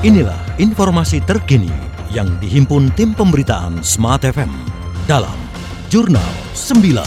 Inilah 0.00 0.56
informasi 0.56 1.20
terkini 1.28 1.68
yang 2.08 2.40
dihimpun 2.40 2.88
tim 2.96 3.12
pemberitaan 3.12 3.84
Smart 3.84 4.24
FM 4.24 4.48
dalam 5.04 5.36
Jurnal 5.92 6.24
9. 6.56 7.04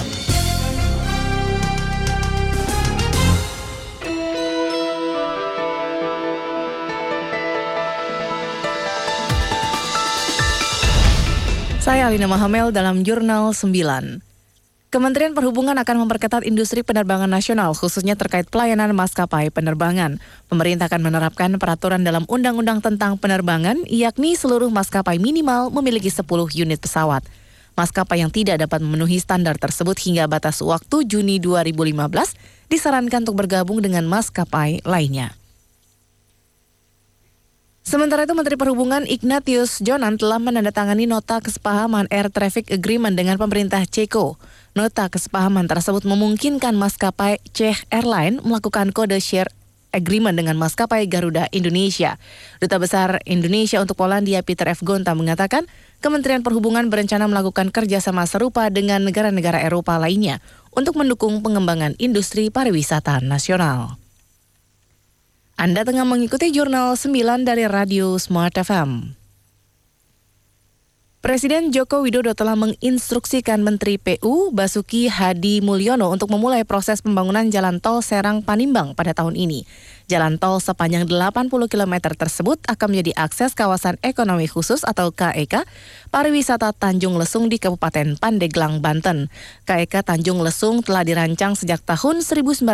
Saya 11.82 12.14
Alina 12.14 12.30
Mahamel 12.30 12.70
dalam 12.70 13.02
Jurnal 13.02 13.57
9. 13.57 14.32
Kementerian 14.94 15.34
Perhubungan 15.34 15.73
akan 15.73 16.05
memperketat 16.05 16.46
industri 16.46 16.86
penerbangan 16.86 17.25
nasional, 17.25 17.73
khususnya 17.73 18.14
terkait 18.14 18.46
pelayanan 18.46 18.93
maskapai 18.93 19.50
penerbangan. 19.50 20.21
Pemerintah 20.54 20.86
akan 20.86 21.02
menerapkan 21.02 21.50
peraturan 21.57 22.06
dalam 22.06 22.29
Undang-Undang 22.29 22.86
tentang 22.86 23.18
penerbangan, 23.18 23.89
yakni 23.89 24.38
seluruh 24.38 24.69
maskapai 24.69 25.18
minimal 25.18 25.74
memiliki 25.74 26.14
10 26.14 26.29
unit 26.54 26.78
pesawat. 26.78 27.25
Maskapai 27.74 28.21
yang 28.21 28.29
tidak 28.29 28.61
dapat 28.61 28.86
memenuhi 28.86 29.18
standar 29.18 29.57
tersebut 29.57 29.97
hingga 29.97 30.29
batas 30.29 30.61
waktu 30.61 31.10
Juni 31.10 31.41
2015 31.41 32.69
disarankan 32.69 33.25
untuk 33.25 33.41
bergabung 33.41 33.81
dengan 33.81 34.05
maskapai 34.05 34.86
lainnya. 34.86 35.33
Sementara 37.83 38.23
itu 38.23 38.31
Menteri 38.31 38.55
Perhubungan 38.55 39.03
Ignatius 39.09 39.83
Jonan 39.83 40.16
telah 40.16 40.39
menandatangani 40.39 41.03
nota 41.03 41.44
kesepahaman 41.44 42.08
Air 42.14 42.31
Traffic 42.31 42.72
Agreement 42.72 43.17
dengan 43.17 43.36
pemerintah 43.36 43.83
Ceko. 43.83 44.39
Nota 44.73 45.05
kesepahaman 45.05 45.69
tersebut 45.69 46.02
memungkinkan 46.02 46.73
maskapai 46.73 47.38
Czech 47.53 47.86
Airline 47.94 48.41
melakukan 48.41 48.89
kode 48.89 49.22
share 49.22 49.53
agreement 49.94 50.33
dengan 50.33 50.58
maskapai 50.58 51.05
Garuda 51.05 51.45
Indonesia. 51.53 52.17
Duta 52.58 52.81
Besar 52.81 53.21
Indonesia 53.30 53.77
untuk 53.77 53.93
Polandia 53.93 54.41
Peter 54.41 54.65
F. 54.65 54.81
Gonta 54.81 55.13
mengatakan, 55.13 55.69
Kementerian 56.02 56.41
Perhubungan 56.41 56.89
berencana 56.89 57.30
melakukan 57.30 57.69
kerjasama 57.69 58.25
serupa 58.25 58.67
dengan 58.73 59.05
negara-negara 59.05 59.61
Eropa 59.61 59.95
lainnya 60.02 60.41
untuk 60.73 60.97
mendukung 60.97 61.45
pengembangan 61.45 61.93
industri 62.02 62.49
pariwisata 62.49 63.21
nasional. 63.21 64.02
Anda 65.53 65.85
tengah 65.85 66.03
mengikuti 66.03 66.49
Jurnal 66.49 66.97
9 66.97 67.45
dari 67.45 67.69
Radio 67.69 68.17
Smart 68.17 68.58
FM. 68.58 69.22
Presiden 71.23 71.71
Joko 71.71 72.03
Widodo 72.03 72.35
telah 72.35 72.59
menginstruksikan 72.59 73.63
Menteri 73.63 73.95
PU 73.95 74.52
Basuki 74.52 75.07
Hadi 75.07 75.63
Mulyono 75.63 76.11
untuk 76.11 76.27
memulai 76.27 76.67
proses 76.67 76.99
pembangunan 76.99 77.47
jalan 77.47 77.80
tol 77.80 78.03
Serang 78.03 78.43
Panimbang 78.43 78.91
pada 78.91 79.15
tahun 79.15 79.39
ini. 79.39 79.63
Jalan 80.11 80.35
tol 80.35 80.59
sepanjang 80.59 81.07
80 81.07 81.47
km 81.71 82.11
tersebut 82.11 82.59
akan 82.67 82.88
menjadi 82.91 83.15
akses 83.15 83.55
kawasan 83.55 83.95
ekonomi 84.03 84.52
khusus 84.52 84.83
atau 84.83 85.15
KEK 85.15 85.63
pariwisata 86.11 86.75
Tanjung 86.75 87.15
Lesung 87.15 87.47
di 87.47 87.55
Kabupaten 87.55 88.19
Pandeglang, 88.19 88.83
Banten. 88.83 89.31
KEK 89.63 90.03
Tanjung 90.03 90.43
Lesung 90.43 90.83
telah 90.83 91.08
dirancang 91.08 91.55
sejak 91.55 91.80
tahun 91.87 92.19
1991, 92.19 92.67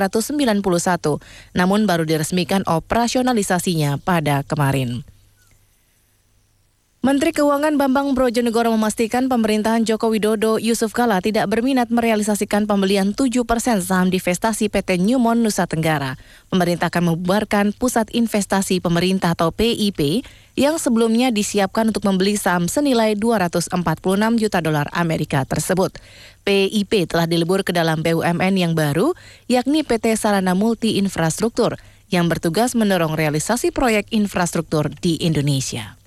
namun 1.54 1.86
baru 1.86 2.02
diresmikan 2.02 2.66
operasionalisasinya 2.66 4.02
pada 4.02 4.42
kemarin. 4.42 5.06
Menteri 7.00 7.32
Keuangan 7.32 7.80
Bambang 7.80 8.12
Brojonegoro 8.12 8.76
memastikan 8.76 9.32
pemerintahan 9.32 9.88
Joko 9.88 10.12
Widodo 10.12 10.60
Yusuf 10.60 10.92
Kala 10.92 11.24
tidak 11.24 11.48
berminat 11.48 11.88
merealisasikan 11.88 12.68
pembelian 12.68 13.16
7 13.16 13.32
persen 13.48 13.80
saham 13.80 14.12
divestasi 14.12 14.68
PT 14.68 15.00
Newmont 15.00 15.40
Nusa 15.40 15.64
Tenggara. 15.64 16.20
Pemerintah 16.52 16.92
akan 16.92 17.16
membubarkan 17.16 17.72
Pusat 17.72 18.12
Investasi 18.12 18.84
Pemerintah 18.84 19.32
atau 19.32 19.56
PIP 19.56 20.28
yang 20.60 20.76
sebelumnya 20.76 21.32
disiapkan 21.32 21.88
untuk 21.88 22.04
membeli 22.04 22.36
saham 22.36 22.68
senilai 22.68 23.16
246 23.16 23.72
juta 24.36 24.60
dolar 24.60 24.92
Amerika 24.92 25.48
tersebut. 25.48 25.96
PIP 26.44 27.08
telah 27.08 27.32
dilebur 27.32 27.64
ke 27.64 27.72
dalam 27.72 28.04
BUMN 28.04 28.60
yang 28.60 28.76
baru, 28.76 29.16
yakni 29.48 29.88
PT 29.88 30.20
Sarana 30.20 30.52
Multi 30.52 31.00
Infrastruktur, 31.00 31.80
yang 32.12 32.28
bertugas 32.28 32.76
mendorong 32.76 33.16
realisasi 33.16 33.72
proyek 33.72 34.12
infrastruktur 34.12 34.92
di 35.00 35.16
Indonesia. 35.24 35.99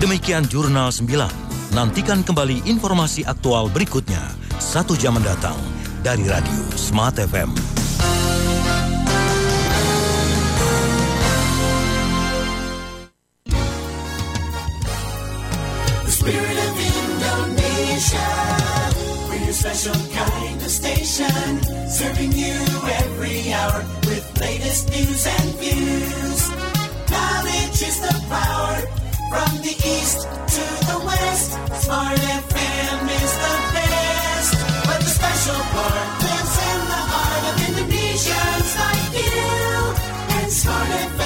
Demikian 0.00 0.48
Jurnal 0.48 0.88
9. 0.96 1.76
Nantikan 1.76 2.24
kembali 2.24 2.64
informasi 2.64 3.20
aktual 3.28 3.68
berikutnya 3.68 4.32
satu 4.56 4.96
jam 4.96 5.12
mendatang 5.12 5.60
dari 6.00 6.24
Radio 6.24 6.72
Smart 6.72 7.20
FM. 7.20 7.52
Latest 24.40 24.88
news 24.88 25.24
and 25.28 25.50
views. 25.60 26.42
Knowledge 27.12 27.84
is 27.84 28.00
the 28.00 28.16
power 28.32 28.99
from 29.30 29.50
the 29.62 29.74
east 29.94 30.20
to 30.54 30.64
the 30.90 30.98
west. 31.06 31.50
Smart 31.84 32.18
FM 32.18 32.98
is 33.22 33.32
the 33.44 33.56
best, 33.76 34.52
but 34.86 34.98
the 35.04 35.10
special 35.18 35.60
part 35.74 36.08
lives 36.24 36.56
in 36.70 36.80
the 36.92 37.02
heart 37.12 37.42
of 37.50 37.56
Indonesians 37.68 38.70
like 38.82 39.06
you 39.22 39.38
and 40.36 40.52
Smart 40.52 40.88
FM. 40.88 41.19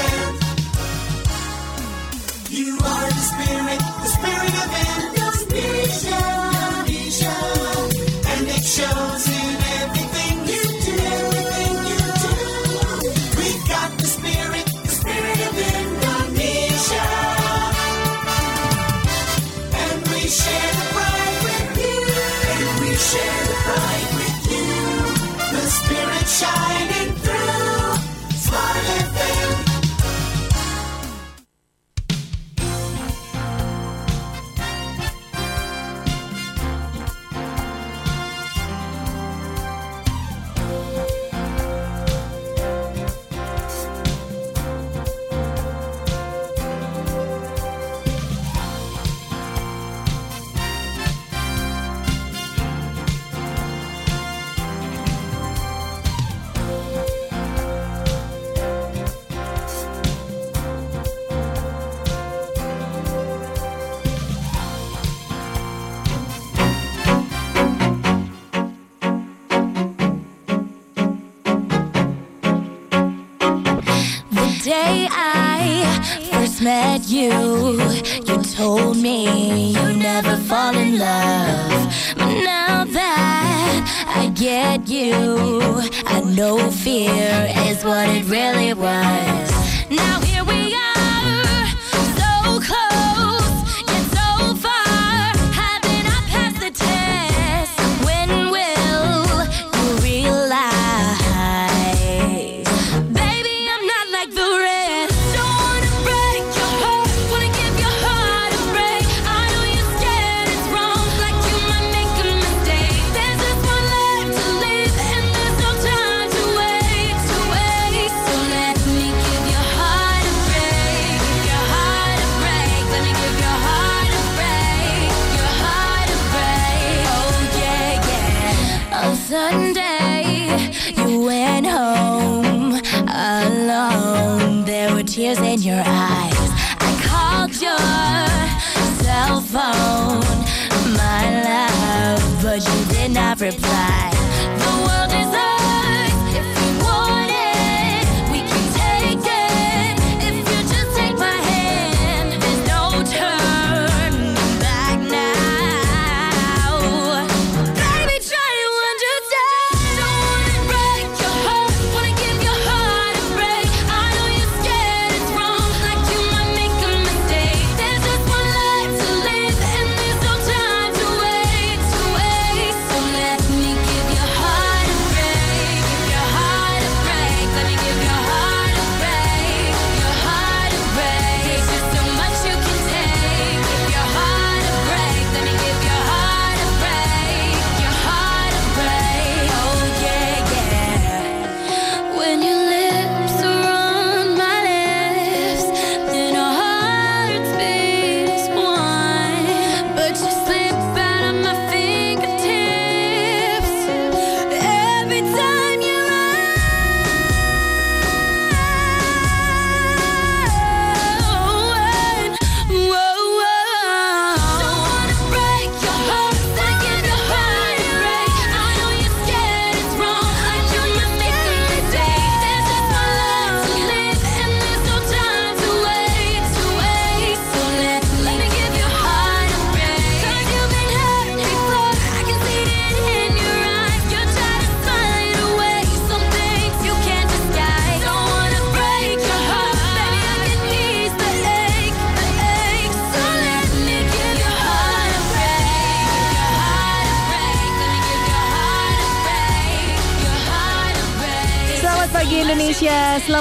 You, 77.02 77.80
you 78.26 78.42
told 78.42 78.96
me 78.96 79.72
you 79.72 79.96
never 79.96 80.36
fall 80.36 80.74
in 80.76 80.98
love. 80.98 81.92
But 82.16 82.34
now 82.44 82.84
that 82.84 84.04
I 84.06 84.30
get 84.34 84.88
you, 84.88 85.82
I 86.06 86.20
know 86.20 86.70
fear 86.70 87.48
is 87.68 87.84
what 87.84 88.08
it 88.08 88.24
really 88.26 88.74
was. 88.74 89.43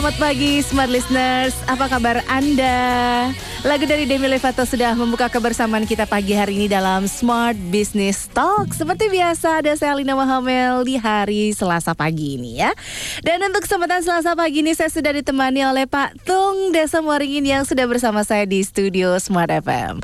Selamat 0.03 0.19
pagi 0.19 0.59
Smart 0.59 0.91
Listeners. 0.91 1.55
Apa 1.63 1.87
kabar 1.87 2.19
Anda? 2.27 3.31
Lagu 3.63 3.87
dari 3.87 4.03
Demi 4.03 4.27
Lovato 4.27 4.67
sudah 4.67 4.91
membuka 4.99 5.31
kebersamaan 5.31 5.87
kita 5.87 6.03
pagi 6.03 6.35
hari 6.35 6.59
ini 6.59 6.67
dalam 6.67 7.07
Smart 7.07 7.55
Business 7.71 8.27
Talk. 8.35 8.75
Seperti 8.75 9.07
biasa 9.07 9.63
ada 9.63 9.71
saya 9.79 9.95
Lina 9.95 10.11
Mahamel 10.19 10.83
di 10.83 10.99
hari 10.99 11.55
Selasa 11.55 11.95
pagi 11.95 12.35
ini 12.35 12.59
ya. 12.59 12.75
Dan 13.23 13.47
untuk 13.47 13.63
kesempatan 13.63 14.03
Selasa 14.03 14.35
pagi 14.35 14.59
ini 14.59 14.75
saya 14.75 14.91
sudah 14.91 15.15
ditemani 15.15 15.63
oleh 15.63 15.87
Pak 15.87 16.27
Tung 16.27 16.75
Desa 16.75 16.99
Waringin 16.99 17.47
yang 17.47 17.63
sudah 17.63 17.87
bersama 17.87 18.27
saya 18.27 18.43
di 18.43 18.59
studio 18.59 19.15
Smart 19.23 19.47
FM. 19.47 20.03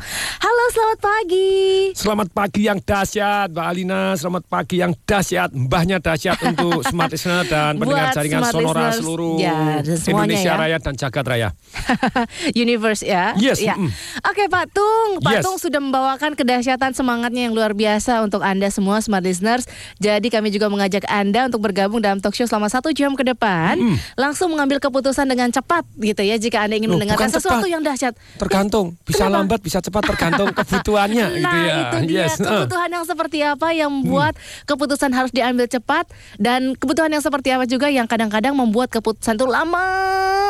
Selamat 0.69 1.00
pagi. 1.01 1.50
Selamat 1.98 2.27
pagi 2.30 2.62
yang 2.63 2.77
dahsyat, 2.77 3.50
Mbak 3.50 3.66
Alina. 3.66 4.13
Selamat 4.13 4.44
pagi 4.45 4.77
yang 4.77 4.94
dahsyat, 4.94 5.50
mbahnya 5.50 5.98
dahsyat 5.98 6.38
untuk 6.45 6.86
smart 6.89 7.10
listener 7.10 7.42
dan 7.44 7.74
pendengar 7.75 8.13
jaringan 8.13 8.42
smart 8.42 8.54
sonora 8.54 8.77
listeners, 8.86 8.98
seluruh 9.01 9.33
ya, 9.36 9.57
Indonesia 9.81 10.51
ya. 10.54 10.60
Raya 10.62 10.77
dan 10.77 10.94
Jagat 10.94 11.25
Raya. 11.25 11.50
Universe 12.56 13.01
ya. 13.01 13.33
Yes, 13.36 13.57
Ya. 13.60 13.74
mm. 13.74 13.89
Oke 14.24 14.45
Pak 14.45 14.69
Tung, 14.69 15.18
Pak 15.19 15.33
Yes. 15.36 15.44
Tung 15.44 15.57
sudah 15.57 15.81
membawakan 15.81 16.38
kedahsyatan 16.38 16.94
semangatnya 16.94 17.50
yang 17.50 17.57
luar 17.57 17.74
biasa 17.74 18.21
untuk 18.21 18.45
Anda 18.45 18.69
semua 18.69 19.01
smart 19.01 19.25
listeners. 19.25 19.66
Jadi 19.98 20.30
kami 20.30 20.54
juga 20.54 20.69
mengajak 20.69 21.01
Anda 21.06 21.50
untuk 21.50 21.66
bergabung 21.66 22.00
dalam 22.00 22.21
talk 22.21 22.33
show 22.33 22.45
selama 22.45 22.69
satu 22.69 22.94
jam 22.94 23.13
ke 23.13 23.25
depan. 23.25 23.81
Langsung 24.13 24.54
mengambil 24.54 24.77
keputusan 24.80 25.25
dengan 25.25 25.50
cepat 25.50 25.81
gitu 25.98 26.21
ya 26.21 26.38
jika 26.38 26.62
Anda 26.62 26.77
ingin 26.77 26.94
Loh, 26.94 27.01
mendengarkan 27.01 27.27
sesuatu 27.27 27.66
cepat. 27.66 27.74
yang 27.74 27.81
dahsyat. 27.81 28.13
Tergantung, 28.38 28.94
bisa 29.01 29.25
Kenapa? 29.25 29.33
lambat, 29.36 29.60
bisa 29.60 29.81
cepat, 29.81 30.04
tergantung 30.06 30.50
kebutuhannya 30.62 31.26
Nah 31.30 31.36
gitu 31.40 31.58
ya. 31.58 31.76
itu 31.80 31.98
dia 32.06 32.18
Yes, 32.26 32.38
uh. 32.40 32.66
kebutuhan 32.66 32.90
yang 32.92 33.06
seperti 33.06 33.38
apa 33.42 33.68
yang 33.72 33.90
membuat 33.90 34.34
keputusan 34.64 35.10
harus 35.12 35.32
diambil 35.32 35.66
cepat 35.66 36.06
dan 36.36 36.76
kebutuhan 36.76 37.10
yang 37.10 37.24
seperti 37.24 37.52
apa 37.52 37.64
juga 37.64 37.88
yang 37.88 38.06
kadang-kadang 38.06 38.54
membuat 38.54 38.90
keputusan 38.90 39.36
itu 39.36 39.48
lama 39.48 39.88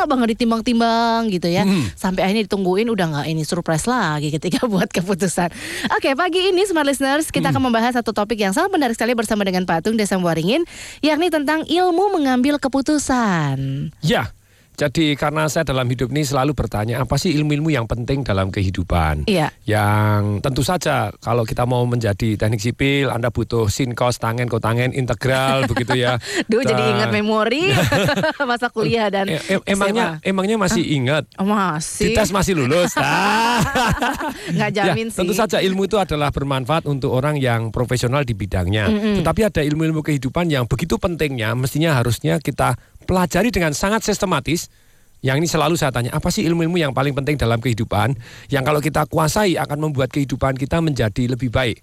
banget 0.04 0.34
ditimbang-timbang 0.34 1.28
gitu 1.28 1.46
ya 1.46 1.62
sampai 1.92 2.24
akhirnya 2.24 2.48
ditungguin 2.48 2.88
udah 2.88 3.06
nggak 3.12 3.26
ini 3.28 3.42
surprise 3.44 3.84
lagi 3.84 4.32
ketika 4.32 4.64
buat 4.70 4.88
keputusan. 4.88 5.52
Oke 5.94 6.16
pagi 6.16 6.50
ini 6.50 6.64
smart 6.64 6.88
listeners 6.88 7.28
kita 7.28 7.52
akan 7.52 7.68
membahas 7.68 7.94
satu 7.94 8.10
topik 8.10 8.40
yang 8.40 8.56
sangat 8.56 8.72
menarik 8.72 8.96
sekali 8.96 9.12
bersama 9.12 9.44
dengan 9.44 9.68
Pak 9.68 9.84
Tung 9.84 9.94
Desa 9.94 10.16
Waringin 10.16 10.64
yakni 11.00 11.28
tentang 11.28 11.62
ilmu 11.64 12.16
mengambil 12.16 12.56
keputusan. 12.56 13.90
Ya, 14.00 14.32
jadi 14.80 15.12
karena 15.12 15.44
saya 15.44 15.60
dalam 15.62 15.84
hidup 15.84 16.08
ini 16.08 16.24
selalu 16.24 16.56
bertanya 16.56 17.04
apa 17.04 17.14
sih 17.14 17.36
ilmu-ilmu 17.36 17.68
yang 17.68 17.84
penting 17.84 18.24
dalam 18.24 18.48
kehidupan. 18.48 19.28
Iya. 19.28 19.52
Yang 19.62 20.40
tentu 20.40 20.64
saja 20.64 21.12
kalau 21.20 21.44
kita 21.44 21.68
mau 21.68 21.84
menjadi 21.84 22.40
teknik 22.40 22.64
sipil, 22.64 23.12
Anda 23.12 23.28
butuh 23.28 23.68
sinkos, 23.68 24.16
tangen, 24.16 24.48
kotangen, 24.48 24.90
integral 24.90 25.64
begitu 25.70 26.00
ya. 26.00 26.16
Duh 26.48 26.64
jadi 26.64 26.80
Dan- 26.80 26.90
ingat 26.96 27.08
memori 27.12 27.76
masa 28.50 28.72
kuliah 28.72 29.12
dan 29.12 29.28
em- 29.28 29.64
emangnya 29.68 30.16
SMA. 30.16 30.28
emangnya 30.32 30.56
masih 30.56 30.84
ingat? 30.86 31.28
Oh, 31.36 31.44
masih 31.44 32.16
Dites 32.16 32.32
masih 32.32 32.56
lulus. 32.56 32.96
Ah. 33.02 33.60
nggak 34.48 34.70
jamin 34.72 35.06
Ya, 35.06 35.12
sih. 35.12 35.18
Tentu 35.18 35.34
saja 35.34 35.58
ilmu 35.58 35.84
itu 35.84 35.98
adalah 35.98 36.30
bermanfaat 36.30 36.86
untuk 36.86 37.10
orang 37.10 37.36
yang 37.36 37.68
profesional 37.68 38.22
di 38.22 38.32
bidangnya. 38.32 38.86
Tetapi 39.20 39.40
ada 39.44 39.60
ilmu-ilmu 39.60 40.00
kehidupan 40.00 40.46
yang 40.46 40.64
begitu 40.64 40.96
pentingnya, 40.96 41.52
mestinya 41.52 41.98
harusnya 41.98 42.38
kita 42.38 42.78
pelajari 43.10 43.50
dengan 43.50 43.74
sangat 43.74 44.06
sistematis. 44.06 44.70
Yang 45.20 45.36
ini 45.42 45.48
selalu 45.50 45.74
saya 45.76 45.90
tanya, 45.92 46.14
apa 46.14 46.30
sih 46.32 46.46
ilmu-ilmu 46.46 46.80
yang 46.80 46.94
paling 46.94 47.12
penting 47.12 47.36
dalam 47.36 47.60
kehidupan? 47.60 48.14
Yang 48.48 48.62
kalau 48.64 48.80
kita 48.80 49.04
kuasai 49.04 49.58
akan 49.58 49.90
membuat 49.90 50.08
kehidupan 50.08 50.56
kita 50.56 50.80
menjadi 50.80 51.28
lebih 51.28 51.52
baik. 51.52 51.82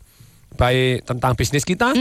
Baik 0.57 1.05
tentang 1.05 1.35
bisnis 1.37 1.61
kita, 1.61 1.91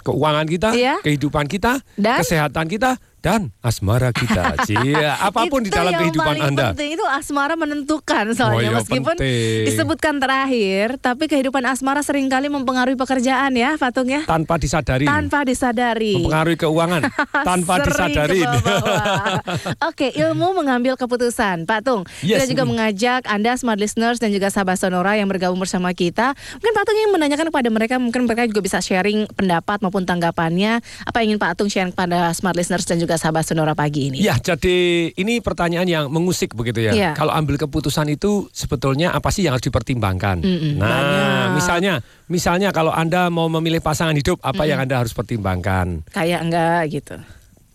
keuangan 0.00 0.46
kita, 0.48 0.72
Iya. 0.72 1.02
kehidupan 1.04 1.50
kita, 1.50 1.82
Dan? 1.98 2.22
kesehatan 2.22 2.64
kita, 2.70 2.96
dan 3.26 3.50
asmara 3.58 4.14
kita. 4.14 4.54
Cia, 4.70 5.18
apa 5.18 5.50
pun 5.50 5.66
di 5.66 5.74
Itu 5.74 5.82
dalam 5.82 5.90
yang 5.90 6.00
kehidupan 6.06 6.26
paling 6.30 6.42
Anda. 6.54 6.70
penting 6.70 6.94
itu 6.94 7.02
asmara 7.10 7.58
menentukan 7.58 8.24
soalnya 8.38 8.54
Oh 8.54 8.62
iya, 8.62 8.78
meskipun 8.78 9.18
penting. 9.18 9.66
disebutkan 9.66 10.14
terakhir, 10.22 11.02
tapi 11.02 11.26
kehidupan 11.26 11.66
asmara 11.66 12.06
sering 12.06 12.30
kali 12.30 12.46
mempengaruhi 12.46 12.94
pekerjaan 12.94 13.50
ya, 13.58 13.74
Patung 13.74 14.06
ya. 14.06 14.22
Tanpa 14.22 14.62
disadari. 14.62 15.10
Tanpa 15.10 15.42
disadari. 15.42 16.14
mempengaruhi 16.22 16.54
keuangan 16.54 17.02
tanpa 17.50 17.82
bawah-bawah. 17.82 19.42
Oke, 19.90 20.14
ilmu 20.14 20.54
mengambil 20.54 20.94
keputusan, 20.94 21.66
Pak 21.66 21.82
Tung. 21.82 22.06
Yes. 22.22 22.46
Kita 22.46 22.54
juga 22.54 22.62
mengajak 22.62 23.26
Anda 23.26 23.58
smart 23.58 23.82
listeners 23.82 24.22
dan 24.22 24.30
juga 24.30 24.54
sahabat 24.54 24.78
Sonora 24.78 25.18
yang 25.18 25.26
bergabung 25.26 25.58
bersama 25.58 25.90
kita. 25.90 26.30
Mungkin 26.62 26.72
Pak 26.78 26.84
Tung 26.86 26.94
ingin 26.94 27.10
menanyakan 27.10 27.46
kepada 27.50 27.68
mereka, 27.74 27.94
mungkin 27.98 28.30
mereka 28.30 28.46
juga 28.46 28.62
bisa 28.62 28.78
sharing 28.78 29.26
pendapat 29.34 29.82
maupun 29.82 30.06
tanggapannya. 30.06 30.78
Apa 31.02 31.26
yang 31.26 31.34
ingin 31.34 31.40
Pak 31.42 31.58
Tung 31.58 31.66
share 31.66 31.90
kepada 31.90 32.30
smart 32.30 32.54
listeners 32.54 32.86
dan 32.86 33.02
juga 33.02 33.15
sahabat 33.18 33.44
Sonora 33.44 33.76
pagi 33.76 34.12
ini? 34.12 34.22
Ya, 34.22 34.36
jadi 34.38 35.10
ini 35.12 35.40
pertanyaan 35.44 35.88
yang 35.88 36.04
mengusik 36.08 36.54
begitu 36.56 36.84
ya. 36.86 36.92
Iya. 36.92 37.10
Kalau 37.16 37.32
ambil 37.32 37.60
keputusan 37.60 38.08
itu 38.12 38.48
sebetulnya 38.54 39.12
apa 39.12 39.28
sih 39.34 39.44
yang 39.44 39.56
harus 39.56 39.66
dipertimbangkan? 39.66 40.40
Mm-mm, 40.40 40.80
nah, 40.80 40.88
banyak. 40.88 41.48
misalnya, 41.58 41.94
misalnya 42.30 42.68
kalau 42.70 42.92
Anda 42.94 43.28
mau 43.28 43.48
memilih 43.48 43.84
pasangan 43.84 44.14
hidup, 44.14 44.40
apa 44.40 44.64
yang 44.64 44.80
Anda 44.80 45.02
harus 45.02 45.12
pertimbangkan? 45.12 46.06
Kayak 46.12 46.40
enggak 46.46 46.80
gitu. 46.92 47.16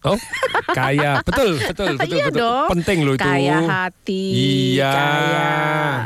Oh, 0.02 0.18
kaya. 0.68 1.22
Betul, 1.22 1.62
betul, 1.62 1.94
betul, 2.02 2.18
Iya 2.18 2.26
betul. 2.28 2.42
dong. 2.42 2.68
Penting 2.74 2.98
loh 3.02 3.14
itu. 3.14 3.22
Kaya 3.22 3.58
hati, 3.62 4.24
Iya. 4.74 4.90
kaya, 4.92 5.46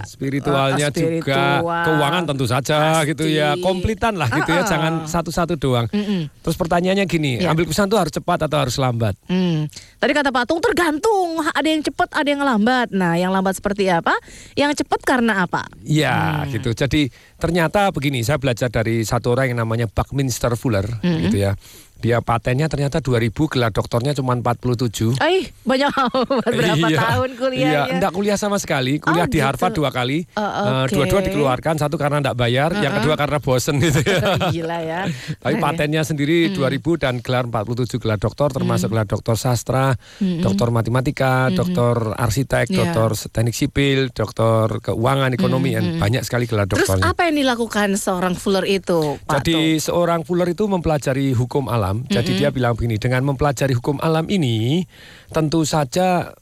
Spiritualnya 0.03 0.87
eh, 0.87 0.91
juga. 0.91 1.39
spiritual. 1.63 1.85
Keuangan 1.85 2.23
tentu 2.25 2.45
saja 2.45 2.77
Pasti. 2.99 3.09
gitu 3.09 3.25
ya. 3.25 3.55
Komplitan 3.57 4.13
lah 4.15 4.27
gitu 4.27 4.49
ya. 4.49 4.59
Ah, 4.59 4.63
ah. 4.63 4.69
Jangan 4.69 4.93
satu-satu 5.05 5.55
doang. 5.55 5.87
Mm-mm. 5.89 6.27
Terus 6.27 6.55
pertanyaannya 6.55 7.05
gini, 7.05 7.39
Iya. 7.39 7.51
ambil 7.51 7.63
keputusan 7.65 7.87
tuh 7.87 7.95
harus 7.95 8.11
cepat 8.11 8.39
atau 8.43 8.57
harus 8.59 8.75
lambat? 8.75 9.15
Hmm. 9.25 9.71
Tadi 9.95 10.11
kata 10.11 10.29
Patung 10.29 10.59
tergantung, 10.59 11.39
ada 11.41 11.63
yang 11.63 11.79
cepat, 11.79 12.11
ada 12.11 12.27
yang 12.27 12.43
lambat. 12.43 12.91
Nah, 12.91 13.15
yang 13.15 13.31
lambat 13.31 13.55
seperti 13.55 13.87
apa? 13.87 14.11
Yang 14.53 14.83
cepat 14.83 14.99
karena 15.01 15.47
apa? 15.47 15.63
Iya 15.81 16.43
Hmm. 16.43 16.51
gitu. 16.51 16.75
Jadi 16.75 17.07
ternyata 17.35 17.87
begini, 17.89 18.21
saya 18.21 18.35
belajar 18.35 18.67
dari 18.67 19.01
satu 19.01 19.31
orang 19.31 19.51
yang 19.51 19.63
namanya 19.63 19.87
Buckminster 19.87 20.51
Fuller 20.53 20.83
Hmm. 20.99 21.23
gitu 21.23 21.39
ya. 21.41 21.55
Dia 21.95 22.19
patennya 22.19 22.67
ternyata 22.67 22.99
2000, 22.99 23.31
gelar 23.47 23.71
doktornya 23.71 24.11
cuma 24.11 24.33
47. 24.33 25.15
Eh, 25.17 25.47
banyak 25.59 25.89
amat 26.05 26.43
berapa 26.45 26.85
Iya. 26.85 26.99
tahun 27.01 27.29
kuliahnya? 27.33 27.65
Iya, 27.65 27.81
enggak 27.89 28.11
kuliah 28.11 28.35
sama 28.35 28.55
sekali. 28.55 28.99
Kuliah 28.99 29.23
Oh, 29.23 29.31
di 29.31 29.39
gitu. 29.39 29.47
Harvard 29.47 29.73
dua 29.73 29.89
kali. 29.89 30.27
Oh, 30.31 30.43
Eh, 30.43 30.83
oke. 30.85 30.91
Dua-dua 30.91 31.21
dikeluarkan, 31.23 31.75
satu 31.77 31.95
karena 31.95 32.19
enggak 32.19 32.35
bayar, 32.35 32.75
yang 32.75 32.93
kedua 32.95 33.15
karena 33.15 33.39
bosen 33.39 33.79
gitu 33.79 33.99
ya. 34.01 34.21
Gila 34.51 34.79
ya. 34.81 35.01
Tapi 35.43 35.55
patennya 35.57 36.03
sendiri 36.03 36.37
Hmm. 36.45 36.55
2000 36.57 36.93
dan 36.95 37.19
gelar 37.19 37.43
47 37.43 37.97
gelar 37.97 38.17
doktor 38.17 38.49
termasuk 38.49 38.89
gelar 38.89 39.05
doktor 39.05 39.35
sastra, 39.35 39.95
doktor 40.19 40.69
matematika, 40.69 41.47
doktor 41.49 42.13
arsitek, 42.13 42.65
Hmm. 42.65 42.75
Iya. 42.75 42.81
doktor 42.85 43.09
teknik 43.25 43.55
sipil, 43.55 43.99
doktor 44.09 44.77
keuangan, 44.79 45.31
ekonomi, 45.31 45.73
dan 45.73 45.97
banyak 45.97 46.21
sekali 46.21 46.43
gelar 46.43 46.65
Hmm, 46.65 46.75
Terus 46.75 46.87
doktornya. 46.91 47.05
apa 47.07 47.21
yang 47.23 47.35
dilakukan 47.37 47.87
seorang 47.95 48.33
Fuller 48.35 48.65
itu, 48.65 49.15
Pak 49.21 49.41
Jadi 49.41 49.79
seorang 49.79 50.21
Fuller 50.21 50.49
itu 50.49 50.65
mempelajari 50.65 51.31
hukum 51.31 51.65
alam. 51.65 51.84
Jadi 51.93 52.31
dia 52.39 52.49
bilang 52.49 52.73
begini, 52.73 52.97
dengan 52.97 53.21
mempelajari 53.27 53.75
hukum 53.75 54.01
alam 54.01 54.25
ini 54.31 54.87
tentu 55.29 55.61
saja 55.67 56.33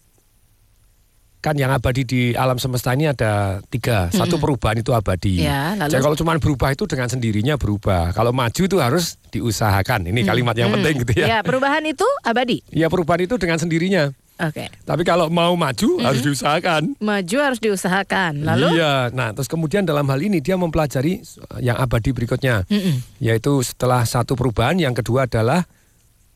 kan 1.43 1.59
yang 1.59 1.75
abadi 1.75 2.07
di 2.07 2.21
alam 2.39 2.55
semesta 2.55 2.95
ini 2.95 3.11
ada 3.11 3.59
tiga. 3.67 4.07
Satu 4.15 4.39
perubahan 4.39 4.79
itu 4.79 4.95
abadi. 4.95 5.43
Ya, 5.43 5.75
lalu? 5.75 5.91
Jadi 5.91 6.01
kalau 6.07 6.15
cuma 6.15 6.31
berubah 6.39 6.71
itu 6.71 6.87
dengan 6.87 7.11
sendirinya 7.11 7.59
berubah. 7.59 8.15
Kalau 8.15 8.31
maju 8.31 8.61
itu 8.63 8.77
harus 8.79 9.19
diusahakan. 9.27 10.07
Ini 10.07 10.23
kalimat 10.23 10.55
yang 10.55 10.71
penting 10.71 11.03
gitu 11.03 11.19
Ya, 11.19 11.27
ya. 11.27 11.39
perubahan 11.43 11.83
itu 11.83 12.07
abadi. 12.23 12.63
Ya 12.71 12.87
perubahan 12.87 13.27
itu 13.27 13.35
dengan 13.35 13.59
sendirinya. 13.59 14.15
Oke. 14.41 14.65
Tapi 14.83 15.03
kalau 15.05 15.29
mau 15.29 15.53
maju 15.53 15.89
harus 16.01 16.25
diusahakan. 16.25 16.97
Maju 16.97 17.37
harus 17.37 17.59
diusahakan. 17.61 18.41
Lalu 18.41 18.81
Iya, 18.81 19.13
nah 19.13 19.29
terus 19.29 19.45
kemudian 19.45 19.85
dalam 19.85 20.09
hal 20.09 20.19
ini 20.25 20.41
dia 20.41 20.57
mempelajari 20.57 21.21
yang 21.61 21.77
abadi 21.77 22.09
berikutnya, 22.09 22.65
Mm-mm. 22.65 23.21
yaitu 23.21 23.61
setelah 23.61 24.01
satu 24.03 24.33
perubahan, 24.33 24.81
yang 24.81 24.97
kedua 24.97 25.29
adalah 25.29 25.69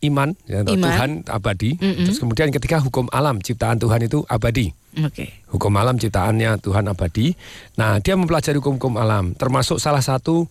iman, 0.06 0.38
ya, 0.46 0.62
Iman. 0.62 0.78
Tuhan 0.78 1.10
abadi. 1.26 1.74
Mm-mm. 1.82 2.06
Terus 2.06 2.22
kemudian 2.22 2.54
yang 2.54 2.58
ketiga 2.62 2.78
hukum 2.86 3.10
alam 3.10 3.42
ciptaan 3.42 3.82
Tuhan 3.82 4.06
itu 4.06 4.22
abadi. 4.30 4.70
Oke. 5.02 5.46
Hukum 5.50 5.74
alam 5.74 5.98
ciptaannya 5.98 6.62
Tuhan 6.62 6.86
abadi. 6.86 7.34
Nah 7.82 7.98
dia 7.98 8.14
mempelajari 8.14 8.62
hukum-hukum 8.62 8.94
alam, 8.98 9.34
termasuk 9.34 9.82
salah 9.82 10.06
satu 10.06 10.46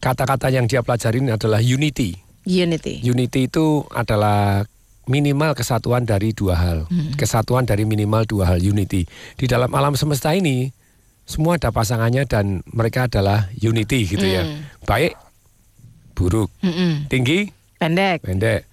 kata-kata 0.00 0.48
yang 0.48 0.64
dia 0.64 0.80
pelajarin 0.80 1.28
adalah 1.28 1.60
unity. 1.60 2.16
Unity. 2.48 3.04
Unity 3.04 3.52
itu 3.52 3.84
adalah 3.92 4.64
minimal 5.06 5.54
kesatuan 5.54 6.04
dari 6.04 6.32
dua 6.32 6.56
hal. 6.56 6.78
Kesatuan 7.14 7.64
dari 7.64 7.84
minimal 7.84 8.26
dua 8.26 8.52
hal 8.52 8.58
unity. 8.58 9.06
Di 9.34 9.46
dalam 9.46 9.70
alam 9.70 9.94
semesta 9.94 10.32
ini 10.32 10.68
semua 11.24 11.56
ada 11.56 11.70
pasangannya 11.70 12.26
dan 12.26 12.60
mereka 12.66 13.06
adalah 13.06 13.46
unity 13.54 14.04
gitu 14.04 14.24
ya. 14.24 14.44
Baik, 14.82 15.14
buruk, 16.12 16.50
Mm-mm. 16.60 17.06
tinggi, 17.06 17.48
Pendek. 17.78 18.20
pendek. 18.20 18.66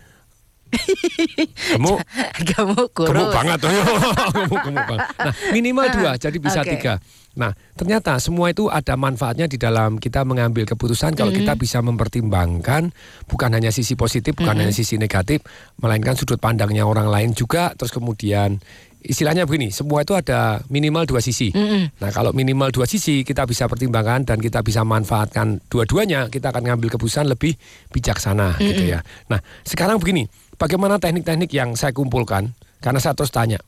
Gemuk, 1.72 2.04
Gemuk 2.44 2.92
kurus. 2.92 3.08
gemuk 3.14 3.30
banget. 3.32 3.60
gemuk, 4.36 4.62
gemuk 4.68 4.84
banget. 4.84 5.08
Nah, 5.16 5.34
minimal 5.56 5.88
dua, 5.96 6.12
jadi 6.20 6.38
bisa 6.38 6.60
Oke. 6.60 6.76
tiga. 6.76 7.00
Nah, 7.38 7.54
ternyata 7.78 8.18
semua 8.18 8.50
itu 8.50 8.66
ada 8.68 8.98
manfaatnya 8.98 9.46
di 9.46 9.62
dalam 9.62 10.02
kita 10.02 10.26
mengambil 10.26 10.66
keputusan 10.66 11.14
kalau 11.14 11.30
kita 11.30 11.54
bisa 11.54 11.86
mempertimbangkan 11.86 12.90
bukan 13.30 13.50
hanya 13.54 13.70
sisi 13.70 13.94
positif, 13.94 14.34
bukan 14.34 14.58
hanya 14.58 14.74
sisi 14.74 14.98
negatif, 14.98 15.46
melainkan 15.78 16.18
sudut 16.18 16.42
pandangnya 16.42 16.84
orang 16.90 17.06
lain 17.06 17.38
juga. 17.38 17.78
Terus 17.78 17.94
kemudian 17.94 18.58
istilahnya 19.06 19.46
begini, 19.46 19.70
semua 19.70 20.02
itu 20.02 20.18
ada 20.18 20.66
minimal 20.74 21.06
dua 21.06 21.22
sisi. 21.22 21.54
Nah, 22.02 22.10
kalau 22.10 22.34
minimal 22.34 22.74
dua 22.74 22.90
sisi 22.90 23.22
kita 23.22 23.46
bisa 23.46 23.70
pertimbangkan 23.70 24.26
dan 24.26 24.42
kita 24.42 24.66
bisa 24.66 24.82
manfaatkan 24.82 25.62
dua-duanya, 25.70 26.34
kita 26.34 26.50
akan 26.50 26.74
ngambil 26.74 26.98
keputusan 26.98 27.30
lebih 27.30 27.54
bijaksana 27.94 28.58
gitu 28.58 28.98
ya. 28.98 29.06
Nah, 29.30 29.38
sekarang 29.62 30.02
begini, 30.02 30.26
bagaimana 30.58 30.98
teknik-teknik 30.98 31.54
yang 31.54 31.78
saya 31.78 31.94
kumpulkan? 31.94 32.58
Karena 32.82 32.98
saya 32.98 33.14
terus 33.14 33.30
tanya, 33.30 33.62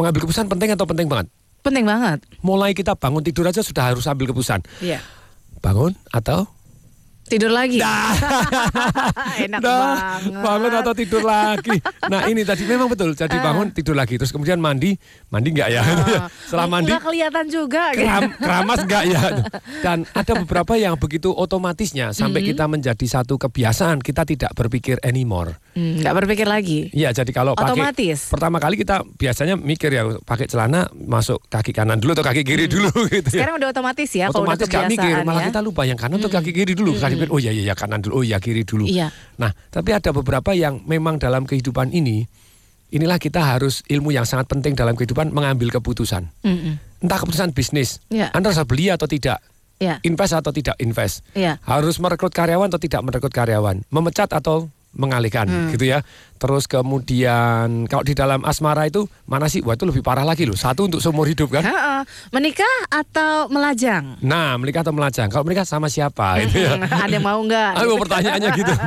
mengambil 0.00 0.24
keputusan 0.24 0.48
penting 0.48 0.72
atau 0.72 0.88
penting 0.88 1.04
banget? 1.04 1.28
Penting 1.60 1.84
banget. 1.84 2.24
mulai 2.40 2.72
kita 2.72 2.96
bangun 2.96 3.20
tidur 3.20 3.44
aja 3.44 3.60
sudah 3.60 3.92
harus 3.92 4.08
ambil 4.08 4.32
keputusan. 4.32 4.64
Iya. 4.80 5.04
Bangun 5.60 5.92
atau 6.08 6.48
Tidur 7.30 7.46
lagi. 7.48 7.78
Enak 9.40 9.60
Nah, 9.60 10.18
banget. 10.18 10.42
bangun 10.42 10.72
atau 10.74 10.92
tidur 10.92 11.22
lagi. 11.22 11.78
Nah 12.04 12.26
ini 12.26 12.42
tadi 12.42 12.64
memang 12.64 12.86
betul. 12.86 13.14
Jadi 13.14 13.36
bangun 13.36 13.70
tidur 13.70 13.94
lagi. 13.94 14.16
Terus 14.16 14.30
kemudian 14.30 14.58
mandi, 14.58 14.98
mandi 15.28 15.48
enggak 15.48 15.70
ya? 15.78 15.82
Setelah 16.42 16.66
mandi 16.66 16.90
Nggak 16.90 17.02
kelihatan 17.02 17.46
juga. 17.46 17.82
keram, 17.92 18.34
keramas 18.34 18.78
enggak 18.82 19.04
ya? 19.06 19.22
Dan 19.84 19.98
ada 20.10 20.32
beberapa 20.36 20.74
yang 20.74 20.98
begitu 20.98 21.30
otomatisnya 21.30 22.10
sampai 22.10 22.42
kita 22.42 22.66
menjadi 22.66 23.06
satu 23.06 23.38
kebiasaan 23.38 24.02
kita 24.02 24.26
tidak 24.26 24.50
berpikir 24.52 24.98
anymore. 25.00 25.54
Hmm, 25.70 26.02
Nggak 26.02 26.14
berpikir 26.18 26.46
lagi. 26.46 26.90
Iya, 26.90 27.14
jadi 27.14 27.30
kalau 27.30 27.54
pakai 27.54 27.78
Otomatis. 27.78 28.26
pertama 28.26 28.58
kali 28.58 28.74
kita 28.74 29.06
biasanya 29.06 29.54
mikir 29.54 29.88
ya 29.88 30.02
pakai 30.18 30.44
celana 30.44 30.90
masuk 30.90 31.38
kaki 31.46 31.70
kanan 31.70 31.96
dulu 31.96 32.10
atau 32.12 32.26
kaki 32.26 32.42
kiri 32.42 32.66
dulu 32.66 32.90
gitu 33.06 33.30
ya. 33.30 33.46
Sekarang 33.46 33.54
udah 33.56 33.70
otomatis 33.70 34.10
ya. 34.10 34.26
kalau 34.26 34.42
udah 34.42 34.58
otomatis 34.58 34.66
gak 34.66 34.82
mikir 34.88 34.98
kebiasaan 34.98 35.22
malah 35.24 35.40
ya. 35.40 35.48
kita 35.48 35.60
lupa 35.60 35.82
yang 35.84 35.94
kanan 35.94 36.18
atau 36.18 36.26
kaki 36.28 36.50
kiri 36.50 36.74
dulu 36.74 36.98
Kaki 36.98 37.16
oh 37.28 37.36
iya 37.36 37.52
iya 37.52 37.62
ya, 37.68 37.74
kanan 37.76 38.00
dulu 38.00 38.20
oh 38.20 38.24
iya 38.24 38.40
kiri 38.40 38.64
dulu 38.64 38.88
Iya. 38.88 39.12
nah 39.36 39.52
tapi 39.68 39.92
ada 39.92 40.08
beberapa 40.10 40.56
yang 40.56 40.80
memang 40.88 41.20
dalam 41.20 41.44
kehidupan 41.44 41.92
ini 41.92 42.24
inilah 42.90 43.20
kita 43.20 43.44
harus 43.44 43.84
ilmu 43.86 44.10
yang 44.10 44.24
sangat 44.24 44.48
penting 44.48 44.72
dalam 44.72 44.96
kehidupan 44.96 45.28
mengambil 45.30 45.68
keputusan 45.70 46.32
Mm-mm. 46.40 46.80
entah 47.04 47.18
keputusan 47.20 47.52
bisnis 47.52 48.00
Iya. 48.08 48.32
anda 48.32 48.48
harus 48.48 48.64
beli 48.64 48.88
atau 48.88 49.04
tidak 49.04 49.44
Iya. 49.76 50.00
invest 50.04 50.32
atau 50.32 50.52
tidak 50.52 50.76
invest 50.78 51.20
Iya. 51.32 51.60
harus 51.64 52.00
merekrut 52.00 52.32
karyawan 52.32 52.72
atau 52.72 52.80
tidak 52.80 53.00
merekrut 53.04 53.32
karyawan 53.32 53.84
memecat 53.92 54.32
atau 54.32 54.72
mengalihkan 54.92 55.46
Hmm. 55.46 55.70
gitu 55.70 55.86
ya 55.86 56.02
terus 56.36 56.66
kemudian 56.66 57.86
kalau 57.86 58.02
di 58.02 58.10
dalam 58.10 58.42
asmara 58.42 58.84
itu 58.84 59.06
mana 59.24 59.46
sih 59.46 59.60
wah 59.60 59.72
itu 59.72 59.84
lebih 59.84 60.00
parah 60.00 60.22
lagi 60.22 60.42
loh 60.42 60.54
satu 60.54 60.86
untuk 60.86 60.98
seumur 60.98 61.24
hidup 61.24 61.46
kan 61.48 61.62
Ha-ha. 61.62 62.02
Menikah 62.30 62.64
atau 62.88 63.46
melajang? 63.46 64.16
Nah, 64.20 64.56
menikah 64.56 64.80
atau 64.80 64.90
melajang? 64.90 65.28
Kalau 65.28 65.44
menikah 65.44 65.62
sama 65.62 65.86
siapa? 65.86 66.40
Itu 66.40 66.56
ya. 66.58 66.80
Ada 66.80 67.12
yang 67.12 67.22
mau 67.22 67.36
nggak? 67.38 67.70
Aduh, 67.76 67.96
pertanyaannya 67.98 68.50
gitu. 68.52 68.72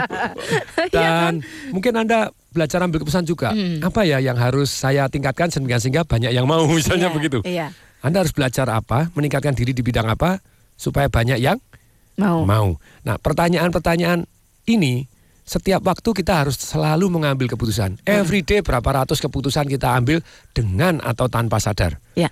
Iya 0.89 0.89
Dan 0.89 1.31
mungkin 1.69 1.93
Anda 1.95 2.19
belajar 2.49 2.81
ambil 2.81 2.99
keputusan 2.99 3.23
juga. 3.23 3.53
Apa 3.79 4.01
ya 4.01 4.17
yang 4.17 4.33
harus 4.35 4.73
saya 4.73 5.05
tingkatkan 5.07 5.47
sehingga 5.47 5.77
sehingga 5.77 6.01
banyak 6.03 6.31
yang 6.31 6.43
mau 6.43 6.65
misalnya 6.67 7.07
Iya, 7.07 7.15
begitu. 7.15 7.37
Iya. 7.45 7.69
Anda 8.01 8.25
harus 8.25 8.33
belajar 8.33 8.65
apa, 8.67 9.13
meningkatkan 9.13 9.53
diri 9.53 9.71
di 9.71 9.79
bidang 9.79 10.09
apa 10.09 10.41
supaya 10.73 11.05
banyak 11.05 11.37
yang 11.37 11.61
Mau. 12.13 12.43
mau. 12.43 12.67
Nah, 13.01 13.15
pertanyaan-pertanyaan 13.17 14.25
ini 14.65 15.05
setiap 15.43 15.83
waktu 15.83 16.09
kita 16.15 16.47
harus 16.47 16.55
selalu 16.55 17.11
mengambil 17.11 17.51
keputusan. 17.51 17.99
Every 18.07 18.41
day 18.41 18.63
berapa 18.63 19.03
ratus 19.03 19.19
keputusan 19.19 19.67
kita 19.67 19.91
ambil 19.91 20.23
dengan 20.55 21.03
atau 21.03 21.27
tanpa 21.27 21.59
sadar. 21.59 21.99
Ya. 22.15 22.31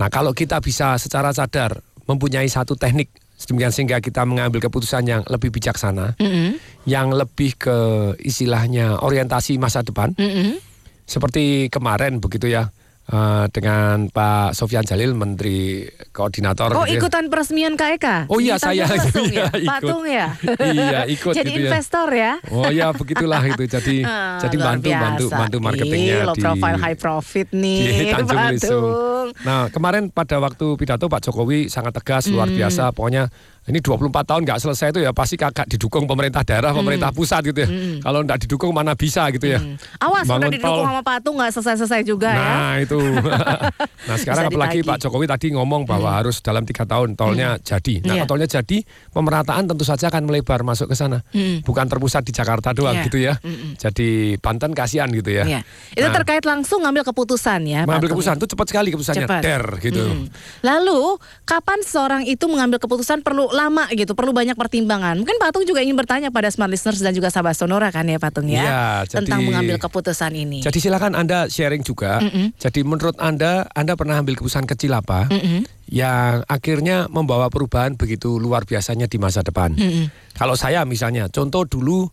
Nah, 0.00 0.08
kalau 0.08 0.32
kita 0.32 0.58
bisa 0.64 0.96
secara 0.96 1.30
sadar 1.36 1.84
mempunyai 2.08 2.48
satu 2.48 2.74
teknik 2.74 3.12
sedemikian 3.38 3.70
sehingga 3.70 3.98
kita 4.02 4.26
mengambil 4.26 4.58
keputusan 4.66 5.06
yang 5.06 5.22
lebih 5.30 5.54
bijaksana, 5.54 6.18
Mm-mm. 6.18 6.58
yang 6.90 7.14
lebih 7.14 7.54
ke 7.54 7.76
istilahnya 8.18 8.98
orientasi 8.98 9.62
masa 9.62 9.86
depan, 9.86 10.10
Mm-mm. 10.18 10.58
seperti 11.06 11.70
kemarin 11.70 12.18
begitu 12.18 12.50
ya 12.50 12.74
eh, 13.08 13.44
dengan 13.48 14.06
Pak 14.06 14.52
Sofyan 14.52 14.82
Jalil, 14.82 15.12
Menteri 15.12 15.82
Koordinator. 16.08 16.70
Oh 16.70 16.82
gitu 16.82 16.94
ya. 16.94 16.98
ikutan 16.98 17.24
peresmian 17.26 17.74
KEK? 17.74 18.26
Oh 18.26 18.36
iya, 18.36 18.54
Di 18.54 18.62
saya 18.62 18.84
Lesung 18.90 19.26
iya, 19.26 19.44
ya? 19.44 19.48
ikut. 19.54 19.68
Patung 19.70 20.04
ya? 20.04 20.26
Iya, 20.68 21.00
ikut 21.06 21.32
Jadi 21.32 21.48
gitu 21.48 21.58
ya. 21.58 21.66
investor 21.66 22.08
ya? 22.10 22.32
Oh 22.48 22.68
ya 22.68 22.86
begitulah 22.90 23.42
itu 23.42 23.62
jadi 23.64 23.96
Ah, 24.08 24.38
jadi 24.38 24.56
bantu 24.56 24.88
bantu 24.90 25.24
biasa. 25.26 25.38
bantu 25.38 25.56
marketingnya 25.58 26.16
Ih, 26.16 26.26
low 26.26 26.34
di 26.34 26.42
profile 26.42 26.78
high 26.78 26.98
profit 26.98 27.48
nih 27.50 27.80
di 27.80 28.04
Tanjung 28.08 28.40
Lesung. 28.46 29.26
Nah 29.40 29.68
kemarin 29.68 30.08
pada 30.08 30.36
waktu 30.38 30.66
pidato 30.74 31.04
Pak 31.06 31.20
Jokowi 31.22 31.66
sangat 31.66 31.92
tegas 31.94 32.28
luar 32.28 32.46
Hmm. 32.46 32.56
biasa 32.56 32.90
pokoknya 32.90 33.28
ini 33.68 33.78
24 33.78 34.00
tahun 34.24 34.40
nggak 34.42 34.58
selesai 34.58 34.86
itu 34.90 35.00
ya 35.00 35.12
pasti 35.12 35.36
kakak 35.36 35.68
didukung 35.68 36.04
pemerintah 36.04 36.40
daerah, 36.40 36.72
pemerintah 36.72 37.08
pusat 37.10 37.44
gitu 37.44 37.60
ya. 37.60 37.68
Kalau 38.00 38.20
nggak 38.22 38.38
didukung 38.42 38.70
mana 38.70 38.92
bisa 38.92 39.28
gitu 39.28 39.44
ya. 39.46 39.60
Awas 39.98 40.24
udah 40.24 40.40
Bangun 40.40 40.50
didukung 40.50 40.72
tol. 40.74 40.86
sama 40.86 41.02
patung 41.02 41.34
nggak 41.36 41.50
selesai-selesai 41.52 42.00
juga 42.02 42.28
ya. 42.28 42.40
Nah 42.40 42.74
itu. 42.78 42.98
nah 44.08 44.16
sekarang 44.16 44.44
Bisa 44.46 44.50
apalagi. 44.50 44.78
Pak 44.80 44.96
Jokowi 44.98 45.26
tadi 45.26 45.46
ngomong 45.52 45.84
bahwa 45.84 46.10
harus 46.10 46.40
dalam 46.40 46.64
tiga 46.64 46.82
tahun 46.82 47.12
tolnya 47.12 47.58
jadi. 47.58 48.00
Nah 48.02 48.14
kalau 48.16 48.28
tolnya 48.30 48.48
jadi 48.50 48.78
pemerataan 49.10 49.64
tentu 49.66 49.84
saja 49.84 50.08
akan 50.08 50.22
melebar 50.24 50.62
masuk 50.62 50.88
ke 50.88 50.96
sana. 50.96 51.20
Bukan 51.62 51.86
terpusat 51.86 52.22
di 52.22 52.32
Jakarta 52.32 52.72
doang 52.72 52.94
Iya. 52.94 53.04
gitu 53.04 53.18
ya. 53.18 53.34
Jadi 53.76 54.08
Banten 54.38 54.72
kasihan 54.72 55.08
gitu 55.08 55.28
ya. 55.30 55.44
Iya. 55.44 55.60
Itu 55.92 56.02
Nah, 56.02 56.14
terkait 56.14 56.42
langsung 56.42 56.80
ngambil 56.80 57.04
keputusan 57.04 57.60
ya. 57.62 57.84
mengambil 57.84 58.08
Patung. 58.08 58.10
keputusan 58.16 58.34
itu 58.36 58.46
cepat 58.48 58.66
sekali 58.66 58.88
keputusannya 58.90 59.24
Cepat. 59.24 59.42
der 59.42 59.64
gitu. 59.78 60.00
Mm. 60.00 60.24
Lalu 60.62 61.00
kapan 61.44 61.78
seorang 61.82 62.22
itu 62.24 62.44
mengambil 62.46 62.78
keputusan 62.78 63.20
perlu 63.20 63.50
lama 63.58 63.90
gitu, 63.90 64.14
perlu 64.14 64.30
banyak 64.30 64.54
pertimbangan. 64.54 65.18
Mungkin 65.18 65.42
Patung 65.42 65.66
juga 65.66 65.82
ingin 65.82 65.98
bertanya 65.98 66.30
pada 66.30 66.46
smart 66.54 66.70
listeners 66.70 67.02
dan 67.02 67.10
juga 67.10 67.34
sahabat 67.34 67.58
Sonora 67.58 67.90
kan 67.90 68.06
ya 68.06 68.22
Patung 68.22 68.46
ya, 68.46 69.02
tentang 69.10 69.42
jadi- 69.42 69.46
mengambil 69.50 69.76
keputusan 69.82 70.30
ini. 70.38 70.62
Jadi 70.62 70.78
silakan 70.78 71.18
Anda 71.18 71.50
sharing 71.50 71.82
juga. 71.82 72.22
Jadi 72.54 72.86
menurut 72.86 73.18
Anda, 73.18 73.66
Anda 73.74 73.98
pernah 73.98 74.22
ambil 74.22 74.38
keputusan 74.38 74.70
kecil 74.70 74.94
apa 74.94 75.26
yang 75.90 76.46
akhirnya 76.46 77.10
membawa 77.10 77.50
perubahan 77.50 77.98
begitu 77.98 78.38
luar 78.38 78.62
biasanya 78.62 79.10
di 79.10 79.18
masa 79.18 79.42
depan? 79.42 79.74
Kalau 80.38 80.54
saya 80.54 80.86
misalnya, 80.86 81.26
contoh 81.26 81.66
dulu 81.66 82.06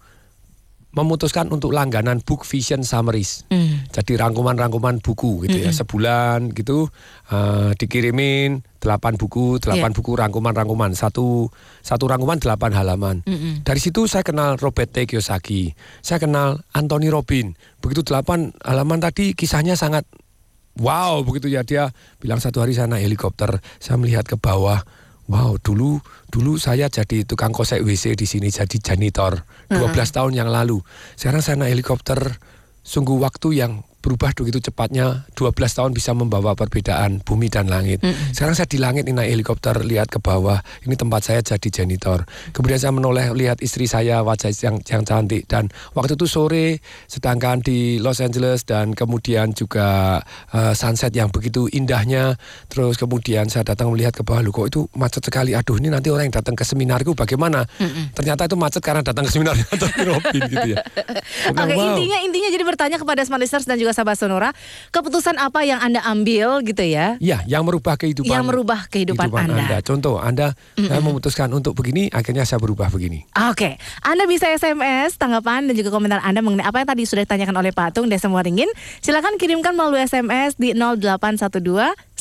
memutuskan 0.95 1.51
untuk 1.51 1.75
langganan 1.75 2.23
book 2.23 2.47
vision 2.47 2.81
summaries. 2.81 3.43
Jadi 3.91 4.15
rangkuman-rangkuman 4.15 5.03
buku 5.03 5.43
gitu 5.45 5.59
ya, 5.59 5.75
sebulan 5.75 6.55
gitu 6.55 6.87
eh, 7.29 7.75
dikirimin 7.75 8.63
8 8.79 9.19
buku, 9.19 9.59
8 9.59 9.75
Iya. 9.75 9.91
buku 9.91 10.11
rangkuman-rangkuman, 10.15 10.95
satu 10.95 11.51
satu 11.83 12.05
rangkuman 12.07 12.39
8 12.39 12.71
halaman. 12.71 13.21
Dari 13.61 13.79
situ 13.79 14.07
saya 14.07 14.23
kenal 14.23 14.55
Robert 14.55 14.95
T. 14.95 15.03
Kiyosaki, 15.03 15.75
saya 15.99 16.17
kenal 16.17 16.63
Anthony 16.71 17.11
Robin. 17.11 17.53
Begitu 17.83 18.01
8 18.01 18.55
halaman 18.63 19.03
tadi 19.03 19.35
kisahnya 19.35 19.75
sangat 19.75 20.07
wow 20.75 21.23
begitu 21.23 21.47
ya 21.47 21.63
dia 21.63 21.91
bilang 22.19 22.39
satu 22.39 22.63
hari 22.63 22.71
saya 22.71 22.87
naik 22.87 23.07
helikopter, 23.07 23.59
saya 23.79 23.99
melihat 23.99 24.23
ke 24.23 24.39
bawah. 24.39 24.83
Wow, 25.25 25.57
dulu 25.57 25.97
dulu 26.29 26.61
saya 26.61 26.85
jadi 26.85 27.25
tukang 27.25 27.49
kosek 27.49 27.81
WC 27.81 28.13
di 28.13 28.29
sini 28.29 28.53
jadi 28.53 28.77
janitor 28.77 29.41
12 29.73 29.89
tahun 30.13 30.37
yang 30.37 30.49
lalu. 30.53 30.77
Sekarang 31.17 31.41
saya 31.41 31.57
naik 31.57 31.81
helikopter 31.81 32.37
sungguh 32.85 33.17
waktu 33.17 33.57
yang 33.57 33.81
berubah 34.05 34.37
begitu 34.37 34.69
cepatnya 34.69 35.25
12 35.33 35.49
tahun 35.57 35.91
bisa 35.97 36.13
membawa 36.13 36.53
perbedaan 36.53 37.25
bumi 37.25 37.49
dan 37.49 37.65
langit. 37.65 38.05
Sekarang 38.29 38.53
saya 38.53 38.69
di 38.69 38.77
langit 38.77 39.09
ini 39.09 39.17
naik 39.17 39.33
helikopter 39.33 39.81
lihat 39.81 40.13
ke 40.13 40.21
bawah. 40.21 40.61
Ini 40.85 40.93
tempat 40.93 41.25
saya 41.25 41.41
jadi 41.41 41.81
janitor. 41.81 42.29
Kemudian 42.53 42.77
saya 42.77 42.93
menoleh 42.93 43.33
lihat 43.33 43.65
istri 43.65 43.89
saya 43.89 44.21
wajah 44.21 44.53
yang 44.61 44.77
yang 44.85 45.01
cantik 45.01 45.49
dan 45.49 45.73
waktu 45.97 46.13
itu 46.13 46.29
sore 46.29 46.77
sedangkan 47.09 47.65
di 47.65 47.97
Los 47.97 48.21
Angeles 48.21 48.69
dan 48.69 48.93
kemudian 48.93 49.57
juga 49.57 50.21
eh, 50.53 50.77
sunset 50.77 51.09
yang 51.17 51.33
begitu 51.33 51.65
indahnya. 51.73 52.37
Terus 52.69 53.01
kemudian 53.01 53.49
saya 53.49 53.65
datang 53.65 53.89
melihat 53.89 54.13
ke 54.13 54.21
bawah 54.21 54.45
lu 54.45 54.53
kok 54.53 54.69
itu 54.69 54.85
macet 54.93 55.25
sekali. 55.25 55.57
Aduh 55.57 55.81
ini 55.81 55.89
nanti 55.89 56.13
orang 56.13 56.29
yang 56.29 56.37
datang 56.37 56.53
ke 56.53 56.61
seminarku 56.61 57.17
bagaimana? 57.17 57.65
Ternyata 58.13 58.45
itu 58.45 58.53
macet 58.53 58.85
karena 58.85 59.01
datang 59.01 59.25
ke 59.25 59.33
Anthony 59.41 60.03
Robin 60.13 60.41
gitu 60.45 60.67
ya. 60.77 60.79
Oke, 61.49 61.73
"Wow." 61.73 61.97
intinya 61.97 62.17
intinya 62.21 62.49
jadi 62.53 62.63
bertanya 62.67 62.97
kepada 63.01 63.25
smart 63.25 63.41
listeners 63.41 63.65
dan 63.65 63.81
juga 63.81 63.94
sahabat 63.95 64.19
Sonora, 64.19 64.51
keputusan 64.91 65.39
apa 65.39 65.63
yang 65.63 65.79
Anda 65.79 66.03
ambil 66.03 66.59
gitu 66.67 66.83
ya? 66.83 67.15
Ya, 67.23 67.39
yang 67.47 67.63
merubah 67.63 67.95
kehidupan. 67.95 68.27
Yang 68.27 68.43
merubah 68.51 68.79
kehidupan 68.91 69.31
Anda. 69.31 69.79
Contoh, 69.79 70.19
Anda 70.19 70.51
saya 70.75 70.99
memutuskan 70.99 71.47
untuk 71.55 71.79
begini, 71.79 72.11
akhirnya 72.11 72.43
saya 72.43 72.59
berubah 72.59 72.91
begini. 72.91 73.23
Oke, 73.47 73.79
Anda 74.03 74.27
bisa 74.27 74.51
SMS 74.51 75.15
tanggapan 75.15 75.71
dan 75.71 75.73
juga 75.79 75.95
komentar 75.95 76.19
Anda 76.19 76.43
mengenai 76.43 76.67
apa 76.67 76.83
yang 76.83 76.89
tadi 76.91 77.03
sudah 77.07 77.23
ditanyakan 77.23 77.55
oleh 77.55 77.71
Pak 77.71 77.95
Tung 77.95 78.11
Desa 78.11 78.27
Waringin. 78.27 78.67
Silakan 78.99 79.39
kirimkan 79.39 79.71
melalui 79.71 80.03
SMS 80.03 80.59
di 80.59 80.75
0812 80.75 81.55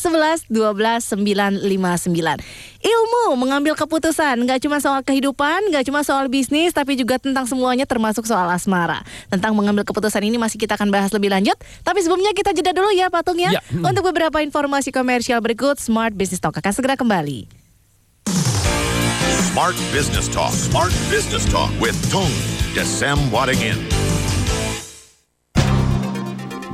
11 0.05 0.53
12 0.53 1.17
959. 1.17 2.45
Ilmu 2.85 3.25
mengambil 3.41 3.73
keputusan 3.73 4.37
nggak 4.45 4.61
cuma 4.61 4.77
soal 4.85 5.01
kehidupan, 5.01 5.73
nggak 5.73 5.89
cuma 5.89 6.05
soal 6.05 6.29
bisnis, 6.29 6.77
tapi 6.77 7.01
juga 7.01 7.17
tentang 7.17 7.49
semuanya 7.49 7.89
termasuk 7.89 8.29
soal 8.29 8.53
asmara. 8.53 9.01
Tentang 9.33 9.57
mengambil 9.57 9.89
keputusan 9.89 10.21
ini 10.21 10.37
masih 10.37 10.61
kita 10.61 10.77
akan 10.77 10.93
bahas 10.93 11.09
lebih 11.17 11.33
lanjut. 11.33 11.57
Tapi 11.81 12.05
sebelumnya 12.05 12.37
kita 12.37 12.53
jeda 12.53 12.77
dulu 12.77 12.93
ya 12.93 13.09
Pak 13.09 13.23
Tung 13.25 13.41
ya. 13.41 13.57
Ya, 13.57 13.65
hmm. 13.73 13.81
Untuk 13.81 14.05
beberapa 14.05 14.45
informasi 14.45 14.93
komersial 14.93 15.41
berikut, 15.41 15.81
Smart 15.81 16.13
Business 16.13 16.45
Talk 16.45 16.61
akan 16.61 16.73
segera 16.77 17.01
kembali. 17.01 17.49
Smart 19.55 19.79
Business 19.95 20.27
Talk. 20.27 20.51
Smart 20.51 20.93
Business 21.09 21.47
Talk 21.47 21.71
with 21.79 21.95
Tung 22.11 22.31
Desem 22.75 23.17
Wadingin. 23.31 23.94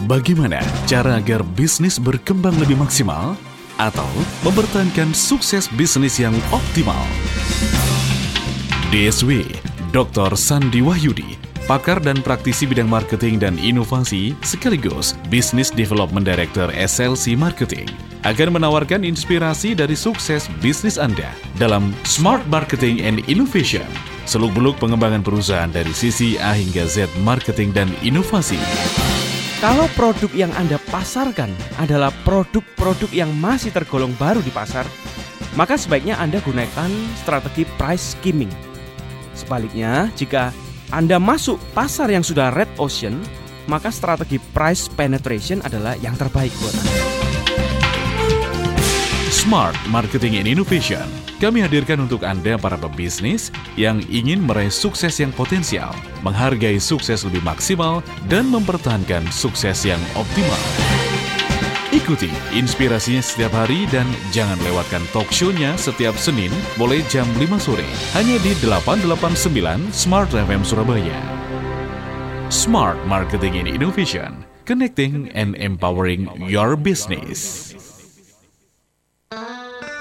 Bagaimana 0.08 0.64
cara 0.88 1.20
agar 1.20 1.44
bisnis 1.44 2.00
berkembang 2.00 2.56
lebih 2.56 2.80
maksimal 2.80 3.36
atau 3.76 4.08
mempertahankan 4.40 5.12
sukses 5.12 5.68
bisnis 5.76 6.16
yang 6.16 6.32
optimal? 6.56 6.96
DSW 8.88 9.44
Dr. 9.92 10.32
Sandi 10.40 10.80
Wahyudi, 10.80 11.36
pakar 11.68 12.00
dan 12.00 12.24
praktisi 12.24 12.64
bidang 12.64 12.88
marketing 12.88 13.36
dan 13.44 13.60
inovasi 13.60 14.32
sekaligus 14.40 15.12
Business 15.28 15.68
Development 15.68 16.24
Director 16.24 16.72
SLC 16.72 17.36
Marketing 17.36 17.84
akan 18.24 18.56
menawarkan 18.56 19.04
inspirasi 19.04 19.76
dari 19.76 19.92
sukses 19.92 20.48
bisnis 20.64 20.96
Anda 20.96 21.28
dalam 21.60 21.92
Smart 22.08 22.40
Marketing 22.48 23.04
and 23.04 23.20
Innovation. 23.28 23.84
Seluk-beluk 24.24 24.80
pengembangan 24.80 25.20
perusahaan 25.20 25.68
dari 25.68 25.92
sisi 25.92 26.40
A 26.40 26.56
hingga 26.56 26.88
Z 26.88 27.12
marketing 27.20 27.76
dan 27.76 27.88
inovasi. 28.00 28.60
Kalau 29.60 29.84
produk 29.92 30.32
yang 30.32 30.48
Anda 30.56 30.80
pasarkan 30.88 31.52
adalah 31.76 32.08
produk-produk 32.24 33.12
yang 33.12 33.28
masih 33.36 33.68
tergolong 33.68 34.16
baru 34.16 34.40
di 34.40 34.48
pasar, 34.48 34.88
maka 35.52 35.76
sebaiknya 35.76 36.16
Anda 36.16 36.40
gunakan 36.40 36.88
strategi 37.20 37.68
price 37.76 38.16
skimming. 38.16 38.48
Sebaliknya, 39.36 40.08
jika 40.16 40.56
Anda 40.88 41.20
masuk 41.20 41.60
pasar 41.76 42.08
yang 42.08 42.24
sudah 42.24 42.48
red 42.56 42.72
ocean, 42.80 43.20
maka 43.68 43.92
strategi 43.92 44.40
price 44.40 44.88
penetration 44.88 45.60
adalah 45.60 45.92
yang 46.00 46.16
terbaik 46.16 46.56
buat 46.56 46.74
Anda. 46.80 47.19
Smart 49.40 49.72
Marketing 49.88 50.36
and 50.36 50.44
Innovation. 50.44 51.08
Kami 51.40 51.64
hadirkan 51.64 52.04
untuk 52.04 52.28
Anda 52.28 52.60
para 52.60 52.76
pebisnis 52.76 53.48
yang 53.72 54.04
ingin 54.12 54.44
meraih 54.44 54.68
sukses 54.68 55.16
yang 55.16 55.32
potensial, 55.32 55.96
menghargai 56.20 56.76
sukses 56.76 57.24
lebih 57.24 57.40
maksimal, 57.40 58.04
dan 58.28 58.52
mempertahankan 58.52 59.24
sukses 59.32 59.88
yang 59.88 59.96
optimal. 60.12 60.60
Ikuti 61.88 62.28
inspirasinya 62.52 63.24
setiap 63.24 63.56
hari 63.56 63.88
dan 63.88 64.04
jangan 64.28 64.60
lewatkan 64.60 65.00
talk 65.08 65.32
show-nya 65.32 65.72
setiap 65.80 66.20
Senin 66.20 66.52
mulai 66.76 67.00
jam 67.08 67.24
5 67.40 67.48
sore 67.56 67.88
hanya 68.20 68.36
di 68.44 68.52
889 68.60 69.88
Smart 69.88 70.28
FM 70.36 70.60
Surabaya. 70.68 71.16
Smart 72.52 73.00
Marketing 73.08 73.56
and 73.56 73.72
Innovation, 73.72 74.44
connecting 74.68 75.32
and 75.32 75.56
empowering 75.56 76.28
your 76.44 76.76
business. 76.76 77.69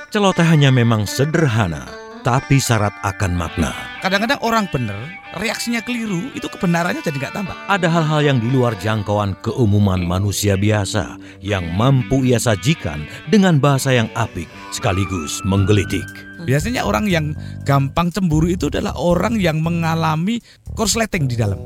Celotehannya 0.09 0.73
memang 0.73 1.05
sederhana, 1.05 1.85
tapi 2.25 2.57
syarat 2.57 2.97
akan 3.05 3.37
makna. 3.37 3.77
Kadang-kadang 4.01 4.41
orang 4.41 4.65
bener, 4.73 4.97
reaksinya 5.37 5.85
keliru, 5.85 6.33
itu 6.33 6.49
kebenarannya 6.49 7.05
jadi 7.05 7.13
nggak 7.13 7.35
tambah. 7.37 7.53
Ada 7.69 7.85
hal-hal 7.93 8.21
yang 8.25 8.37
di 8.41 8.49
luar 8.49 8.73
jangkauan 8.81 9.37
keumuman 9.45 10.01
manusia 10.01 10.57
biasa 10.57 11.13
yang 11.45 11.61
mampu 11.77 12.25
ia 12.25 12.41
sajikan 12.41 13.05
dengan 13.29 13.61
bahasa 13.61 13.93
yang 13.93 14.09
apik 14.17 14.49
sekaligus 14.73 15.45
menggelitik. 15.45 16.09
Biasanya 16.41 16.89
orang 16.89 17.05
yang 17.05 17.37
gampang 17.61 18.09
cemburu 18.09 18.49
itu 18.49 18.73
adalah 18.73 18.97
orang 18.97 19.37
yang 19.37 19.61
mengalami 19.61 20.41
korsleting 20.73 21.29
di 21.29 21.37
dalam. 21.37 21.61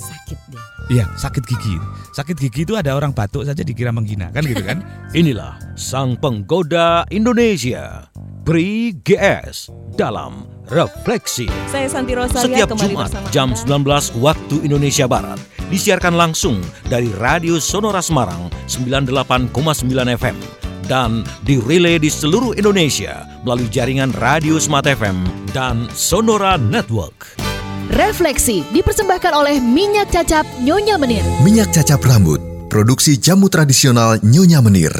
Sakit 0.00 0.40
deh. 0.48 0.71
Iya, 0.90 1.06
sakit 1.14 1.44
gigi. 1.46 1.76
Sakit 2.10 2.36
gigi 2.38 2.66
itu 2.66 2.74
ada 2.74 2.98
orang 2.98 3.14
batuk 3.14 3.46
saja 3.46 3.62
dikira 3.62 3.94
menghina, 3.94 4.34
kan 4.34 4.42
gitu 4.42 4.62
kan? 4.64 4.82
Inilah 5.18 5.54
sang 5.78 6.18
penggoda 6.18 7.06
Indonesia, 7.14 8.10
Pri 8.42 8.98
GS 9.06 9.70
dalam 9.94 10.50
Refleksi. 10.66 11.46
Saya 11.70 11.86
Santi 11.86 12.18
Rosalia 12.18 12.66
Setiap 12.66 12.74
Jumat 12.74 13.06
bersama 13.12 13.26
jam 13.30 13.54
Anda. 13.54 14.10
19 14.18 14.18
waktu 14.18 14.56
Indonesia 14.66 15.06
Barat 15.06 15.38
disiarkan 15.70 16.18
langsung 16.18 16.58
dari 16.90 17.12
Radio 17.14 17.62
Sonora 17.62 18.02
Semarang 18.02 18.50
98,9 18.66 19.54
FM 20.18 20.36
dan 20.90 21.22
dirilai 21.46 22.02
di 22.02 22.10
seluruh 22.10 22.58
Indonesia 22.58 23.22
melalui 23.46 23.70
jaringan 23.70 24.10
Radio 24.18 24.58
Smart 24.58 24.90
FM 24.90 25.22
dan 25.54 25.86
Sonora 25.94 26.58
Network. 26.58 27.41
Refleksi 27.92 28.64
dipersembahkan 28.72 29.36
oleh 29.36 29.60
Minyak 29.60 30.08
Cacap 30.08 30.48
Nyonya 30.64 30.96
Menir. 30.96 31.20
Minyak 31.44 31.76
cacap 31.76 32.00
rambut, 32.00 32.40
produksi 32.72 33.20
jamu 33.20 33.52
tradisional 33.52 34.16
Nyonya 34.24 34.64
Menir. 34.64 34.96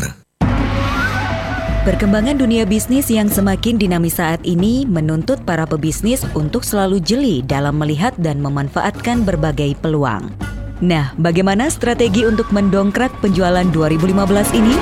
Perkembangan 1.88 2.36
dunia 2.36 2.68
bisnis 2.68 3.08
yang 3.08 3.32
semakin 3.32 3.80
dinamis 3.80 4.20
saat 4.20 4.44
ini 4.44 4.84
menuntut 4.84 5.40
para 5.48 5.64
pebisnis 5.64 6.20
untuk 6.36 6.68
selalu 6.68 7.00
jeli 7.00 7.40
dalam 7.40 7.80
melihat 7.80 8.12
dan 8.20 8.44
memanfaatkan 8.44 9.24
berbagai 9.24 9.72
peluang. 9.80 10.28
Nah, 10.84 11.16
bagaimana 11.16 11.72
strategi 11.72 12.28
untuk 12.28 12.52
mendongkrak 12.52 13.24
penjualan 13.24 13.64
2015 13.72 14.52
ini? 14.52 14.76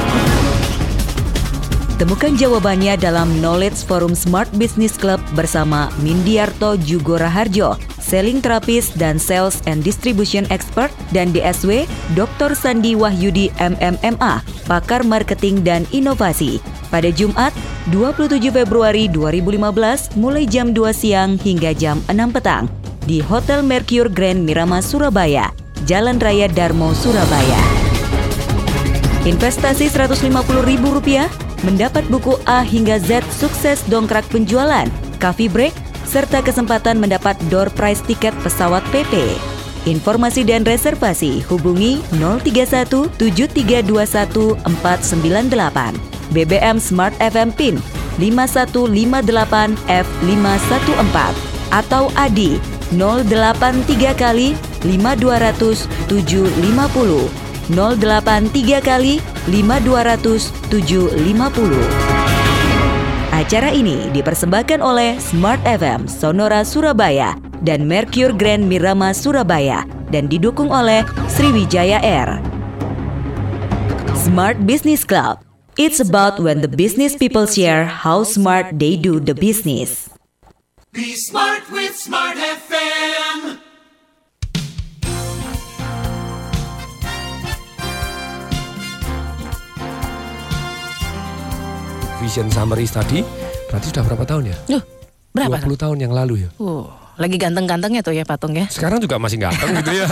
Temukan 2.00 2.32
jawabannya 2.32 2.96
dalam 2.96 3.28
Knowledge 3.44 3.84
Forum 3.84 4.16
Smart 4.16 4.48
Business 4.56 4.96
Club 4.96 5.20
bersama 5.36 5.92
Mindiarto 6.00 6.80
Jugora 6.80 7.28
Harjo, 7.28 7.76
Selling 8.00 8.40
Therapist 8.42 8.96
dan 8.96 9.20
Sales 9.20 9.60
and 9.68 9.84
Distribution 9.84 10.48
Expert, 10.48 10.90
dan 11.14 11.30
DSW 11.30 11.86
Dr. 12.16 12.56
Sandi 12.56 12.96
Wahyudi 12.96 13.52
MMMA, 13.60 14.42
pakar 14.66 15.04
marketing 15.06 15.62
dan 15.62 15.86
inovasi. 15.94 16.58
Pada 16.90 17.12
Jumat, 17.14 17.54
27 17.94 18.50
Februari 18.50 19.06
2015 19.06 20.18
mulai 20.18 20.42
jam 20.48 20.74
2 20.74 20.90
siang 20.90 21.38
hingga 21.38 21.70
jam 21.70 22.02
6 22.10 22.34
petang 22.34 22.66
di 23.06 23.22
Hotel 23.22 23.62
Mercure 23.62 24.10
Grand 24.10 24.42
Mirama 24.42 24.82
Surabaya, 24.82 25.54
Jalan 25.86 26.18
Raya 26.18 26.50
Darmo 26.50 26.92
Surabaya. 26.92 27.60
Investasi 29.28 29.92
Rp150.000 29.92 31.28
mendapat 31.60 32.04
buku 32.08 32.40
A 32.48 32.64
hingga 32.64 32.96
Z 32.96 33.20
sukses 33.36 33.84
dongkrak 33.88 34.24
penjualan, 34.32 34.88
coffee 35.20 35.50
break, 35.50 35.76
serta 36.10 36.42
kesempatan 36.42 36.98
mendapat 36.98 37.38
door 37.46 37.70
prize 37.70 38.02
tiket 38.02 38.34
pesawat 38.42 38.82
PP. 38.90 39.38
Informasi 39.86 40.42
dan 40.42 40.66
reservasi 40.66 41.46
hubungi 41.46 42.02
031 42.18 43.14
7321 43.22 44.58
498. 44.58 46.34
BBM 46.34 46.82
Smart 46.82 47.14
FM 47.22 47.54
PIN 47.54 47.78
5158 48.18 49.78
F514 49.86 51.34
atau 51.70 52.10
ADI 52.18 52.58
083 52.92 54.18
kali 54.18 54.58
5200 54.82 55.86
750 56.10 57.30
083 57.70 58.82
kali 58.82 59.22
5200 59.46 60.50
750. 60.74 62.19
Acara 63.40 63.72
ini 63.72 64.12
dipersembahkan 64.12 64.84
oleh 64.84 65.16
Smart 65.16 65.64
FM 65.64 66.04
Sonora 66.04 66.60
Surabaya 66.60 67.40
dan 67.64 67.88
Mercure 67.88 68.36
Grand 68.36 68.68
Mirama 68.68 69.16
Surabaya 69.16 69.88
dan 70.12 70.28
didukung 70.28 70.68
oleh 70.68 71.00
Sriwijaya 71.24 72.04
Air. 72.04 72.36
Smart 74.12 74.68
Business 74.68 75.08
Club. 75.08 75.40
It's 75.80 76.04
about 76.04 76.36
when 76.36 76.60
the 76.60 76.68
business 76.68 77.16
people 77.16 77.48
share 77.48 77.88
how 77.88 78.28
smart 78.28 78.76
they 78.76 79.00
do 79.00 79.16
the 79.16 79.32
business. 79.32 80.12
Be 80.92 81.16
smart 81.16 81.64
with 81.72 81.96
Smart 81.96 82.36
FM. 82.36 82.69
Vision 92.20 92.52
Summaries 92.52 92.92
tadi 92.92 93.24
berarti 93.72 93.86
sudah 93.88 94.04
berapa 94.04 94.24
tahun 94.28 94.52
ya? 94.52 94.56
Loh, 94.76 94.82
berapa? 95.32 95.56
20 95.64 95.82
tahun 95.82 95.98
yang 96.04 96.12
lalu 96.12 96.44
ya. 96.44 96.50
Uh, 96.60 96.84
lagi 97.20 97.36
ganteng-gantengnya 97.36 98.00
tuh 98.00 98.16
ya 98.16 98.24
patung 98.24 98.56
ya. 98.56 98.64
Sekarang 98.72 98.96
juga 98.96 99.20
masih 99.20 99.36
ganteng 99.36 99.76
gitu 99.84 99.92
ya. 99.92 100.08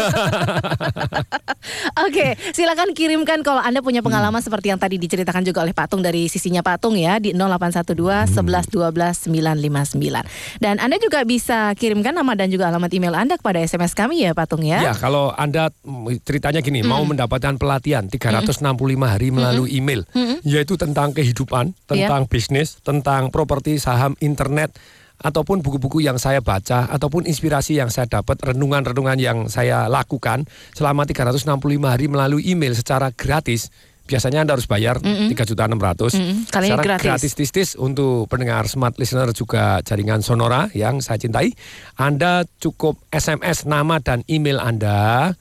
Oke, 2.05 2.37
silakan 2.53 2.93
kirimkan 2.93 3.41
kalau 3.41 3.65
Anda 3.65 3.81
punya 3.81 4.05
pengalaman 4.05 4.45
seperti 4.45 4.69
yang 4.69 4.77
tadi 4.77 5.01
diceritakan 5.01 5.41
juga 5.43 5.65
oleh 5.65 5.73
Patung 5.73 6.05
dari 6.05 6.29
sisinya 6.29 6.61
Patung 6.61 7.01
ya 7.01 7.17
di 7.17 7.33
0812 7.33 8.37
11 8.37 8.69
12 8.69 9.25
959. 9.25 10.61
Dan 10.61 10.77
Anda 10.79 11.01
juga 11.01 11.25
bisa 11.25 11.73
kirimkan 11.75 12.13
nama 12.13 12.37
dan 12.37 12.53
juga 12.53 12.69
alamat 12.69 12.93
email 12.93 13.17
Anda 13.17 13.41
kepada 13.41 13.65
SMS 13.65 13.97
kami 13.97 14.29
ya 14.29 14.37
Patung 14.37 14.61
ya. 14.61 14.85
Ya, 14.85 14.93
kalau 14.93 15.33
Anda 15.33 15.73
mm, 15.73 16.23
ceritanya 16.29 16.61
gini, 16.61 16.85
mau 16.85 17.01
mendapatkan 17.09 17.57
pelatihan 17.57 18.05
365 18.05 18.61
hari 19.01 19.33
melalui 19.33 19.73
email, 19.73 20.05
yaitu 20.45 20.77
tentang 20.77 21.17
kehidupan, 21.17 21.73
tentang 21.89 22.29
bisnis, 22.29 22.77
tentang 22.85 23.33
properti, 23.33 23.81
saham, 23.81 24.13
internet, 24.21 24.77
ataupun 25.19 25.67
buku-buku 25.67 25.99
yang 25.99 26.17
saya 26.17 26.39
baca, 26.39 26.87
ataupun 26.87 27.27
inspirasi 27.27 27.79
yang 27.79 27.91
saya 27.91 28.07
dapat, 28.07 28.39
renungan-renungan 28.39 29.19
yang 29.19 29.39
saya 29.51 29.91
lakukan 29.91 30.47
selama 30.75 31.07
365 31.07 31.59
hari 31.83 32.07
melalui 32.07 32.47
email 32.47 32.75
secara 32.75 33.11
gratis. 33.11 33.71
Biasanya 34.09 34.41
Anda 34.41 34.57
harus 34.57 34.65
bayar 34.65 35.05
tiga 35.05 35.45
juta 35.45 35.69
enam 35.69 35.77
ratus. 35.77 36.17
Sekarang 36.49 36.81
gratis. 36.81 37.05
gratis 37.05 37.33
tistis 37.37 37.69
untuk 37.77 38.25
pendengar 38.33 38.65
smart 38.65 38.97
listener 38.97 39.37
juga 39.37 39.85
jaringan 39.85 40.25
Sonora 40.25 40.73
yang 40.73 41.05
saya 41.05 41.21
cintai. 41.21 41.53
Anda 42.01 42.49
cukup 42.57 42.97
SMS 43.13 43.69
nama 43.69 44.01
dan 44.01 44.25
email 44.25 44.65
Anda 44.65 45.37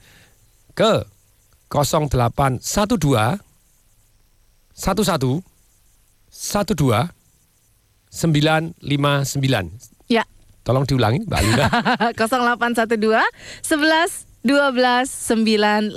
ke 0.76 1.00
0812 1.72 2.60
11 2.60 3.40
12 4.76 7.17
959. 8.10 9.70
Ya. 10.08 10.24
Tolong 10.64 10.84
diulangi 10.84 11.24
Mbak 11.24 11.40
Linda. 11.40 11.66
0812 12.12 13.24
11 13.64 14.28
12 14.44 15.08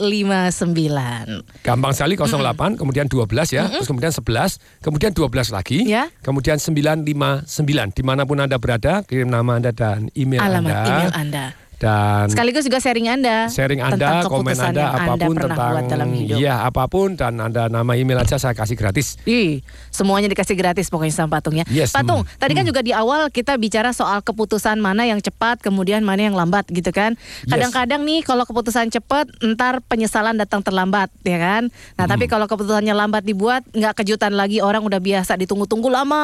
959. 0.02 1.45
Gampang 1.62 1.93
sekali 1.93 2.17
08, 2.17 2.76
kemudian 2.76 3.06
12 3.06 3.54
ya, 3.54 3.69
terus 3.69 3.86
kemudian 3.86 4.10
11, 4.12 4.58
kemudian 4.82 5.12
12 5.13 5.54
lagi, 5.54 5.86
Ya. 5.86 6.10
kemudian 6.19 6.58
959. 6.58 7.45
Di 7.93 8.02
mana 8.02 8.26
pun 8.26 8.41
Anda 8.41 8.58
berada, 8.58 9.06
kirim 9.06 9.30
nama 9.30 9.62
Anda 9.62 9.71
dan 9.71 10.10
email 10.17 10.41
Alamat 10.41 10.74
Anda. 10.74 10.89
email 10.89 11.12
Anda. 11.13 11.45
Dan 11.81 12.29
Sekaligus 12.29 12.61
juga 12.61 12.77
sharing 12.77 13.09
Anda. 13.09 13.49
sharing 13.49 13.81
tentang 13.81 14.21
Anda, 14.21 14.29
komen 14.29 14.53
Anda, 14.53 14.85
apa 14.93 15.13
pun 15.17 15.33
Anda 15.33 15.43
tentang 15.49 15.69
buat 15.73 15.85
dalam 15.89 16.09
hidup. 16.13 16.37
Iya, 16.37 16.55
apa 16.61 16.83
pun 16.85 17.09
dan 17.17 17.33
Anda 17.35 17.67
nama 17.67 17.97
email 17.97 18.21
aja 18.21 18.37
saya 18.37 18.53
kasih 18.53 18.77
gratis. 18.77 19.17
Ih, 19.25 19.65
semuanya 19.89 20.29
dikasih 20.29 20.53
gratis 20.53 20.87
pokoknya 20.87 21.09
sama 21.11 21.33
Patung 21.33 21.57
ya. 21.57 21.65
Yes, 21.67 21.89
Patung, 21.89 22.21
mm, 22.21 22.37
tadi 22.37 22.53
kan 22.53 22.63
juga 22.63 22.79
di 22.79 22.93
awal 22.93 23.27
kita 23.27 23.57
bicara 23.57 23.89
soal 23.91 24.21
keputusan 24.21 24.77
mana 24.77 25.03
yang 25.03 25.17
cepat, 25.17 25.57
kemudian 25.59 26.05
mana 26.05 26.21
yang 26.21 26.37
lambat 26.37 26.69
gitu 26.69 26.93
kan. 26.93 27.17
Yes. 27.43 27.49
Kadang-kadang 27.49 28.05
nih 28.05 28.21
kalau 28.21 28.45
keputusan 28.45 28.87
cepat, 28.87 29.25
ntar 29.41 29.81
penyesalan 29.81 30.37
datang 30.37 30.61
terlambat 30.61 31.09
ya 31.23 31.37
kan. 31.37 31.73
Nah 31.97 32.05
tapi 32.05 32.29
kalau 32.29 32.45
keputusannya 32.45 32.93
lambat 32.93 33.25
dibuat, 33.25 33.65
nggak 33.67 33.97
kejutan 33.97 34.37
lagi 34.37 34.61
orang 34.61 34.85
udah 34.85 35.01
biasa 35.01 35.33
ditunggu-tunggu 35.35 35.89
lama. 35.89 36.21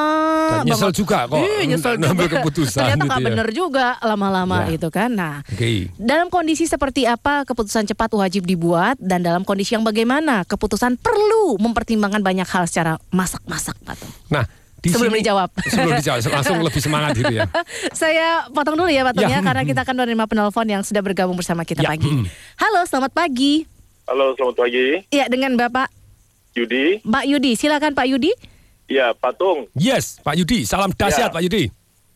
Dan 0.53 0.69
nyesel 0.69 0.93
banget. 0.93 0.95
juga 0.95 1.17
kok 1.25 1.41
Ih, 1.41 1.61
nyesel 1.65 1.93
juga. 1.97 2.27
keputusan 2.29 2.77
Ternyata 2.77 2.93
gitu 2.95 3.07
nggak 3.07 3.17
ya. 3.17 3.25
bener 3.25 3.47
juga 3.49 3.87
lama-lama 3.99 4.57
Ya. 4.63 4.77
gitu 4.77 4.93
kan. 4.93 5.09
Nah 5.09 5.41
Oke. 5.47 5.88
dalam 5.95 6.27
kondisi 6.27 6.63
seperti 6.63 7.03
apa 7.03 7.43
keputusan 7.43 7.86
cepat 7.86 8.12
wajib 8.12 8.43
dibuat 8.43 8.95
dan 8.97 9.21
dalam 9.21 9.41
kondisi 9.41 9.71
yang 9.71 9.81
bagaimana 9.81 10.43
keputusan 10.43 10.95
perlu 10.95 11.55
mempertimbangkan 11.55 12.19
banyak 12.19 12.43
hal 12.45 12.65
secara 12.65 12.99
masak-masak 13.10 13.79
Patung. 13.81 14.12
Nah, 14.27 14.43
di 14.77 14.91
Sebelum 14.91 15.10
sini- 15.10 15.21
dijawab. 15.21 15.49
Sebelum 15.63 15.93
dijawab, 15.95 16.19
langsung 16.29 16.60
lebih 16.60 16.79
semangat 16.79 17.10
gitu 17.13 17.31
ya. 17.33 17.47
Saya 17.95 18.27
potong 18.49 18.75
dulu 18.75 18.88
ya 18.88 19.01
Patung 19.01 19.25
ya, 19.25 19.29
Ya, 19.29 19.39
karena 19.39 19.62
hmm, 19.62 19.69
kita 19.69 19.79
akan 19.81 19.95
menerima 19.97 20.25
penelpon 20.25 20.67
yang 20.67 20.83
sudah 20.83 20.99
bergabung 20.99 21.33
bersama 21.33 21.63
kita 21.63 21.79
Ya, 21.79 21.89
pagi. 21.89 22.07
hmm. 22.07 22.27
Halo, 22.57 22.83
selamat 22.83 23.12
pagi. 23.12 23.63
Halo, 24.03 24.36
selamat 24.36 24.55
pagi. 24.57 24.88
Ya, 25.10 25.27
dengan 25.27 25.55
Bapak 25.55 25.88
Yudi. 26.53 26.99
Pak 27.01 27.23
Yudi. 27.23 27.51
Silakan 27.53 27.91
Pak 27.91 28.05
Yudi. 28.05 28.31
Ya, 28.86 29.12
Patung. 29.12 29.67
Yes, 29.73 30.19
Pak 30.19 30.36
Yudi, 30.36 30.63
salam 30.63 30.91
dahsyat 30.91 31.27
Ya. 31.27 31.33
Pak 31.33 31.41
Yudi. 31.41 31.63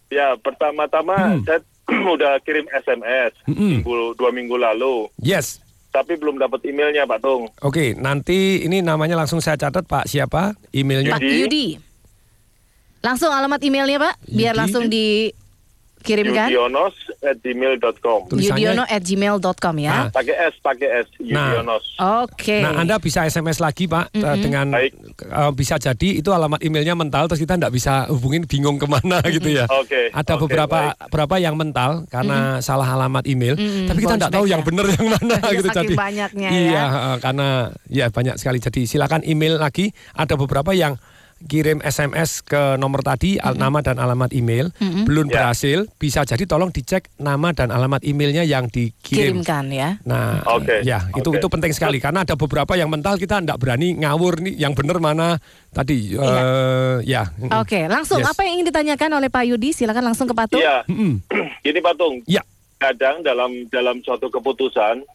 Ya, 0.07 0.35
pertama-tama 0.35 1.39
saya 1.41 1.59
udah 2.15 2.39
kirim 2.41 2.65
SMS 2.69 3.35
Hmm. 3.45 3.79
minggu, 3.79 4.15
dua 4.15 4.29
minggu 4.29 4.55
lalu, 4.55 5.11
Yes. 5.17 5.59
tapi 5.89 6.15
belum 6.15 6.37
dapat 6.37 6.63
emailnya, 6.63 7.03
Pak 7.03 7.19
Tung. 7.19 7.51
Oke, 7.59 7.93
nanti 7.93 8.61
ini 8.61 8.79
namanya 8.79 9.15
langsung 9.15 9.39
saya 9.39 9.55
catat 9.55 9.83
Pak 9.83 10.05
siapa 10.05 10.55
emailnya. 10.71 11.13
Pak 11.13 11.21
Yudi. 11.21 11.75
Langsung 13.01 13.27
alamat 13.27 13.59
emailnya 13.59 13.97
Pak, 13.99 14.15
biar 14.25 14.53
Yudi. 14.53 14.59
langsung 14.59 14.85
dikirimkan. 16.01 16.49
Yudionos 16.49 16.95
at 17.21 17.37
gmail.com. 17.39 18.19
Yudiono 18.33 18.83
at 18.89 19.01
gmail.com 19.05 19.75
ya. 19.77 20.09
Pakai 20.09 20.35
S, 20.49 20.55
pakai 20.59 20.87
S. 21.05 21.07
Yudionos. 21.21 21.85
Oke. 22.01 22.59
Nah, 22.65 22.81
Anda 22.81 22.97
bisa 22.97 23.23
SMS 23.23 23.61
lagi 23.61 23.85
Pak 23.85 24.11
eh, 24.17 24.37
dengan 24.41 24.73
eh, 24.75 24.89
bisa 25.53 25.77
jadi 25.77 26.19
itu 26.19 26.33
alamat 26.33 26.59
emailnya 26.65 26.97
mental 26.97 27.29
terus 27.29 27.39
kita 27.39 27.55
nggak 27.61 27.73
bisa 27.73 28.09
hubungin 28.09 28.43
bingung 28.49 28.81
ke 28.81 28.89
mana 28.89 29.21
gitu 29.29 29.47
ya. 29.53 29.69
Oke, 29.69 30.09
Ada 30.09 30.35
oke, 30.35 30.49
beberapa 30.49 30.97
berapa 31.13 31.35
yang 31.37 31.55
mental 31.55 32.09
karena 32.09 32.57
salah 32.59 32.89
alamat 32.97 33.23
email, 33.29 33.53
Mm-mm, 33.55 33.85
tapi 33.87 34.01
kita 34.03 34.17
nggak 34.17 34.33
tahu 34.33 34.45
back 34.49 34.53
yang 34.57 34.61
ya. 34.61 34.67
benar 34.67 34.85
yang 34.89 35.07
mana 35.07 35.35
Ya, 35.51 35.57
gitu 35.59 35.69
jadi. 35.69 35.95
banyaknya 35.95 36.49
iya, 36.49 36.83
ya. 36.87 37.15
karena 37.21 37.47
ya 37.91 38.05
banyak 38.09 38.35
sekali. 38.41 38.57
Jadi 38.63 38.81
silakan 38.87 39.21
email 39.27 39.59
lagi. 39.59 39.91
Ada 40.15 40.33
beberapa 40.39 40.71
yang 40.73 40.95
kirim 41.43 41.79
SMS 41.79 42.39
ke 42.39 42.75
nomor 42.75 43.01
tadi 43.01 43.35
al- 43.35 43.55
nama 43.55 43.79
dan 43.79 43.95
alamat 43.95 44.29
email 44.31 44.69
Mm-mm. 44.75 45.03
belum 45.03 45.27
Ya. 45.27 45.47
berhasil, 45.47 45.87
bisa 45.95 46.21
jadi 46.21 46.43
tolong 46.43 46.69
dicek 46.69 47.09
nama 47.15 47.49
dan 47.49 47.69
alamat 47.69 48.01
emailnya 48.01 48.41
yang 48.41 48.65
dikirim. 48.65 49.41
Kirimkan 49.41 49.69
ya. 49.69 49.97
Nah, 50.03 50.41
Oke. 50.51 50.81
ya 50.81 51.07
itu 51.11 51.25
Oke. 51.25 51.37
itu 51.37 51.47
penting 51.47 51.71
sekali 51.71 51.97
karena 51.97 52.21
ada 52.21 52.33
beberapa 52.33 52.73
yang 52.73 52.87
mental 52.87 53.15
kita 53.15 53.39
tidak 53.39 53.57
berani 53.57 53.95
ngawur 53.95 54.39
nih 54.39 54.57
yang 54.57 54.73
benar 54.73 54.97
mana 54.97 55.39
tadi 55.69 56.13
eh, 56.13 56.97
ya. 57.03 57.29
mm-mm. 57.31 57.51
Oke, 57.57 57.85
langsung 57.85 58.19
Yes. 58.19 58.29
apa 58.29 58.43
yang 58.43 58.53
ingin 58.57 58.67
ditanyakan 58.69 59.17
oleh 59.17 59.29
Pak 59.29 59.43
Yudi? 59.45 59.71
Silakan 59.71 60.03
langsung 60.03 60.25
ke 60.25 60.33
Patung. 60.33 60.59
Iya, 60.59 60.83
Mm-mm. 60.85 61.21
gini 61.63 61.79
Pak 61.79 61.95
Tung. 61.95 62.19
Ya. 62.25 62.41
Kadang 62.75 63.21
dalam 63.21 63.69
dalam 63.69 64.01
suatu 64.01 64.27
keputusan 64.27 65.05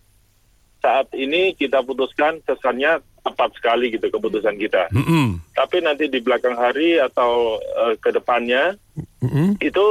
saat 0.78 1.10
ini 1.12 1.50
kita 1.52 1.82
putuskan 1.82 2.38
kesannya 2.40 3.02
tepat 3.26 3.50
sekali 3.58 3.90
gitu 3.90 4.06
keputusan 4.06 4.54
kita. 4.54 4.86
Mm-mm. 4.94 5.42
Tapi 5.50 5.82
nanti 5.82 6.06
di 6.06 6.22
belakang 6.22 6.54
hari 6.54 7.02
atau 7.02 7.58
eh, 7.58 7.98
ke 7.98 8.14
depannya 8.14 8.78
Mm-mm. 9.18 9.58
itu 9.58 9.84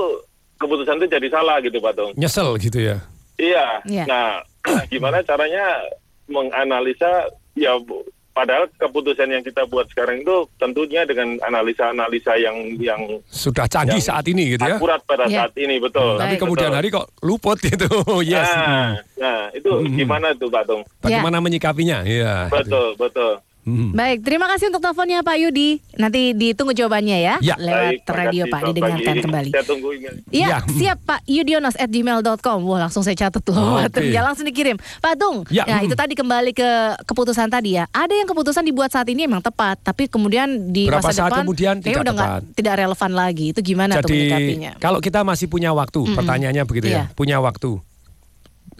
keputusan 0.55 1.03
itu 1.03 1.11
jadi 1.11 1.27
salah 1.27 1.59
gitu 1.59 1.83
Pak 1.83 1.93
Tung. 1.99 2.11
Nyesel 2.15 2.55
gitu 2.63 2.79
ya. 2.79 2.97
Iya. 3.35 3.83
Iya. 3.83 4.03
Nah, 4.07 4.27
gimana 4.93 5.19
caranya 5.21 5.83
menganalisa 6.31 7.27
ya 7.53 7.75
bu- 7.77 8.07
padahal 8.35 8.67
keputusan 8.75 9.31
yang 9.31 9.39
kita 9.41 9.63
buat 9.63 9.87
sekarang 9.87 10.19
itu 10.19 10.35
tentunya 10.57 11.01
dengan 11.01 11.39
analisa-analisa 11.41 12.35
yang 12.35 12.53
yang 12.77 12.99
Sudah 13.25 13.63
canggih 13.65 13.95
Yang 13.95 14.11
saat 14.11 14.25
ini 14.27 14.43
gitu 14.51 14.61
ya. 14.61 14.75
akurat 14.75 14.99
pada 15.01 15.23
Iya. 15.25 15.47
saat 15.47 15.53
ini 15.55 15.79
betul. 15.79 16.19
Tapi 16.19 16.35
Baik. 16.35 16.41
kemudian 16.43 16.69
Betul. 16.69 16.77
hari 16.77 16.87
kok 16.91 17.07
luput 17.21 17.57
gitu. 17.65 17.87
yes. 18.21 18.43
Nah, 18.45 18.91
nah 19.15 19.39
itu 19.49 19.71
Mm-mm. 19.71 19.95
gimana 19.95 20.27
tuh 20.35 20.51
Pak 20.51 20.63
Tung? 20.67 20.83
Bagaimana 20.99 21.39
menyikapinya? 21.39 22.03
Iya. 22.03 22.51
Betul, 22.51 22.99
betul. 22.99 23.39
Mm. 23.65 23.91
Baik, 23.91 24.17
terima 24.21 24.45
kasih 24.45 24.69
untuk 24.69 24.77
teleponnya 24.79 25.19
Pak 25.19 25.37
Yudi. 25.37 25.81
Nanti 25.95 26.31
ditunggu 26.31 26.71
jawabannya 26.71 27.17
ya, 27.17 27.35
Ya. 27.39 27.57
lewat 27.57 27.97
Baik, 27.97 27.99
radio 28.07 28.43
makasih, 28.45 28.53
Pak, 28.53 28.61
didengarkan 28.67 29.01
pagi. 29.11 29.23
kembali. 29.25 29.49
Saya 29.49 29.65
tunggu 29.65 29.87
email. 29.91 30.15
Iya, 30.29 30.47
Ya. 30.47 30.57
siap 30.69 30.97
Pak 31.01 31.19
Yudionos 31.25 31.73
at 31.73 31.89
gmail.com. 31.89 32.59
Wah 32.61 32.79
langsung 32.79 33.01
saya 33.01 33.17
catat 33.17 33.41
loh. 33.43 33.57
Oke. 33.75 33.89
Patung. 33.89 34.05
Ya 34.07 34.21
langsung 34.21 34.45
dikirim. 34.45 34.77
Pak 34.95 35.13
Tung, 35.15 35.37
Ya, 35.49 35.65
ya, 35.65 35.77
hmm. 35.77 35.85
itu 35.85 35.95
tadi 35.95 36.13
kembali 36.13 36.51
ke 36.51 36.69
keputusan 37.03 37.47
tadi 37.47 37.73
ya. 37.73 37.89
Ada 37.89 38.13
yang 38.13 38.27
keputusan 38.27 38.61
dibuat 38.61 38.89
saat 38.89 39.07
ini 39.07 39.25
emang 39.25 39.41
tepat, 39.41 39.81
tapi 39.81 40.05
kemudian 40.05 40.45
di 40.69 40.85
Berapa 40.85 41.01
masa 41.01 41.17
saat 41.17 41.31
depan 41.31 41.43
kemudian 41.43 41.75
tidak 41.79 42.01
udah 42.01 42.13
tepat. 42.13 42.41
tidak 42.53 42.73
relevan 42.77 43.11
lagi. 43.11 43.45
Itu 43.49 43.59
gimana 43.59 43.91
tuh 43.95 44.01
Jadi 44.03 44.13
menyikapinya? 44.15 44.71
kalau 44.77 44.99
kita 44.99 45.19
masih 45.21 45.47
punya 45.47 45.71
waktu, 45.71 45.99
Mm-mm. 45.99 46.13
pertanyaannya 46.13 46.63
begitu 46.63 46.87
Iya. 46.87 47.09
ya, 47.09 47.13
punya 47.13 47.37
waktu. 47.39 47.81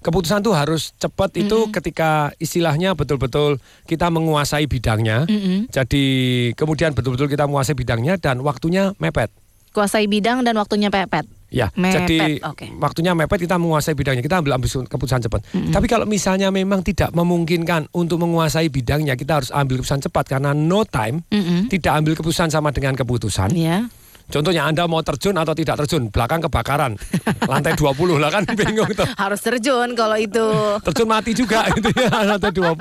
Keputusan 0.05 0.45
tuh 0.45 0.53
harus 0.53 0.93
cepat 1.01 1.33
itu 1.33 1.73
ketika 1.73 2.29
istilahnya 2.37 2.93
betul-betul 2.93 3.57
kita 3.89 4.13
menguasai 4.13 4.69
bidangnya. 4.69 5.25
Mm-mm. 5.25 5.65
Jadi 5.73 6.05
kemudian 6.53 6.93
betul-betul 6.93 7.25
kita 7.25 7.49
menguasai 7.49 7.73
bidangnya 7.73 8.21
dan 8.21 8.45
waktunya 8.45 8.93
mepet. 9.01 9.33
Kuasai 9.73 10.05
bidang 10.05 10.45
dan 10.45 10.53
waktunya 10.61 10.93
pepet. 10.93 11.25
Ya, 11.55 11.71
Mepet, 11.77 12.03
jadi 12.03 12.17
oke. 12.43 12.67
waktunya 12.83 13.15
mepet 13.15 13.47
kita 13.47 13.55
menguasai 13.55 13.95
bidangnya, 13.95 14.19
kita 14.19 14.43
ambil 14.43 14.59
ambil 14.59 14.67
keputusan 14.91 15.23
cepat. 15.23 15.41
Tapi 15.71 15.87
kalau 15.87 16.03
misalnya 16.03 16.51
memang 16.51 16.83
tidak 16.83 17.15
memungkinkan 17.15 17.87
untuk 17.95 18.19
menguasai 18.19 18.67
bidangnya, 18.67 19.15
kita 19.15 19.39
harus 19.39 19.49
ambil 19.55 19.79
keputusan 19.79 20.03
cepat 20.03 20.35
karena 20.35 20.51
no 20.51 20.83
time. 20.83 21.23
Mm-mm. 21.31 21.71
Tidak 21.71 21.91
ambil 21.95 22.13
keputusan 22.19 22.51
sama 22.51 22.75
dengan 22.75 22.93
keputusan. 22.99 23.55
Ya. 23.55 23.87
Contohnya 24.25 24.65
Anda 24.65 24.83
mau 24.83 24.99
terjun 24.99 25.33
atau 25.33 25.53
tidak 25.53 25.77
terjun, 25.79 26.09
belakang 26.09 26.41
kebakaran, 26.41 26.97
lantai 27.51 27.73
20 27.73 27.93
lah 28.15 28.29
kan 28.29 28.43
bingung 28.49 28.89
tuh. 28.89 29.05
Harus 29.13 29.37
terjun 29.39 29.93
kalau 29.93 30.17
itu. 30.17 30.45
Terjun 30.81 31.05
mati 31.05 31.31
juga 31.31 31.65
gitu 31.75 31.89
ya 31.93 32.09
lantai 32.27 32.49
20. 32.49 32.73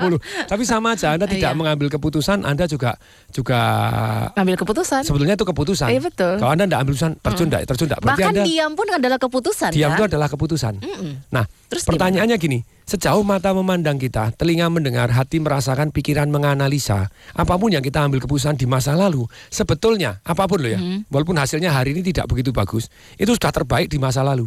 Tapi 0.45 0.63
sama 0.63 0.93
aja 0.93 1.13
Anda 1.13 1.25
tidak 1.25 1.43
Iya. 1.45 1.53
mengambil 1.55 1.87
keputusan, 1.89 2.41
Anda 2.41 2.65
juga 2.65 2.97
juga 3.29 3.59
Ambil 4.33 4.55
keputusan. 4.55 5.01
sebetulnya 5.01 5.35
itu 5.35 5.45
keputusan. 5.45 5.87
Iya, 5.87 6.01
betul. 6.01 6.33
Kalau 6.37 6.51
Anda 6.51 6.65
tidak 6.65 6.79
ambil 6.79 6.93
keputusan, 6.93 7.11
terjun 7.21 7.47
tidak, 7.47 7.61
terjun 7.65 7.87
tidak. 7.87 7.99
Bahkan 8.01 8.29
Anda 8.31 8.43
diam 8.43 8.71
pun 8.73 8.87
adalah 8.89 9.17
keputusan 9.17 9.69
diam 9.69 9.89
kan? 9.91 9.97
itu 9.97 10.03
adalah 10.07 10.27
keputusan. 10.27 10.73
Mm-mm. 10.79 11.11
Nah, 11.29 11.45
Terus 11.65 11.81
pertanyaannya 11.83 12.37
gini, 12.37 12.61
sejauh 12.83 13.21
mata 13.21 13.49
memandang 13.49 13.97
kita, 13.97 14.29
telinga 14.33 14.69
mendengar, 14.69 15.09
hati 15.09 15.41
merasakan, 15.41 15.89
pikiran 15.89 16.29
menganalisa, 16.29 17.09
apa 17.31 17.53
pun 17.55 17.73
yang 17.73 17.81
kita 17.81 18.05
ambil 18.05 18.21
keputusan 18.21 18.53
di 18.53 18.63
masa 18.63 18.93
lalu, 18.93 19.25
sebetulnya 19.49 20.21
apa 20.21 20.45
pun 20.45 20.61
loh 20.61 20.69
ya, 20.69 20.77
Mm-hmm. 20.77 21.09
walaupun 21.09 21.35
hasilnya 21.35 21.73
hari 21.73 21.97
ini 21.97 22.05
tidak 22.05 22.29
begitu 22.29 22.53
bagus, 22.53 22.87
itu 23.15 23.33
sudah 23.33 23.49
terbaik 23.49 23.89
di 23.89 23.97
masa 23.97 24.21
lalu. 24.21 24.45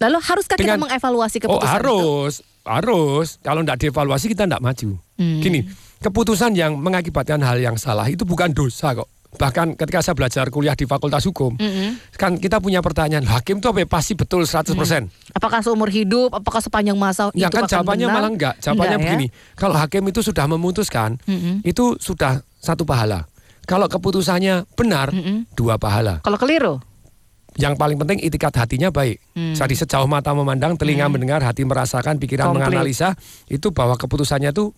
Lalu 0.00 0.18
haruskah 0.18 0.56
kita 0.56 0.74
Dengan- 0.74 0.88
mengevaluasi 0.88 1.36
Oh 1.38 1.42
keputusan 1.46 1.62
itu? 1.62 1.74
harus, 1.78 2.32
harus. 2.66 3.28
Kalau 3.38 3.60
tidak 3.62 3.78
dievaluasi 3.78 4.26
kita 4.26 4.50
tidak 4.50 4.58
maju. 4.58 4.98
Hmm. 5.14 5.38
Gini, 5.38 5.60
keputusan 6.02 6.58
yang 6.58 6.74
mengakibatkan 6.74 7.38
hal 7.38 7.60
yang 7.60 7.78
salah 7.78 8.10
itu 8.10 8.26
bukan 8.26 8.50
dosa 8.50 8.98
kok. 8.98 9.06
Bahkan 9.32 9.80
ketika 9.80 10.04
saya 10.04 10.12
belajar 10.12 10.44
kuliah 10.52 10.76
di 10.76 10.84
Fakultas 10.84 11.24
Hukum, 11.24 11.56
Mm-mm. 11.56 11.96
kan 12.20 12.36
kita 12.36 12.60
punya 12.60 12.84
pertanyaan, 12.84 13.24
hakim 13.24 13.58
itu 13.58 13.66
apa 13.66 13.80
ya? 13.80 13.88
pasti 13.88 14.12
betul 14.12 14.44
100%. 14.44 14.76
Apakah 15.32 15.64
seumur 15.64 15.88
hidup? 15.88 16.36
Apakah 16.36 16.60
sepanjang 16.60 16.94
masa 16.94 17.32
Ya 17.32 17.48
itu 17.48 17.56
kan 17.56 17.64
jawabannya 17.64 18.06
benar? 18.06 18.16
malah 18.20 18.30
enggak. 18.30 18.54
Jawabannya 18.60 18.96
Enggak 18.96 19.08
ya? 19.08 19.12
begini. 19.16 19.26
Kalau 19.56 19.74
hakim 19.80 20.02
itu 20.04 20.20
sudah 20.20 20.44
memutuskan, 20.44 21.16
Mm-mm. 21.24 21.64
itu 21.64 21.96
sudah 21.96 22.44
satu 22.60 22.84
pahala. 22.84 23.24
Kalau 23.64 23.88
keputusannya 23.88 24.68
benar, 24.76 25.08
Mm-mm. 25.08 25.48
dua 25.56 25.80
pahala. 25.80 26.20
Kalau 26.20 26.36
keliru? 26.36 26.76
Yang 27.52 27.76
paling 27.76 27.96
penting 27.96 28.18
itikat 28.20 28.52
hatinya 28.56 28.88
baik. 28.88 29.20
Hmm. 29.36 29.52
Jadi 29.52 29.76
sejauh 29.76 30.08
mata 30.08 30.32
memandang, 30.32 30.72
telinga 30.72 31.04
mendengar, 31.08 31.44
hati 31.44 31.68
merasakan, 31.68 32.16
pikiran 32.16 32.48
Komplit. 32.48 32.64
menganalisa, 32.72 33.12
itu 33.44 33.68
bahwa 33.68 33.92
keputusannya 33.96 34.56
itu 34.56 34.72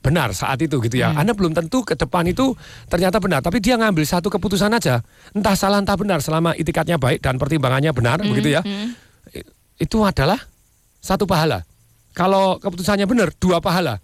benar 0.00 0.32
saat 0.32 0.56
itu 0.58 0.80
gitu 0.80 0.96
Hmm. 0.96 1.04
ya. 1.04 1.08
Anda 1.14 1.32
belum 1.32 1.52
tentu 1.52 1.84
ke 1.84 1.92
depan 1.92 2.24
itu 2.24 2.56
ternyata 2.86 3.20
benar, 3.20 3.40
tapi 3.40 3.60
dia 3.60 3.76
ngambil 3.76 4.02
satu 4.02 4.28
keputusan 4.28 4.72
aja, 4.72 5.04
entah 5.30 5.52
salah 5.52 5.76
entah 5.76 5.94
benar 5.94 6.20
selama 6.20 6.52
itikatnya 6.54 6.96
baik 6.96 7.20
dan 7.20 7.36
pertimbangannya 7.36 7.92
benar 7.92 8.18
Hmm, 8.18 8.28
begitu 8.28 8.48
ya. 8.50 8.64
I- 9.30 9.44
Itu 9.78 10.00
adalah 10.00 10.36
satu 10.98 11.24
pahala. 11.24 11.64
Kalau 12.12 12.56
keputusannya 12.58 13.04
benar, 13.04 13.32
dua 13.34 13.60
pahala. 13.60 13.96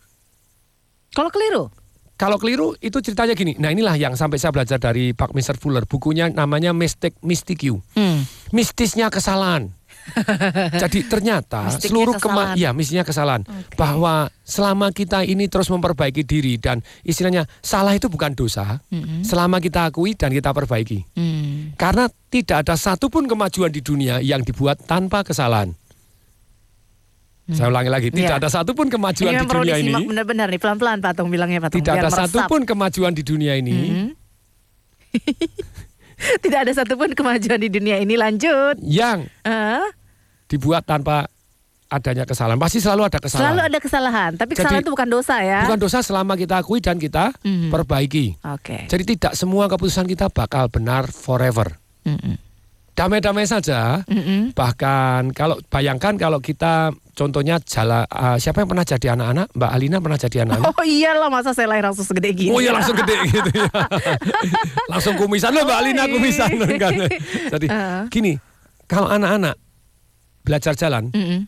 Kalau 1.12 1.28
keliru? 1.28 1.68
Kalau 2.16 2.40
keliru 2.40 2.72
itu 2.78 2.96
ceritanya 2.98 3.32
gini. 3.32 3.56
Nah 3.56 3.68
inilah 3.68 3.92
yang 3.92 4.16
sampai 4.16 4.36
saya 4.36 4.48
belajar 4.48 4.80
dari 4.80 5.12
Pak 5.12 5.36
Mr. 5.36 5.60
Fuller. 5.60 5.84
Bukunya 5.84 6.28
namanya 6.28 6.72
Mystic 6.72 7.12
Mystic 7.20 7.60
You. 7.60 7.84
Hmm. 7.92 8.24
Mistisnya 8.52 9.12
kesalahan. 9.12 9.75
Jadi 10.82 11.02
ternyata 11.04 11.66
Mistiknya 11.66 11.88
seluruh 11.88 12.14
kesalahan. 12.14 12.54
kema 12.54 12.58
ya 12.58 12.70
mistisnya 12.70 13.02
kesalahan 13.02 13.42
bahwa 13.74 14.14
selama 14.40 14.88
kita 14.88 15.22
ini 15.22 15.46
terus 15.46 15.66
memperbaiki 15.66 16.22
diri 16.22 16.56
dan 16.56 16.78
istilahnya 17.02 17.44
salah 17.58 17.90
itu 17.90 18.06
bukan 18.06 18.32
dosa 18.32 18.78
selama 19.20 19.58
kita 19.58 19.86
akui 19.86 20.12
dan 20.12 20.30
kita 20.30 20.50
perbaiki. 20.50 21.02
Hmm. 21.12 21.74
Karena 21.74 22.06
tidak 22.26 22.62
ada 22.62 22.74
satupun 22.74 23.24
kemajuan 23.24 23.68
di 23.68 23.80
dunia 23.80 24.18
yang 24.20 24.40
dibuat 24.40 24.78
tanpa 24.80 25.20
kesalahan. 25.20 25.74
Saya 27.46 27.66
ulangi 27.68 27.86
lagi, 27.88 28.08
tidak 28.10 28.26
Iya. 28.32 28.42
ada 28.42 28.48
satupun 28.48 28.86
kemajuan 28.86 29.30
Ini 29.30 29.38
di 29.38 29.46
dunia 29.48 29.76
ini. 29.76 29.94
benar-benar 30.04 30.46
nih 30.48 30.58
pelan-pelan 30.58 30.98
Patung 30.98 31.30
bilangnya 31.30 31.58
Patung. 31.60 31.78
Tidak 31.78 31.94
biar 31.94 32.02
ada 32.02 32.10
meresap. 32.10 32.26
satupun 32.42 32.60
kemajuan 32.64 33.12
di 33.12 33.22
dunia 33.22 33.54
ini 33.54 33.76
Mhm. 33.78 34.08
Tidak 36.42 36.58
ada 36.58 36.72
satupun 36.72 37.12
kemajuan 37.12 37.58
di 37.58 37.68
dunia 37.68 37.96
ini 37.96 38.14
lanjut. 38.14 38.80
yang 38.80 39.28
Ah, 39.42 39.84
dibuat 40.46 40.82
tanpa 40.82 41.28
adanya 41.86 42.22
kesalahan. 42.22 42.56
Pasti 42.56 42.78
selalu 42.78 43.06
ada 43.06 43.18
kesalahan. 43.18 43.42
selalu 43.46 43.60
ada 43.62 43.78
kesalahan, 43.78 44.30
tapi 44.34 44.52
Jadi, 44.52 44.58
kesalahan 44.58 44.82
itu 44.82 44.90
bukan 44.90 45.08
dosa 45.08 45.36
ya. 45.38 45.60
Bukan 45.62 45.78
dosa 45.78 45.98
selama 46.00 46.34
kita 46.34 46.58
akui 46.58 46.78
dan 46.78 46.96
kita 46.96 47.30
Mhm. 47.40 47.68
perbaiki. 47.68 48.26
Oke. 48.48 48.86
Jadi 48.86 49.04
tidak 49.08 49.32
semua 49.32 49.66
keputusan 49.66 50.04
kita 50.04 50.26
bakal 50.28 50.66
benar 50.66 51.06
forever. 51.06 51.78
Mm-mm. 52.02 52.38
Damai-damai 52.96 53.44
saja. 53.44 54.00
Mm-mm. 54.08 54.56
Bahkan 54.56 55.36
kalau 55.36 55.60
bayangkan 55.68 56.16
kalau 56.16 56.40
kita 56.40 56.88
contohnya 57.12 57.60
jala 57.60 58.08
ah, 58.08 58.40
siapa 58.40 58.64
yang 58.64 58.72
pernah 58.72 58.82
jadi 58.82 59.12
anak-anak? 59.12 59.52
Mbak 59.52 59.70
Alina 59.70 59.96
pernah 60.00 60.16
jadi 60.16 60.36
anak-anak? 60.48 60.72
Oh 60.72 60.80
iyalah 60.80 61.28
masa 61.28 61.52
saya 61.52 61.68
lahir 61.68 61.84
langsung 61.84 62.08
segede 62.08 62.32
gini. 62.32 62.50
Oh 62.50 62.58
iya 62.58 62.72
langsung 62.72 62.96
gede 62.96 63.16
gitu 63.28 63.50
ya. 63.52 63.68
langsung 64.92 65.14
kumisan 65.14 65.52
loh 65.52 65.68
Mbak 65.68 65.78
Alina 65.78 66.02
kumisan 66.08 66.50
kan. 66.80 66.92
Jadi 67.52 67.66
Ah. 67.68 68.08
gini, 68.08 68.40
kalau 68.88 69.12
anak-anak 69.12 69.60
belajar 70.40 70.72
jalan, 70.72 71.12
Mm-mm. 71.12 71.44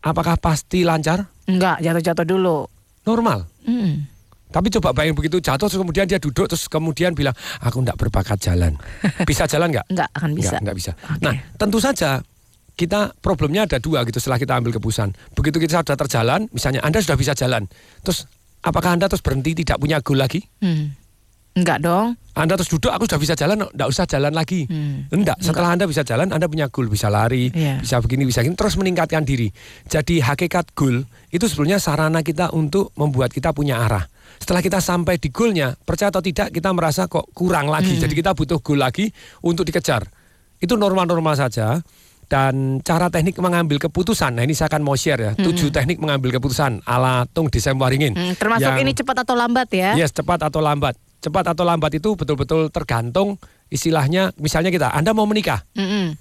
apakah 0.00 0.38
pasti 0.38 0.86
lancar? 0.86 1.26
Enggak, 1.50 1.82
jatuh-jatuh 1.82 2.22
dulu. 2.24 2.70
Normal. 3.02 3.50
Mm. 3.66 4.07
Tapi 4.48 4.72
coba 4.80 4.96
bayangin 4.96 5.16
begitu 5.16 5.36
jatuh 5.44 5.68
terus 5.68 5.80
kemudian 5.80 6.08
dia 6.08 6.16
duduk 6.16 6.48
terus 6.48 6.66
kemudian 6.72 7.12
bilang 7.12 7.36
aku 7.60 7.84
enggak 7.84 8.00
berbakat 8.00 8.40
jalan. 8.40 8.74
Bisa 9.28 9.44
jalan 9.44 9.72
nggak? 9.72 9.86
Enggak 9.92 10.08
akan 10.16 10.30
bisa. 10.32 10.56
Enggak, 10.56 10.60
enggak 10.64 10.76
bisa. 10.76 10.92
Nah, 11.20 11.34
tentu 11.60 11.78
saja 11.78 12.10
kita 12.78 13.12
problemnya 13.18 13.66
ada 13.66 13.82
dua 13.82 14.06
gitu 14.06 14.22
setelah 14.22 14.38
kita 14.38 14.54
ambil 14.54 14.70
keputusan. 14.78 15.10
Begitu 15.34 15.58
kita 15.58 15.82
sudah 15.82 15.98
terjalan, 15.98 16.46
misalnya 16.54 16.80
Anda 16.86 17.02
sudah 17.02 17.18
bisa 17.18 17.34
jalan, 17.34 17.66
terus 18.06 18.30
apakah 18.62 18.94
Anda 18.94 19.10
terus 19.10 19.20
berhenti 19.20 19.66
tidak 19.66 19.82
punya 19.82 19.98
goal 19.98 20.22
lagi? 20.22 20.46
Hmm. 20.62 20.94
Enggak 21.58 21.82
dong. 21.82 22.14
Anda 22.38 22.54
terus 22.54 22.70
duduk, 22.70 22.94
aku 22.94 23.10
sudah 23.10 23.18
bisa 23.18 23.34
jalan, 23.34 23.66
enggak 23.66 23.88
usah 23.90 24.06
jalan 24.06 24.30
lagi. 24.30 24.62
Enggak, 25.10 25.42
setelah 25.42 25.74
Anda 25.74 25.90
bisa 25.90 26.06
jalan, 26.06 26.30
Anda 26.30 26.46
punya 26.46 26.70
goal, 26.70 26.86
bisa 26.86 27.10
lari, 27.10 27.50
Iya. 27.50 27.82
bisa 27.82 27.98
begini, 27.98 28.22
bisa 28.22 28.46
gini, 28.46 28.54
terus 28.54 28.78
meningkatkan 28.78 29.26
diri. 29.26 29.50
Jadi 29.84 30.22
hakikat 30.22 30.70
goal 30.72 31.02
itu 31.28 31.44
sebenarnya 31.44 31.82
sarana 31.82 32.22
kita 32.22 32.54
untuk 32.54 32.94
membuat 32.94 33.34
kita 33.34 33.50
punya 33.50 33.82
arah. 33.82 34.06
Setelah 34.38 34.62
kita 34.62 34.78
sampai 34.78 35.18
di 35.18 35.34
goalnya, 35.34 35.74
percaya 35.74 36.14
atau 36.14 36.22
tidak, 36.22 36.54
kita 36.54 36.70
merasa 36.70 37.10
kok 37.10 37.26
kurang 37.34 37.66
lagi. 37.66 37.98
Jadi 37.98 38.14
kita 38.14 38.38
butuh 38.38 38.62
goal 38.62 38.78
lagi 38.78 39.10
untuk 39.42 39.66
dikejar. 39.66 40.06
Itu 40.56 40.78
normal-normal 40.78 41.34
saja. 41.34 41.82
Dan 42.28 42.84
cara 42.84 43.08
teknik 43.08 43.40
mengambil 43.40 43.80
keputusan, 43.80 44.36
nah 44.36 44.44
ini 44.44 44.52
saya 44.52 44.68
akan 44.68 44.84
mau 44.84 44.92
share 44.92 45.16
ya, 45.16 45.32
tujuh 45.32 45.72
teknik 45.72 45.96
mengambil 45.96 46.36
keputusan 46.36 46.84
ala 46.84 47.24
Tung 47.24 47.48
Desem 47.48 47.72
Waringin. 47.72 48.12
Hmm, 48.12 48.36
termasuk 48.36 48.68
Yang- 48.68 48.84
ini 48.84 48.92
cepat 48.92 49.24
atau 49.24 49.32
lambat 49.32 49.72
ya. 49.72 49.96
Yes, 49.96 50.12
cepat 50.12 50.44
atau 50.44 50.60
lambat. 50.60 50.92
Cepat 51.18 51.50
atau 51.50 51.66
lambat 51.66 51.98
itu 51.98 52.14
betul-betul 52.14 52.70
tergantung 52.70 53.42
istilahnya 53.68 54.30
misalnya 54.38 54.70
kita 54.70 54.94
Anda 54.94 55.10
mau 55.10 55.26
menikah, 55.26 55.66
Mm-mm. 55.74 56.14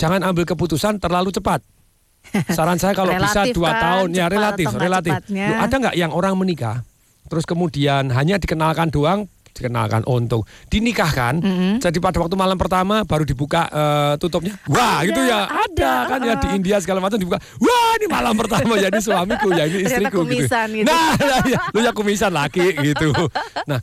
jangan 0.00 0.24
ambil 0.24 0.48
keputusan 0.48 0.96
terlalu 0.96 1.28
cepat. 1.30 1.60
Saran 2.50 2.80
saya 2.80 2.96
kalau 2.96 3.14
bisa 3.14 3.46
dua 3.52 3.76
kan, 3.76 3.80
tahun 3.80 4.08
ya 4.16 4.26
relatif, 4.26 4.68
relatif. 4.74 5.12
Loh, 5.30 5.58
ada 5.60 5.74
nggak 5.76 5.96
yang 5.96 6.10
orang 6.10 6.34
menikah 6.34 6.82
terus 7.28 7.44
kemudian 7.44 8.08
hanya 8.10 8.40
dikenalkan 8.40 8.88
doang 8.88 9.28
dikenalkan 9.54 10.02
untung. 10.08 10.42
Dinikahkan 10.68 11.40
jadi 11.78 11.98
pada 11.98 12.18
waktu 12.20 12.34
malam 12.34 12.56
pertama 12.56 13.02
baru 13.04 13.24
dibuka 13.24 13.68
eh, 13.68 14.14
tutupnya. 14.20 14.54
Wah 14.68 15.02
Ada, 15.02 15.08
itu 15.08 15.20
ya? 15.24 15.40
Ada, 15.46 15.92
kan 16.08 16.18
ya 16.24 16.34
di 16.36 16.48
India 16.56 16.76
segala 16.82 16.98
macam 17.04 17.16
dibuka. 17.20 17.38
Wah 17.60 17.90
ini 18.00 18.06
malam 18.10 18.34
pertama 18.36 18.76
jadi 18.76 18.98
suamiku 19.00 19.48
ya 19.54 19.64
ini 19.68 19.86
istriku 19.86 20.24
gitu. 20.28 20.44
gitu. 20.44 20.86
nah 20.88 21.14
ya, 21.46 21.58
lu 21.72 21.80
ya 21.84 21.92
kumisan 21.92 22.32
laki 22.32 22.74
gitu. 22.80 23.10
Nah 23.70 23.80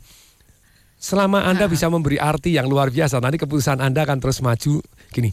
selama 0.96 1.44
Anda 1.46 1.68
bisa 1.70 1.86
memberi 1.86 2.16
arti 2.16 2.56
yang 2.56 2.66
luar 2.66 2.90
biasa, 2.90 3.20
nanti 3.20 3.38
keputusan 3.38 3.78
Anda 3.78 4.02
akan 4.02 4.18
terus 4.18 4.40
maju. 4.42 4.80
Gini, 5.12 5.30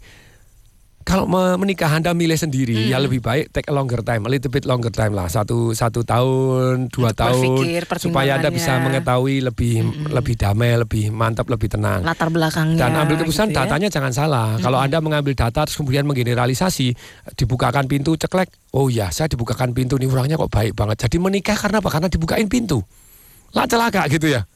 kalau 1.04 1.28
me- 1.28 1.60
menikah 1.60 1.92
Anda 1.92 2.16
milih 2.16 2.36
sendiri, 2.36 2.88
ya 2.88 2.98
lebih 2.98 3.20
baik 3.20 3.52
take 3.52 3.68
a 3.68 3.76
longer 3.76 4.00
time, 4.02 4.24
a 4.26 4.30
little 4.32 4.48
bit 4.48 4.64
longer 4.64 4.90
time 4.90 5.12
lah, 5.12 5.28
satu 5.28 5.76
satu 5.76 6.02
tahun, 6.02 6.88
dua 6.90 7.12
Untuk 7.12 7.20
tahun, 7.20 7.44
berpikir 7.60 7.82
supaya 8.00 8.40
Anda 8.40 8.50
bisa 8.50 8.80
mengetahui 8.80 9.44
lebih 9.44 9.74
lebih 10.10 10.36
damai, 10.40 10.80
lebih 10.80 11.12
mantap, 11.12 11.52
lebih 11.52 11.70
tenang. 11.70 12.02
Latar 12.02 12.32
belakangnya. 12.32 12.80
Dan 12.80 12.96
ambil 12.96 13.16
keputusan 13.22 13.52
gitu 13.52 13.60
ya. 13.60 13.68
datanya 13.68 13.88
jangan 13.92 14.12
salah. 14.16 14.48
Kalau 14.58 14.80
Anda 14.80 14.98
mengambil 15.04 15.36
data 15.36 15.68
terus 15.68 15.76
kemudian 15.76 16.08
menggeneralisasi, 16.08 16.96
dibukakan 17.36 17.86
pintu 17.92 18.16
ceklek, 18.16 18.50
oh 18.72 18.88
ya 18.88 19.12
saya 19.12 19.28
dibukakan 19.28 19.76
pintu 19.76 20.00
nih 20.00 20.08
orangnya 20.08 20.40
kok 20.40 20.50
baik 20.50 20.74
banget. 20.74 21.06
Jadi 21.06 21.20
menikah 21.20 21.60
karena 21.60 21.84
apa? 21.84 21.90
Karena 21.92 22.08
dibukain 22.08 22.48
pintu. 22.48 22.80
Lah 23.54 23.68
celaka 23.70 24.08
gitu 24.10 24.32
ya. 24.32 24.48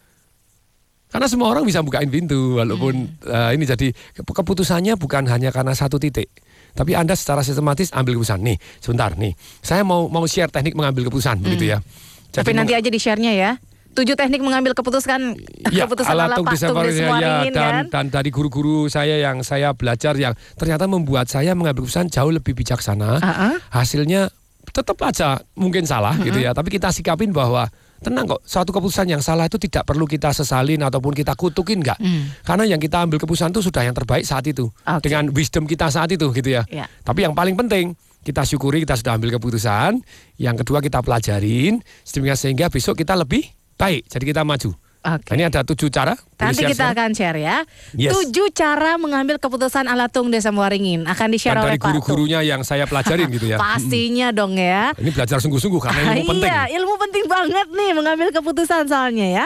Karena 1.17 1.33
semua 1.33 1.49
orang 1.49 1.65
bisa 1.65 1.81
bukain 1.81 2.13
pintu 2.13 2.61
walaupun 2.61 3.09
eh, 3.25 3.57
ini 3.57 3.65
jadi 3.65 3.89
ke- 3.89 4.21
keputusannya 4.21 5.01
bukan 5.01 5.25
hanya 5.25 5.49
karena 5.49 5.73
satu 5.73 5.97
titik. 5.97 6.29
Tapi 6.77 6.93
Anda 6.93 7.17
secara 7.17 7.41
sistematis 7.41 7.89
ambil 7.89 8.21
keputusan. 8.21 8.37
Nih, 8.45 8.61
sebentar 8.77 9.17
nih. 9.17 9.33
Saya 9.65 9.81
mau 9.81 10.05
mau 10.13 10.29
share 10.29 10.53
teknik 10.53 10.77
mengambil 10.77 11.09
keputusan 11.09 11.41
begitu 11.41 11.73
ya. 11.73 11.81
Tapi 12.29 12.53
Jadi 12.53 12.57
nanti 12.61 12.73
aja 12.77 12.89
di 12.93 12.99
share-nya 13.01 13.33
ya. 13.33 13.51
Tujuh 13.97 14.13
teknik 14.13 14.45
mengambil 14.45 14.77
keputusan 14.77 15.41
Ya, 15.73 15.89
keputusan 15.89 16.13
ala 16.13 16.29
ala 16.29 16.37
Pak 16.37 16.53
Tung 16.53 16.85
ya, 16.85 17.09
Waringin 17.09 17.49
dan, 17.49 17.73
kan. 17.73 17.83
dan 17.89 18.05
dari 18.13 18.29
guru-guru 18.29 18.85
saya 18.93 19.17
yang 19.17 19.41
saya 19.41 19.73
belajar 19.73 20.13
yang 20.21 20.37
ternyata 20.53 20.85
membuat 20.85 21.33
saya 21.33 21.57
mengambil 21.57 21.81
keputusan 21.81 22.13
jauh 22.13 22.29
lebih 22.29 22.53
bijaksana. 22.53 23.17
Uh-uh. 23.17 23.57
Hasilnya 23.73 24.29
tetap 24.69 25.01
aja 25.01 25.41
mungkin 25.57 25.89
salah 25.89 26.13
gitu 26.21 26.37
ya, 26.37 26.53
tapi 26.53 26.69
kita 26.69 26.93
sikapin 26.93 27.33
bahwa 27.33 27.65
tenang 28.03 28.25
kok, 28.29 28.41
suatu 28.45 28.69
keputusan 28.73 29.09
yang 29.09 29.21
salah 29.23 29.49
itu 29.49 29.57
tidak 29.57 29.87
perlu 29.87 30.05
kita 30.05 30.29
sesalin 30.33 30.81
ataupun 30.85 31.13
kita 31.13 31.33
kutukin 31.33 31.81
enggak. 31.81 31.97
Karena 32.45 32.63
yang 32.65 32.81
kita 32.81 33.03
ambil 33.03 33.17
keputusan 33.17 33.49
itu 33.53 33.61
sudah 33.65 33.83
yang 33.85 33.95
terbaik 33.95 34.23
saat 34.23 34.45
itu. 34.45 34.69
Oke. 34.69 35.09
Dengan 35.09 35.29
wisdom 35.33 35.65
kita 35.65 35.89
saat 35.89 36.11
itu 36.13 36.29
gitu 36.33 36.49
ya. 36.49 36.63
Ya. 36.69 36.85
Tapi 37.03 37.25
yang 37.25 37.33
paling 37.33 37.57
penting 37.57 37.97
kita 38.25 38.43
syukuri 38.43 38.83
kita 38.83 38.99
sudah 38.99 39.15
ambil 39.15 39.35
keputusan. 39.39 40.03
Yang 40.35 40.65
kedua 40.65 40.83
kita 40.83 40.99
pelajarin 40.99 41.79
sehingga 42.03 42.35
sehingga 42.35 42.67
besok 42.67 42.99
kita 42.99 43.15
lebih 43.15 43.47
baik. 43.79 44.09
Jadi 44.11 44.23
kita 44.27 44.43
maju. 44.43 44.86
Oke. 45.07 45.31
Nah, 45.31 45.35
ini 45.39 45.43
ada 45.47 45.63
tujuh 45.63 45.87
cara. 45.87 46.19
Nanti 46.35 46.67
share 46.67 46.71
kita 46.75 46.83
sekarang? 46.91 46.99
akan 46.99 47.09
share 47.15 47.39
ya. 47.39 47.57
Yes. 47.95 48.11
Tujuh 48.11 48.51
cara 48.51 48.99
mengambil 48.99 49.39
keputusan 49.39 49.87
ala 49.87 50.11
Tung 50.11 50.27
Desem 50.27 50.51
Waringin 50.51 51.07
akan 51.07 51.27
di-share 51.31 51.55
Dan 51.55 51.63
oleh 51.63 51.79
dari 51.79 51.81
guru-gurunya 51.81 52.43
yang 52.43 52.67
saya 52.67 52.83
pelajarin 52.83 53.31
gitu 53.31 53.47
ya. 53.47 53.57
Pastinya 53.63 54.35
dong 54.35 54.59
ya. 54.59 54.91
Ini 54.99 55.09
belajar 55.15 55.39
sungguh-sungguh 55.39 55.79
karena 55.79 56.11
ilmu 56.11 56.27
penting. 56.35 56.51
Iya, 56.51 56.61
ilmu 56.75 56.93
penting 56.99 57.25
banget 57.31 57.67
nih 57.71 57.91
mengambil 57.95 58.27
keputusan 58.35 58.91
soalnya 58.91 59.27
ya. 59.31 59.45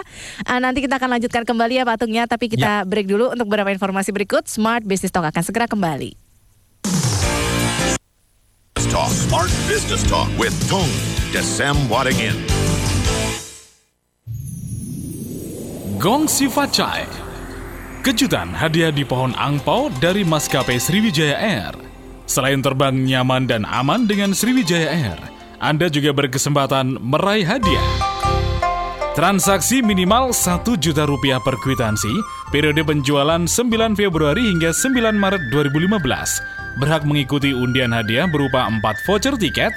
Ah, 0.49 0.57
nanti 0.57 0.81
kita 0.81 0.97
akan 0.97 1.21
lanjutkan 1.21 1.45
kembali 1.45 1.73
ya 1.77 1.83
Pak 1.85 1.95
Tung 2.01 2.11
ya, 2.11 2.25
tapi 2.25 2.49
kita 2.49 2.89
break 2.89 3.05
dulu 3.05 3.29
untuk 3.37 3.45
beberapa 3.45 3.69
informasi 3.69 4.09
berikut. 4.09 4.49
Smart 4.49 4.81
Business 4.81 5.13
Talk 5.13 5.29
akan 5.29 5.43
segera 5.45 5.69
kembali. 5.69 6.17
Talk 8.91 9.07
Smart 9.07 9.47
Business 9.71 10.03
Talk 10.03 10.27
with 10.35 10.51
Tung 10.67 10.91
Desem 11.31 11.77
Waddingin. 11.87 12.60
Gong 16.01 16.25
Sifat 16.25 16.73
Chai. 16.73 17.05
Kejutan 18.01 18.49
hadiah 18.57 18.89
di 18.89 19.05
pohon 19.05 19.37
angpau 19.37 19.93
dari 20.01 20.25
maskapai 20.25 20.81
Sriwijaya 20.81 21.37
Air. 21.37 21.77
Selain 22.25 22.57
terbang 22.57 23.05
nyaman 23.05 23.45
dan 23.45 23.69
aman 23.69 24.09
dengan 24.09 24.33
Sriwijaya 24.33 24.89
Air, 24.89 25.21
Anda 25.61 25.93
juga 25.93 26.09
berkesempatan 26.09 26.97
meraih 27.05 27.45
hadiah. 27.45 27.85
Transaksi 29.13 29.85
minimal 29.85 30.33
1 30.33 30.65
juta 30.81 31.05
rupiah 31.05 31.37
per 31.37 31.53
kwitansi, 31.61 32.09
periode 32.49 32.81
penjualan 32.81 33.45
9 33.45 33.93
Februari 33.93 34.49
hingga 34.49 34.73
9 34.73 35.13
Maret 35.13 35.53
2015, 35.53 36.81
berhak 36.81 37.05
mengikuti 37.05 37.53
undian 37.53 37.93
hadiah 37.93 38.25
berupa 38.25 38.65
4 38.65 38.81
voucher 39.05 39.37
tiket, 39.37 39.69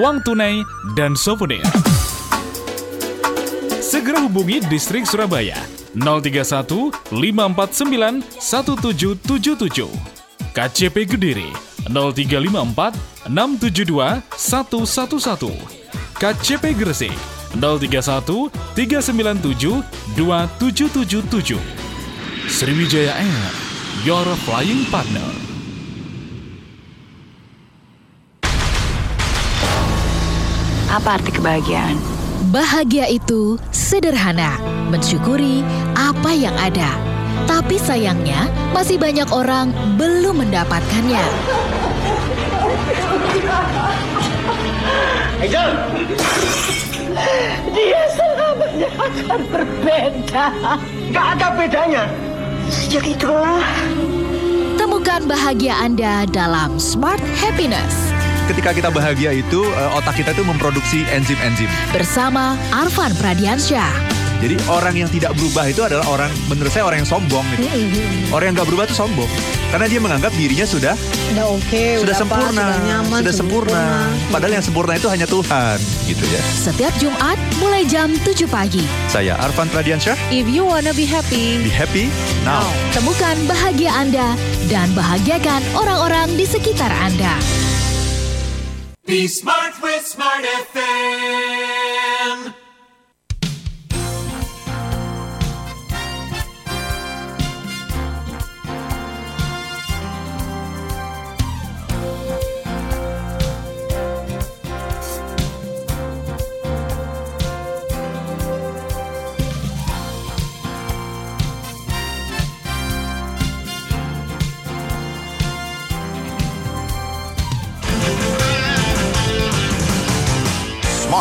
uang 0.00 0.24
tunai, 0.24 0.64
dan 0.96 1.12
souvenir. 1.12 1.60
Segera 3.86 4.18
hubungi 4.18 4.58
Distrik 4.66 5.06
Surabaya 5.06 5.54
031 5.94 6.90
549 7.14 8.22
1777. 8.42 9.86
KCP 10.50 11.06
Kediri 11.06 11.46
0354 11.86 12.92
672 13.30 14.26
111. 14.34 15.54
KCP 16.18 16.64
Gresik 16.74 17.14
031 17.54 18.50
397 18.74 19.82
2777. 20.18 21.62
Sriwijaya 22.50 23.14
Air, 23.22 23.52
your 24.02 24.26
flying 24.42 24.82
partner. 24.90 25.30
Apa 30.90 31.20
arti 31.20 31.30
kebahagiaan? 31.34 32.15
Bahagia 32.52 33.08
itu 33.08 33.56
sederhana, 33.72 34.60
mensyukuri 34.92 35.64
apa 35.96 36.30
yang 36.36 36.54
ada. 36.60 36.92
Tapi 37.48 37.80
sayangnya, 37.80 38.48
masih 38.76 39.00
banyak 39.00 39.28
orang 39.32 39.72
belum 39.96 40.44
mendapatkannya. 40.44 41.24
Angel! 45.40 45.70
Dia 47.72 48.02
selamanya 48.12 48.88
akan 49.00 49.40
berbeda. 49.48 50.44
Gak 51.12 51.26
ada 51.38 51.48
bedanya. 51.56 52.04
Sejak 52.68 53.04
itulah. 53.08 53.64
Temukan 54.76 55.24
bahagia 55.24 55.76
Anda 55.80 56.28
dalam 56.28 56.76
Smart 56.76 57.22
Happiness 57.40 58.15
Ketika 58.46 58.70
kita 58.70 58.88
bahagia 58.94 59.34
itu, 59.34 59.66
eh, 59.66 59.98
otak 59.98 60.22
kita 60.22 60.30
itu 60.30 60.46
memproduksi 60.46 61.02
enzim-enzim. 61.10 61.66
bersama 61.90 62.54
Arvan 62.70 63.10
Pradiansyah. 63.18 63.90
Jadi 64.36 64.60
orang 64.68 64.92
yang 64.92 65.08
tidak 65.08 65.32
berubah 65.32 65.64
itu 65.64 65.80
adalah 65.80 66.04
orang, 66.12 66.28
menurut 66.46 66.68
saya 66.68 66.84
orang 66.84 67.00
yang 67.00 67.08
sombong. 67.08 67.40
Gitu. 67.56 67.64
Orang 68.28 68.52
yang 68.52 68.54
nggak 68.60 68.68
berubah 68.68 68.84
itu 68.84 68.92
sombong. 68.92 69.30
Karena 69.72 69.88
dia 69.88 69.96
menganggap 69.96 70.28
dirinya 70.36 70.68
sudah 70.68 70.94
Udah 71.32 71.46
oke, 71.56 71.72
sudah 71.72 72.04
udah 72.04 72.14
sempurna, 72.14 72.52
sudah 72.52 72.80
nyaman, 72.84 73.18
sudah 73.24 73.34
sempurna. 73.34 73.84
Padahal 74.30 74.52
yang 74.60 74.64
sempurna 74.64 74.92
itu 74.94 75.08
hanya 75.08 75.26
Tuhan, 75.26 75.76
gitu 76.04 76.24
ya. 76.28 76.40
Setiap 76.52 76.92
Jumat 77.00 77.40
mulai 77.58 77.82
jam 77.88 78.12
7 78.22 78.44
pagi. 78.46 78.84
Saya 79.08 79.40
Arvan 79.40 79.72
Pradiansyah. 79.72 80.14
If 80.28 80.46
you 80.46 80.68
wanna 80.68 80.92
be 80.92 81.08
happy, 81.08 81.64
Be 81.64 81.72
happy 81.72 82.12
now. 82.44 82.62
Temukan 82.92 83.40
bahagia 83.48 83.90
Anda 83.90 84.36
dan 84.68 84.92
bahagiakan 84.92 85.64
orang-orang 85.74 86.36
di 86.36 86.44
sekitar 86.44 86.92
Anda. 86.92 87.34
Be 89.06 89.28
smart 89.28 89.80
with 89.80 90.04
Smart 90.04 90.44
FM. 90.44 91.65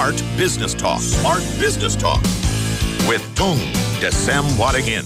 Smart 0.05 0.37
Business 0.37 0.75
Talk. 0.75 0.99
Smart 0.99 1.41
Business 1.59 1.95
Talk 1.95 2.21
with 3.09 3.23
Tung 3.33 3.57
Desem 3.99 4.45
Wadingin. 4.55 5.03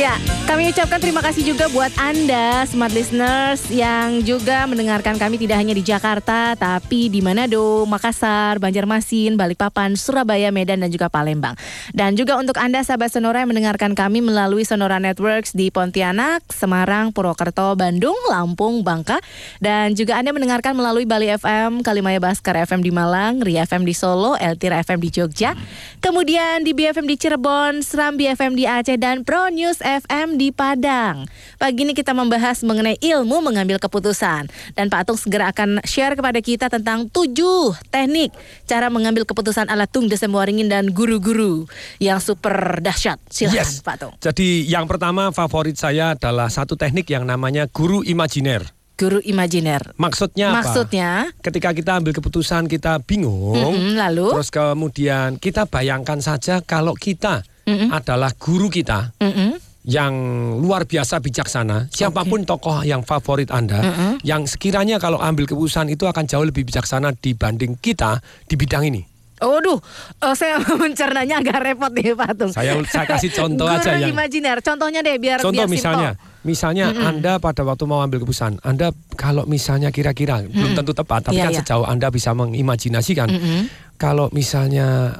Ya, 0.00 0.16
kami 0.48 0.72
ucapkan 0.72 0.96
terima 0.96 1.20
kasih 1.20 1.52
juga 1.52 1.68
buat 1.68 1.92
Anda, 2.00 2.64
smart 2.64 2.96
listeners, 2.96 3.68
yang 3.68 4.24
juga 4.24 4.64
mendengarkan 4.64 5.20
kami 5.20 5.36
tidak 5.36 5.60
hanya 5.60 5.76
di 5.76 5.84
Jakarta, 5.84 6.56
tapi 6.56 7.12
di 7.12 7.20
Manado, 7.20 7.84
Makassar, 7.84 8.56
Banjarmasin, 8.56 9.36
Balikpapan, 9.36 10.00
Surabaya, 10.00 10.48
Medan, 10.48 10.80
dan 10.80 10.88
juga 10.88 11.12
Palembang. 11.12 11.52
Dan 11.92 12.16
juga 12.16 12.40
untuk 12.40 12.56
Anda, 12.56 12.80
sahabat 12.80 13.12
Sonora 13.12 13.44
yang 13.44 13.52
mendengarkan 13.52 13.92
kami 13.92 14.24
melalui 14.24 14.64
Sonora 14.64 14.96
Networks 14.96 15.52
di 15.52 15.68
Pontianak, 15.68 16.48
Semarang, 16.48 17.12
Purwokerto, 17.12 17.76
Bandung, 17.76 18.16
Lampung, 18.32 18.80
Bangka, 18.80 19.20
dan 19.60 19.92
juga 19.92 20.16
Anda 20.16 20.32
mendengarkan 20.32 20.80
melalui 20.80 21.04
Bali 21.04 21.28
FM, 21.28 21.84
Kalimaya 21.84 22.16
Baskar 22.16 22.56
FM 22.64 22.80
di 22.80 22.88
Malang, 22.88 23.44
Ria 23.44 23.68
FM 23.68 23.84
di 23.84 23.92
Solo, 23.92 24.32
Eltira 24.40 24.80
FM 24.80 24.96
di 24.96 25.12
Jogja, 25.12 25.52
kemudian 26.00 26.64
di 26.64 26.72
BFM 26.72 27.04
di 27.04 27.20
Cirebon, 27.20 27.84
Serambi 27.84 28.32
FM 28.32 28.56
di 28.56 28.64
Aceh, 28.64 28.96
dan 28.96 29.28
Pro 29.28 29.52
News 29.52 29.76
FM 29.84 29.90
di 30.08 30.48
Padang. 30.54 31.26
Pagi 31.56 31.84
ini 31.84 31.92
kita 31.92 32.16
membahas 32.16 32.62
mengenai 32.62 32.96
ilmu 32.96 33.42
mengambil 33.42 33.76
keputusan. 33.76 34.48
Dan 34.72 34.88
Pak 34.88 35.04
Atung 35.04 35.18
segera 35.18 35.50
akan 35.50 35.82
share 35.82 36.16
kepada 36.16 36.38
kita 36.38 36.70
tentang 36.70 37.08
tujuh 37.08 37.76
teknik 37.88 38.32
cara 38.64 38.88
mengambil 38.88 39.26
keputusan 39.26 39.68
ala 39.68 39.84
Tung 39.84 40.06
Desem 40.06 40.30
Waringin 40.30 40.70
dan 40.70 40.92
guru-guru 40.92 41.66
yang 41.98 42.22
super 42.22 42.80
dahsyat. 42.80 43.20
Silahkan 43.28 43.66
Yes. 43.66 43.82
Pak 43.82 43.96
Tung. 43.98 44.12
Jadi 44.20 44.64
yang 44.64 44.86
pertama 44.86 45.28
favorit 45.30 45.76
saya 45.76 46.14
adalah 46.14 46.48
satu 46.48 46.76
teknik 46.76 47.08
yang 47.10 47.26
namanya 47.26 47.66
guru 47.66 48.00
imajiner. 48.00 48.64
Guru 48.94 49.16
imajiner. 49.24 49.96
Maksudnya 49.96 50.52
apa? 50.52 50.56
Maksudnya? 50.60 51.10
Ketika 51.40 51.72
kita 51.72 51.96
ambil 51.96 52.12
keputusan 52.12 52.68
kita 52.68 53.00
bingung, 53.00 53.56
Mm-mm, 53.56 53.96
lalu? 53.96 54.28
terus 54.36 54.52
kemudian 54.52 55.40
kita 55.40 55.64
bayangkan 55.64 56.20
saja 56.20 56.60
kalau 56.60 56.92
kita 56.92 57.40
adalah 57.70 58.34
guru 58.34 58.66
kita 58.66 59.14
Mm-mm. 59.22 59.54
Yang 59.80 60.12
luar 60.60 60.84
biasa 60.84 61.24
bijaksana, 61.24 61.88
siapa 61.88 62.20
pun 62.28 62.44
tokoh 62.44 62.84
yang 62.84 63.00
favorit 63.00 63.48
Anda, 63.48 63.80
yang 64.20 64.44
sekiranya 64.44 65.00
kalau 65.00 65.16
ambil 65.16 65.48
keputusan 65.48 65.88
itu 65.88 66.04
akan 66.04 66.28
jauh 66.28 66.44
lebih 66.44 66.68
bijaksana 66.68 67.16
dibanding 67.16 67.80
kita 67.80 68.20
di 68.44 68.60
bidang 68.60 68.84
ini. 68.86 69.02
Waduh, 69.40 69.80
oh, 70.20 70.34
saya 70.36 70.60
mencernanya 70.84 71.40
agak 71.40 71.64
repot 71.64 71.88
nih 71.96 72.12
Pak 72.12 72.30
Tung. 72.36 72.52
Saya 72.52 72.76
saya 72.84 73.08
kasih 73.08 73.32
contoh 73.32 73.72
Guru 73.72 73.80
aja 73.80 73.96
yang 73.96 74.12
imajiner, 74.12 74.60
contohnya 74.60 75.00
deh 75.00 75.16
biar 75.16 75.40
Contoh 75.40 75.64
biar 75.64 75.72
misalnya, 75.72 76.12
simple. 76.12 76.44
misalnya 76.44 76.86
Mm-mm. 76.92 77.08
Anda 77.08 77.32
pada 77.40 77.64
waktu 77.64 77.88
mau 77.88 78.04
ambil 78.04 78.20
keputusan, 78.20 78.60
Anda 78.60 78.92
kalau 79.16 79.48
misalnya 79.48 79.88
kira-kira 79.88 80.44
belum 80.44 80.76
tentu 80.76 80.92
tepat, 80.92 81.32
tapi 81.32 81.40
Iya, 81.40 81.48
kan 81.48 81.52
iya. 81.56 81.60
sejauh 81.64 81.88
Anda 81.88 82.12
bisa 82.12 82.36
mengimajinasikan, 82.36 83.32
Mm-mm. 83.32 83.60
kalau 83.96 84.28
misalnya 84.36 85.16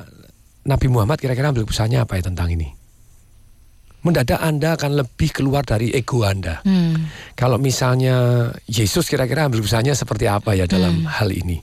Nabi 0.69 0.87
Muhammad 0.93 1.17
kira-kira 1.17 1.49
ambil 1.49 1.65
keputusannya 1.65 2.05
apa 2.05 2.21
ya 2.21 2.29
tentang 2.29 2.53
ini? 2.53 2.77
Mendadak 4.01 4.41
Anda 4.41 4.81
akan 4.81 5.05
lebih 5.05 5.31
keluar 5.37 5.65
dari 5.65 5.93
ego 5.93 6.25
Anda. 6.25 6.65
Hmm. 6.65 7.11
Kalau 7.37 7.61
misalnya 7.61 8.49
Yesus 8.65 9.09
kira-kira 9.09 9.45
ambil 9.49 9.61
keputusannya 9.61 9.93
seperti 9.93 10.25
apa 10.25 10.57
ya 10.57 10.65
dalam 10.65 11.05
hal 11.05 11.29
ini. 11.31 11.61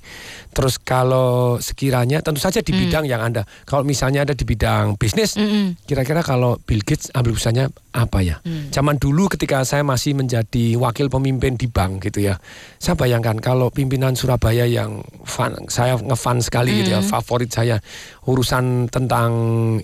Terus 0.54 0.82
kalau 0.82 1.62
sekiranya 1.62 2.24
tentu 2.26 2.42
saja 2.42 2.66
di 2.66 2.74
bidang 2.74 3.06
yang 3.06 3.22
Anda, 3.22 3.46
kalau 3.66 3.86
misalnya 3.86 4.26
ada 4.26 4.34
di 4.34 4.42
bidang 4.42 4.98
bisnis, 4.98 5.38
kira-kira 5.86 6.26
kalau 6.26 6.58
Bill 6.66 6.82
Gates 6.82 7.14
ambil 7.14 7.38
keputusannya 7.38 7.70
apa 7.94 8.20
ya? 8.26 8.42
Zaman 8.74 8.98
dulu 8.98 9.30
ketika 9.30 9.62
saya 9.66 9.86
masih 9.86 10.18
menjadi 10.18 10.74
wakil 10.78 11.14
pemimpin 11.14 11.58
di 11.58 11.70
bank 11.70 12.10
gitu 12.10 12.26
ya. 12.26 12.42
Saya 12.82 12.98
bayangkan 12.98 13.38
kalau 13.38 13.70
pimpinan 13.70 14.18
Surabaya 14.18 14.66
yang 14.66 15.06
fun, 15.26 15.54
saya 15.70 15.98
ngefan 15.98 16.42
sekali 16.42 16.82
gitu 16.82 16.94
ya, 16.98 17.02
Mm. 17.02 17.10
favorit 17.10 17.52
saya 17.54 17.78
urusan 18.26 18.90
tentang 18.90 19.32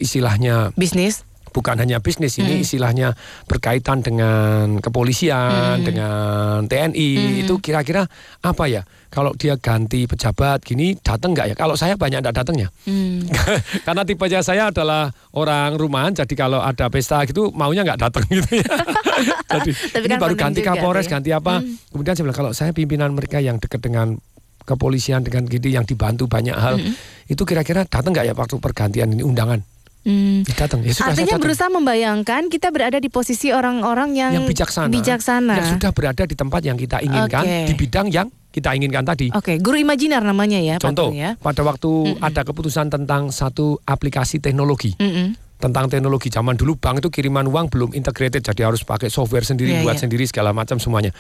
istilahnya 0.02 0.74
bisnis 0.74 1.22
bukan 1.54 1.78
hanya 1.78 2.02
bisnis 2.02 2.36
ini 2.36 2.58
Hmm. 2.58 2.64
istilahnya 2.66 3.08
berkaitan 3.46 4.02
dengan 4.02 4.82
kepolisian, 4.82 5.80
Hmm. 5.80 5.86
dengan 5.86 6.58
TNI 6.66 7.40
itu 7.40 7.54
kira-kira 7.62 8.10
apa 8.42 8.66
ya? 8.66 8.82
Kalau 9.08 9.38
dia 9.38 9.54
ganti 9.56 10.10
pejabat 10.10 10.66
gini 10.66 10.98
datang 10.98 11.38
nggak 11.38 11.54
ya? 11.54 11.56
Kalau 11.56 11.78
saya 11.78 11.94
banyak 11.94 12.26
nggak 12.26 12.34
datangnya. 12.34 12.74
Hmm. 12.90 13.30
Karena 13.86 14.02
tipenya 14.02 14.42
saya 14.42 14.74
adalah 14.74 15.14
orang 15.32 15.78
rumahan, 15.78 16.18
jadi 16.18 16.34
kalau 16.34 16.58
ada 16.58 16.90
pesta 16.90 17.22
gitu 17.24 17.54
maunya 17.54 17.86
nggak 17.86 18.02
datang 18.02 18.26
gitu 18.26 18.58
ya. 18.58 18.66
jadi 19.54 19.70
Tapi 19.70 20.02
ini 20.02 20.10
kan 20.10 20.20
baru 20.20 20.34
ganti 20.34 20.66
Kapolres, 20.66 21.06
ya. 21.06 21.22
ganti 21.22 21.30
apa? 21.30 21.62
Hmm. 21.62 21.78
Kemudian 21.94 22.18
saya 22.18 22.24
bilang 22.26 22.40
kalau 22.42 22.52
saya 22.52 22.74
pimpinan 22.74 23.14
mereka 23.14 23.38
yang 23.38 23.62
dekat 23.62 23.86
dengan 23.86 24.18
kepolisian 24.64 25.22
dengan 25.22 25.44
gitu 25.46 25.68
yang 25.68 25.84
dibantu 25.84 26.26
banyak 26.26 26.56
hal, 26.56 26.80
Hmm. 26.80 26.96
itu 27.28 27.44
kira-kira 27.44 27.84
datang 27.86 28.16
nggak 28.16 28.26
ya 28.26 28.34
waktu 28.34 28.58
pergantian 28.58 29.12
ini 29.12 29.22
undangan? 29.22 29.60
Hmm. 30.04 30.44
Datang. 30.44 30.84
Ya 30.84 30.92
sudah, 30.92 31.16
Artinya 31.16 31.40
datang. 31.40 31.44
berusaha 31.48 31.70
membayangkan 31.72 32.42
kita 32.52 32.68
berada 32.76 33.00
di 33.00 33.08
posisi 33.08 33.56
orang-orang 33.56 34.12
yang, 34.12 34.32
yang 34.36 34.44
bijaksana, 34.44 34.92
bijaksana. 34.92 35.56
yang 35.56 35.68
sudah 35.80 35.92
berada 35.96 36.24
di 36.28 36.36
tempat 36.36 36.60
yang 36.68 36.76
kita 36.76 37.00
inginkan, 37.00 37.44
Oke. 37.48 37.60
di 37.72 37.74
bidang 37.80 38.08
yang 38.12 38.28
kita 38.52 38.76
inginkan 38.76 39.08
tadi. 39.08 39.32
Oke, 39.32 39.58
guru 39.64 39.80
imajiner 39.80 40.20
namanya 40.20 40.60
ya, 40.60 40.76
Contoh, 40.78 41.16
ya. 41.16 41.40
pada 41.40 41.64
waktu 41.64 42.20
ada 42.20 42.44
keputusan 42.44 42.92
tentang 42.92 43.32
satu 43.32 43.80
aplikasi 43.88 44.44
teknologi. 44.44 44.92
Mm-mm. 45.00 45.40
Tentang 45.58 45.88
teknologi 45.88 46.28
zaman 46.28 46.60
dulu 46.60 46.76
bank 46.76 47.00
itu 47.00 47.08
kiriman 47.08 47.48
uang 47.48 47.72
belum 47.72 47.90
integrated 47.96 48.44
jadi 48.44 48.68
harus 48.68 48.84
pakai 48.84 49.08
software 49.08 49.48
sendiri 49.48 49.80
Iya, 49.80 49.88
buat 49.88 49.96
iya. 49.96 50.04
sendiri 50.04 50.28
segala 50.28 50.52
macam 50.52 50.76
semuanya. 50.76 51.16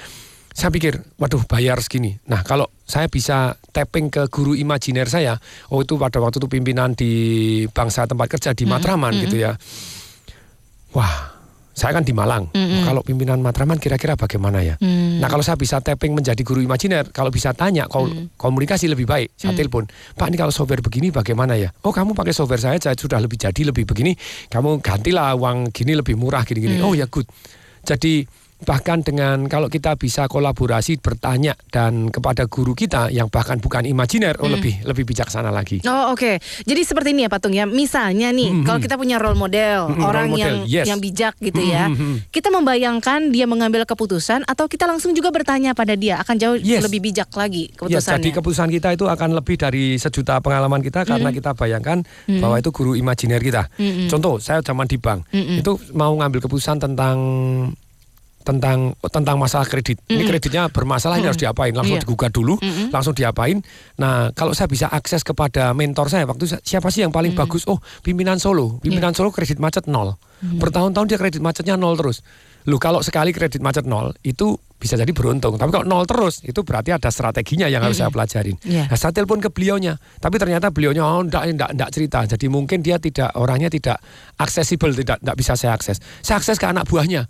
Saya 0.51 0.67
pikir, 0.69 0.99
waduh 1.15 1.39
bayar 1.47 1.79
segini. 1.79 2.19
Nah 2.27 2.43
kalau 2.43 2.67
saya 2.84 3.07
bisa 3.07 3.55
tapping 3.71 4.11
ke 4.11 4.27
guru 4.27 4.53
imajiner 4.53 5.07
saya, 5.07 5.39
oh 5.71 5.81
itu 5.81 5.95
pada 5.95 6.19
waktu 6.19 6.43
itu 6.43 6.47
pimpinan 6.51 6.91
di 6.93 7.11
bangsa 7.71 8.03
tempat 8.03 8.27
kerja 8.27 8.51
di 8.51 8.67
Matraman 8.67 9.15
gitu 9.23 9.39
ya. 9.39 9.55
Wah, 10.93 11.34
saya 11.73 11.89
kan 11.89 12.05
di 12.05 12.13
Malang. 12.13 12.53
Mm-mm. 12.53 12.86
Kalau 12.86 13.01
pimpinan 13.01 13.41
Matraman 13.41 13.81
kira-kira 13.81 14.13
bagaimana 14.13 14.61
ya? 14.61 14.77
Hmm. 14.77 15.17
Nah 15.17 15.25
kalau 15.25 15.41
saya 15.41 15.57
bisa 15.57 15.81
tapping 15.81 16.13
menjadi 16.13 16.38
guru 16.45 16.61
imajiner, 16.61 17.09
kalau 17.09 17.34
bisa 17.34 17.49
tanya 17.57 17.89
kol- 17.89 18.29
komunikasi 18.38 18.86
lebih 18.86 19.09
baik, 19.09 19.34
saya 19.34 19.55
Hmm. 19.55 19.59
telepon, 19.63 19.84
Pak 19.89 20.29
ini 20.29 20.38
kalau 20.38 20.53
software 20.53 20.86
begini 20.86 21.09
bagaimana 21.09 21.57
ya? 21.57 21.73
Oh 21.81 21.89
kamu 21.89 22.13
pakai 22.13 22.29
software 22.29 22.61
saya, 22.61 22.77
saya 22.77 22.93
sudah 22.93 23.17
lebih 23.17 23.41
jadi 23.41 23.73
lebih 23.73 23.89
begini, 23.89 24.13
kamu 24.53 24.86
gantilah 24.86 25.34
uang 25.34 25.73
gini 25.73 25.97
lebih 25.97 26.13
murah 26.13 26.45
gini-gini. 26.45 26.77
Hmm. 26.77 26.86
Oh 26.86 26.93
ya 26.93 27.09
good. 27.09 27.25
Jadi 27.81 28.21
bahkan 28.64 28.99
dengan 28.99 29.45
kalau 29.45 29.68
kita 29.68 29.93
bisa 29.93 30.26
kolaborasi 30.26 30.97
bertanya 30.97 31.53
dan 31.70 32.07
kepada 32.07 32.47
guru 32.47 32.74
kita 32.74 33.07
yang 33.07 33.28
bahkan 33.28 33.59
bukan 33.59 33.84
imajiner, 33.84 34.39
oh 34.39 34.47
Hmm. 34.47 34.55
lebih 34.57 34.82
lebih 34.84 35.03
bijaksana 35.05 35.49
lagi. 35.49 35.84
Oh 35.84 36.11
oke, 36.11 36.39
jadi 36.64 36.82
seperti 36.82 37.11
ini 37.11 37.26
ya 37.26 37.30
Patung 37.30 37.51
ya. 37.51 37.64
Misalnya 37.64 38.30
nih, 38.30 38.49
Mhm. 38.49 38.64
kalau 38.64 38.80
kita 38.80 38.95
punya 38.95 39.20
role 39.20 39.36
model, 39.36 39.91
Mhm, 39.91 40.01
orang 40.01 40.28
role 40.28 40.34
model, 40.34 40.41
yang 40.41 40.55
yes. 40.66 40.86
yang 40.88 40.99
bijak 40.99 41.36
gitu 41.38 41.59
ya, 41.59 41.88
Mhm. 41.88 42.32
kita 42.32 42.47
membayangkan 42.47 43.30
dia 43.30 43.45
mengambil 43.45 43.84
keputusan 43.84 44.43
atau 44.43 44.66
kita 44.66 44.86
langsung 44.86 45.11
juga 45.11 45.30
bertanya 45.30 45.74
pada 45.74 45.93
dia 45.93 46.18
akan 46.18 46.36
jauh 46.38 46.57
Yes. 46.57 46.82
lebih 46.82 47.03
bijak 47.03 47.30
lagi 47.34 47.70
Ya, 47.70 47.76
keputusannya. 47.76 48.16
jadi 48.18 48.30
keputusan 48.34 48.70
kita 48.72 48.89
itu 48.91 49.05
akan 49.05 49.30
lebih 49.34 49.55
dari 49.55 49.95
sejuta 49.95 50.39
pengalaman 50.39 50.80
kita 50.80 51.03
karena 51.03 51.30
kita 51.30 51.51
bayangkan 51.53 52.01
Mm. 52.26 52.39
bahwa 52.39 52.55
itu 52.57 52.70
guru 52.72 52.93
imajiner 52.93 53.38
kita. 53.38 53.68
Mm-mm. 53.76 54.07
Contoh, 54.07 54.39
saya 54.39 54.61
zaman 54.61 54.88
di 54.88 54.95
bank 54.95 55.28
Mm-mm. 55.30 55.59
itu 55.59 55.72
mau 55.91 56.14
ngambil 56.14 56.39
keputusan 56.41 56.80
tentang 56.80 57.18
tentang 58.43 58.93
tentang 59.09 59.35
masalah 59.39 59.63
kredit. 59.65 59.97
Ini 60.05 60.21
Mm-mm. 60.21 60.29
kreditnya 60.29 60.63
bermasalah 60.69 61.17
ini 61.17 61.25
Mm-mm. 61.25 61.29
harus 61.31 61.41
diapain? 61.41 61.73
Langsung 61.73 61.97
Iya. 61.97 62.03
digugat 62.03 62.31
dulu, 62.35 62.59
Mm-mm. 62.59 62.91
langsung 62.91 63.15
diapain. 63.15 63.63
Nah, 63.97 64.29
kalau 64.35 64.51
saya 64.51 64.67
bisa 64.67 64.91
akses 64.91 65.23
kepada 65.23 65.71
mentor 65.71 66.11
saya 66.11 66.27
waktu 66.27 66.45
siapa 66.61 66.91
sih 66.91 67.01
yang 67.01 67.15
paling 67.15 67.33
bagus? 67.33 67.63
Oh, 67.65 67.79
pimpinan 68.03 68.37
Solo. 68.37 68.77
Pimpinan 68.83 69.15
Solo 69.15 69.31
kredit 69.31 69.57
macet 69.57 69.87
nol. 69.87 70.19
Bertahun-tahun 70.43 71.07
dia 71.07 71.15
kredit 71.15 71.39
macetnya 71.39 71.79
nol 71.79 71.95
terus. 71.95 72.19
Lu 72.67 72.79
kalau 72.79 73.03
sekali 73.03 73.31
kredit 73.35 73.59
macet 73.59 73.83
nol 73.87 74.11
itu 74.23 74.55
bisa 74.75 74.99
jadi 74.99 75.11
beruntung. 75.15 75.55
Tapi 75.55 75.71
kalau 75.71 75.87
nol 75.87 76.03
terus 76.03 76.43
itu 76.43 76.59
berarti 76.67 76.91
ada 76.91 77.07
strateginya 77.07 77.71
yang 77.71 77.79
harus 77.79 77.99
saya 78.03 78.11
pelajarin. 78.11 78.59
Iya. 78.67 78.91
Nah, 78.91 78.99
saya 78.99 79.15
telepon 79.15 79.39
ke 79.39 79.47
beliaunya, 79.47 79.95
tapi 80.19 80.35
ternyata 80.35 80.67
beliaunya 80.71 81.03
oh 81.07 81.23
enggak, 81.23 81.47
enggak, 81.47 81.69
enggak 81.71 81.89
cerita. 81.95 82.19
Jadi 82.27 82.51
mungkin 82.51 82.83
dia 82.83 82.99
tidak 82.99 83.31
orangnya 83.39 83.71
tidak 83.71 84.03
aksesibel, 84.35 84.91
tidak 84.91 85.23
enggak 85.23 85.37
bisa 85.39 85.55
saya 85.55 85.71
akses. 85.75 86.03
Saya 86.19 86.43
akses 86.43 86.59
ke 86.59 86.67
anak 86.67 86.83
buahnya 86.87 87.23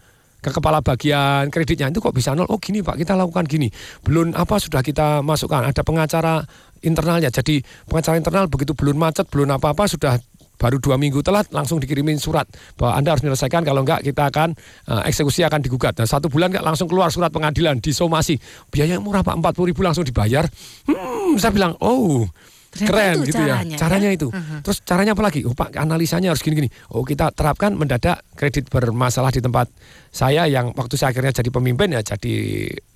ke 0.44 0.52
kepala 0.52 0.84
bagian 0.84 1.48
kreditnya 1.48 1.88
itu 1.88 2.04
kok 2.04 2.12
bisa 2.12 2.36
nol? 2.36 2.52
Oh 2.52 2.60
gini 2.60 2.84
pak, 2.84 3.00
kita 3.00 3.16
lakukan 3.16 3.48
gini. 3.48 3.72
Belum 4.04 4.36
apa 4.36 4.60
sudah 4.60 4.84
kita 4.84 5.24
masukkan. 5.24 5.64
Ada 5.64 5.88
pengacara 5.88 6.44
internalnya. 6.84 7.32
Jadi 7.32 7.64
pengacara 7.88 8.20
internal 8.20 8.52
begitu 8.52 8.76
belum 8.76 9.00
macet, 9.00 9.32
belum 9.32 9.56
apa-apa 9.56 9.88
sudah 9.88 10.20
baru 10.60 10.78
dua 10.80 10.96
minggu 10.96 11.20
telat 11.26 11.50
langsung 11.52 11.82
dikirimin 11.82 12.22
surat 12.22 12.46
bahwa 12.80 12.96
anda 12.96 13.12
harus 13.12 13.24
menyelesaikan 13.26 13.66
kalau 13.66 13.84
enggak 13.84 14.06
kita 14.06 14.30
akan 14.30 14.56
eh, 14.88 15.04
eksekusi 15.10 15.44
akan 15.44 15.60
digugat. 15.60 15.98
Nah 15.98 16.08
satu 16.08 16.32
bulan 16.32 16.54
enggak 16.54 16.64
langsung 16.64 16.88
keluar 16.88 17.10
surat 17.12 17.34
pengadilan 17.34 17.84
disomasi 17.84 18.38
biaya 18.70 19.00
murah 19.02 19.26
pak 19.26 19.36
empat 19.36 19.54
ribu 19.60 19.82
langsung 19.84 20.06
dibayar. 20.06 20.48
Hmm, 20.88 21.36
saya 21.36 21.52
bilang 21.52 21.76
oh 21.84 22.28
Ternyata 22.74 22.90
keren 22.90 23.14
itu 23.14 23.26
gitu 23.30 23.42
caranya, 23.46 23.62
ya 23.62 23.70
ya? 23.70 23.78
caranya 23.78 24.10
itu. 24.10 24.28
Mhm. 24.34 24.58
Terus 24.66 24.78
caranya 24.82 25.12
apa 25.14 25.24
lagi? 25.24 25.40
Oh 25.46 25.54
Pak, 25.54 25.78
analisanya 25.78 26.34
harus 26.34 26.42
gini-gini. 26.42 26.70
Oh 26.90 27.06
kita 27.06 27.30
terapkan 27.30 27.78
mendadak 27.78 28.26
kredit 28.34 28.74
bermasalah 28.74 29.30
di 29.30 29.42
tempat 29.46 29.70
saya 30.10 30.50
yang 30.50 30.74
waktu 30.74 30.98
saya 30.98 31.14
akhirnya 31.14 31.34
jadi 31.38 31.50
pemimpin 31.54 31.94
ya 31.94 32.02
jadi 32.02 32.36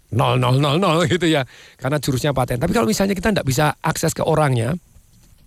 0000 0.10 0.42
gitu 1.14 1.28
ya 1.30 1.46
karena 1.78 1.98
jurusnya 2.02 2.34
paten. 2.34 2.58
Tapi 2.58 2.74
kalau 2.74 2.90
misalnya 2.90 3.14
kita 3.14 3.30
tidak 3.30 3.48
bisa 3.48 3.78
akses 3.86 4.18
ke 4.18 4.26
orangnya, 4.26 4.74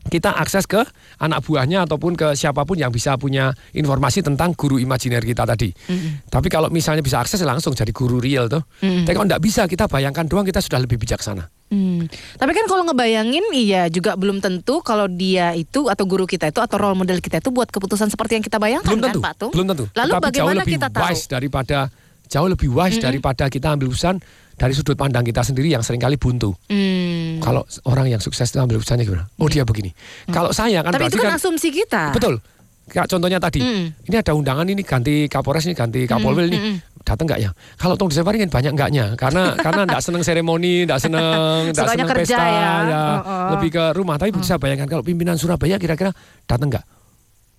kita 0.08 0.32
akses 0.32 0.64
ke 0.64 0.80
anak 1.20 1.44
buahnya 1.44 1.84
ataupun 1.84 2.16
ke 2.16 2.32
siapa 2.32 2.64
pun 2.64 2.78
yang 2.78 2.88
bisa 2.88 3.18
punya 3.20 3.52
informasi 3.76 4.24
tentang 4.24 4.56
guru 4.56 4.80
imajiner 4.80 5.20
kita 5.20 5.44
tadi. 5.44 5.68
Mm-mm. 5.68 6.32
Tapi 6.32 6.48
kalau 6.48 6.72
misalnya 6.72 7.04
bisa 7.04 7.20
akses 7.20 7.42
langsung 7.44 7.76
jadi 7.76 7.92
guru 7.92 8.16
real 8.22 8.48
tuh. 8.48 8.64
Mm-mm. 8.80 9.04
Tapi 9.04 9.14
kalau 9.16 9.26
tidak 9.28 9.42
bisa 9.44 9.62
kita 9.68 9.84
bayangkan 9.90 10.24
doang 10.24 10.46
kita 10.48 10.64
sudah 10.64 10.80
lebih 10.80 10.96
bijaksana. 10.96 11.59
Hmm. 11.70 12.10
Tapi 12.34 12.50
kan 12.50 12.66
kalau 12.66 12.82
ngebayangin 12.82 13.46
iya 13.52 13.86
juga 13.86 14.14
belum 14.14 14.38
tentu 14.38 14.82
kalau 14.82 15.06
dia 15.06 15.54
itu 15.54 15.86
atau 15.86 16.02
guru 16.02 16.26
kita 16.26 16.46
itu 16.46 16.58
atau 16.58 16.76
role 16.76 16.94
model 16.94 17.18
kita 17.18 17.38
itu 17.38 17.48
buat 17.48 17.66
keputusan 17.66 18.08
seperti 18.08 18.34
yang 18.34 18.44
kita 18.44 18.58
bayangkan 18.58 18.90
Belum 18.90 19.00
kan 19.00 19.08
tentu. 19.08 19.20
Pak 19.22 19.32
Tung? 19.36 19.50
Belum 19.50 19.66
tentu. 19.68 19.84
Lalu 19.88 20.10
Tetapi 20.10 20.18
jauh 20.18 20.26
bagaimana 20.26 20.60
lebih 20.60 20.74
kita 20.74 20.86
tahu? 20.88 21.02
wise 21.04 21.24
daripada 21.24 21.78
jauh 22.26 22.48
lebih 22.48 22.68
wise 22.68 22.92
Mm-mm. 22.92 23.06
daripada 23.06 23.44
kita 23.46 23.66
ambil 23.70 23.86
urusan 23.88 24.18
dari 24.52 24.72
sudut 24.72 24.92
pandang 24.92 25.22
kita 25.22 25.40
sendiri 25.40 25.70
yang 25.70 25.80
sering 25.80 25.98
kali 25.98 26.14
buntu. 26.14 26.52
Hmm. 26.66 27.38
Kalau 27.38 27.62
orang 27.84 28.06
yang 28.08 28.20
sukses 28.20 28.44
itu 28.44 28.58
ambil 28.58 28.76
urusannya 28.76 29.02
gimana? 29.02 29.30
Oh 29.36 29.46
dia 29.46 29.62
begini. 29.62 29.94
Kalau 30.26 30.50
saya 30.50 30.82
kan 30.82 30.90
Tapi 30.90 31.06
itu 31.06 31.16
kan 31.16 31.32
kan 31.32 31.38
asumsi 31.38 31.70
kita. 31.70 32.12
betul. 32.12 32.42
Kayak 32.84 33.06
contohnya 33.06 33.38
tadi, 33.38 33.62
Mm. 33.62 33.86
ini 34.04 34.16
ada 34.18 34.34
undangan 34.34 34.66
ini 34.66 34.82
ganti 34.82 35.24
Kapolres 35.26 35.62
ini 35.62 35.72
ganti 35.72 36.04
Kapolwil 36.04 36.50
Mm, 36.50 36.52
nih. 36.52 36.60
mm, 36.60 36.76
Datang 37.00 37.24
nggak 37.26 37.40
ya? 37.40 37.50
Kalau 37.80 37.96
Desepari 37.96 38.36
kan 38.42 38.50
banyak 38.52 38.72
enggaknya 38.76 39.04
karena 39.16 39.54
karena 39.64 39.82
enggak 39.88 40.02
seneng 40.04 40.22
seremoni, 40.22 40.84
enggak 40.84 41.00
seneng 41.00 41.72
enggak 41.72 41.86
seneng 41.96 42.08
kerja 42.12 42.36
pesta 42.36 42.44
ya. 42.44 42.72
ya, 42.84 43.00
Oh, 43.00 43.20
oh. 43.24 43.48
lebih 43.56 43.70
ke 43.72 43.84
rumah. 43.96 44.16
Tapi 44.20 44.30
bisa 44.36 44.60
bayangkan 44.60 44.86
kalau 44.86 45.02
pimpinan 45.04 45.40
Surabaya 45.40 45.80
kira-kira 45.80 46.12
datang 46.44 46.68
nggak? 46.68 46.84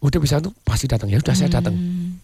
Udah 0.01 0.19
bisa 0.21 0.41
tuh 0.41 0.53
pasti 0.65 0.89
datang 0.89 1.09
ya, 1.13 1.21
udah 1.21 1.33
saya 1.33 1.49
datang. 1.49 1.73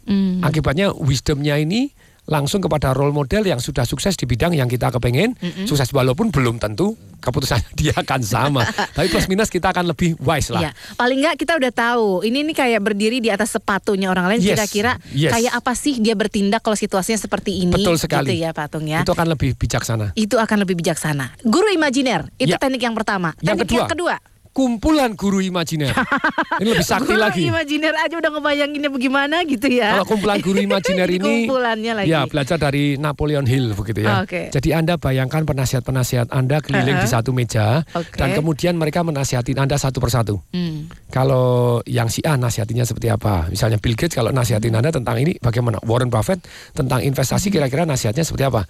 Hmm. 0.05 0.41
Akibatnya 0.41 0.93
wisdomnya 0.93 1.57
ini 1.61 1.89
langsung 2.27 2.59
kepada 2.59 2.91
role 2.91 3.09
model 3.09 3.41
yang 3.41 3.57
sudah 3.57 3.81
sukses 3.81 4.13
di 4.13 4.23
bidang 4.23 4.51
yang 4.51 4.67
kita 4.67 4.87
kepengen 4.89 5.33
Mm-mm. 5.33 5.63
sukses 5.63 5.87
walaupun 5.89 6.27
belum 6.27 6.57
tentu 6.57 6.91
keputusan 7.17 7.63
dia 7.79 7.91
akan 7.93 8.19
sama 8.19 8.61
tapi 8.95 9.07
plus 9.07 9.25
minus 9.25 9.47
kita 9.47 9.71
akan 9.71 9.87
lebih 9.87 10.19
wise 10.19 10.47
lah 10.49 10.59
Iya, 10.59 10.71
paling 10.93 11.17
nggak 11.17 11.35
kita 11.37 11.55
udah 11.55 11.71
tahu. 11.71 12.07
Ini 12.21 12.43
nih 12.43 12.55
kayak 12.55 12.81
berdiri 12.81 13.17
di 13.17 13.27
atas 13.27 13.51
sepatunya 13.51 14.07
orang 14.07 14.27
lain. 14.27 14.39
Yes, 14.39 14.53
Kira-kira 14.53 14.91
yes. 15.09 15.31
kayak 15.31 15.53
apa 15.53 15.71
sih 15.71 15.97
dia 15.97 16.13
bertindak 16.13 16.59
kalau 16.59 16.73
situasinya 16.73 17.15
seperti 17.15 17.63
ini? 17.63 17.73
betul 17.73 17.95
sekali 17.95 18.27
Gitu 18.29 18.43
ya, 18.43 18.51
Pak 18.51 18.67
Tung 18.69 18.83
ya. 18.83 19.01
itu 19.01 19.11
akan 19.11 19.27
lebih 19.29 19.55
bijaksana 19.55 20.11
Itu 20.13 20.35
akan 20.35 20.57
lebih 20.61 20.75
bijaksana. 20.75 21.31
Guru 21.41 21.69
imajiner 21.69 22.27
itu 22.35 22.49
Ya. 22.49 22.59
teknik 22.59 22.81
yang 22.81 22.93
pertama. 22.93 23.31
Yang 23.39 23.63
teknik 23.63 23.65
kedua. 23.65 23.79
yang 23.79 23.89
kedua. 23.89 24.15
Kumpulan 24.57 25.13
guru 25.13 25.37
imajiner 25.37 25.93
ini 26.65 26.73
lebih 26.73 26.81
sakti 26.81 27.13
Guru 27.13 27.21
lagi 27.21 27.45
imajiner 27.45 27.93
aja 27.93 28.17
udah 28.17 28.31
ngebayanginnya 28.33 28.89
bagaimana 28.89 29.45
gitu 29.45 29.69
ya. 29.69 30.01
Kalau 30.01 30.09
kumpulan 30.09 30.41
guru 30.41 30.57
imajiner 30.67 31.05
ini 31.13 31.45
kumpulannya 31.45 31.93
lagi. 32.01 32.09
Ya, 32.09 32.25
belajar 32.25 32.57
dari 32.57 32.97
Napoleon 32.97 33.45
Hill 33.45 33.77
begitu 33.77 34.01
ya. 34.01 34.25
Oke. 34.25 34.49
Jadi 34.49 34.73
Anda 34.73 34.97
bayangkan 34.97 35.45
penasihat-penasihat 35.45 36.33
Anda 36.33 36.65
keliling 36.65 36.97
Uh-uh. 36.97 37.05
di 37.05 37.09
satu 37.13 37.29
meja 37.37 37.85
Oke. 37.93 38.17
dan 38.17 38.33
kemudian 38.33 38.73
mereka 38.73 39.05
menasihatin 39.05 39.61
Anda 39.61 39.77
satu 39.77 40.01
persatu. 40.01 40.41
Hmm. 40.49 40.89
Kalau 41.13 41.79
yang 41.85 42.09
si 42.09 42.25
A 42.25 42.33
nasihatinya 42.33 42.81
seperti 42.81 43.13
apa? 43.13 43.45
Misalnya 43.53 43.77
Bill 43.77 43.93
Gates 43.93 44.17
kalau 44.17 44.33
nasihatin 44.33 44.73
Anda 44.73 44.89
tentang 44.89 45.21
ini 45.21 45.37
bagaimana? 45.37 45.77
Warren 45.85 46.09
Buffett 46.09 46.41
tentang 46.73 47.05
investasi 47.05 47.53
kira-kira 47.53 47.85
nasihatnya 47.85 48.25
seperti 48.25 48.49
apa? 48.49 48.65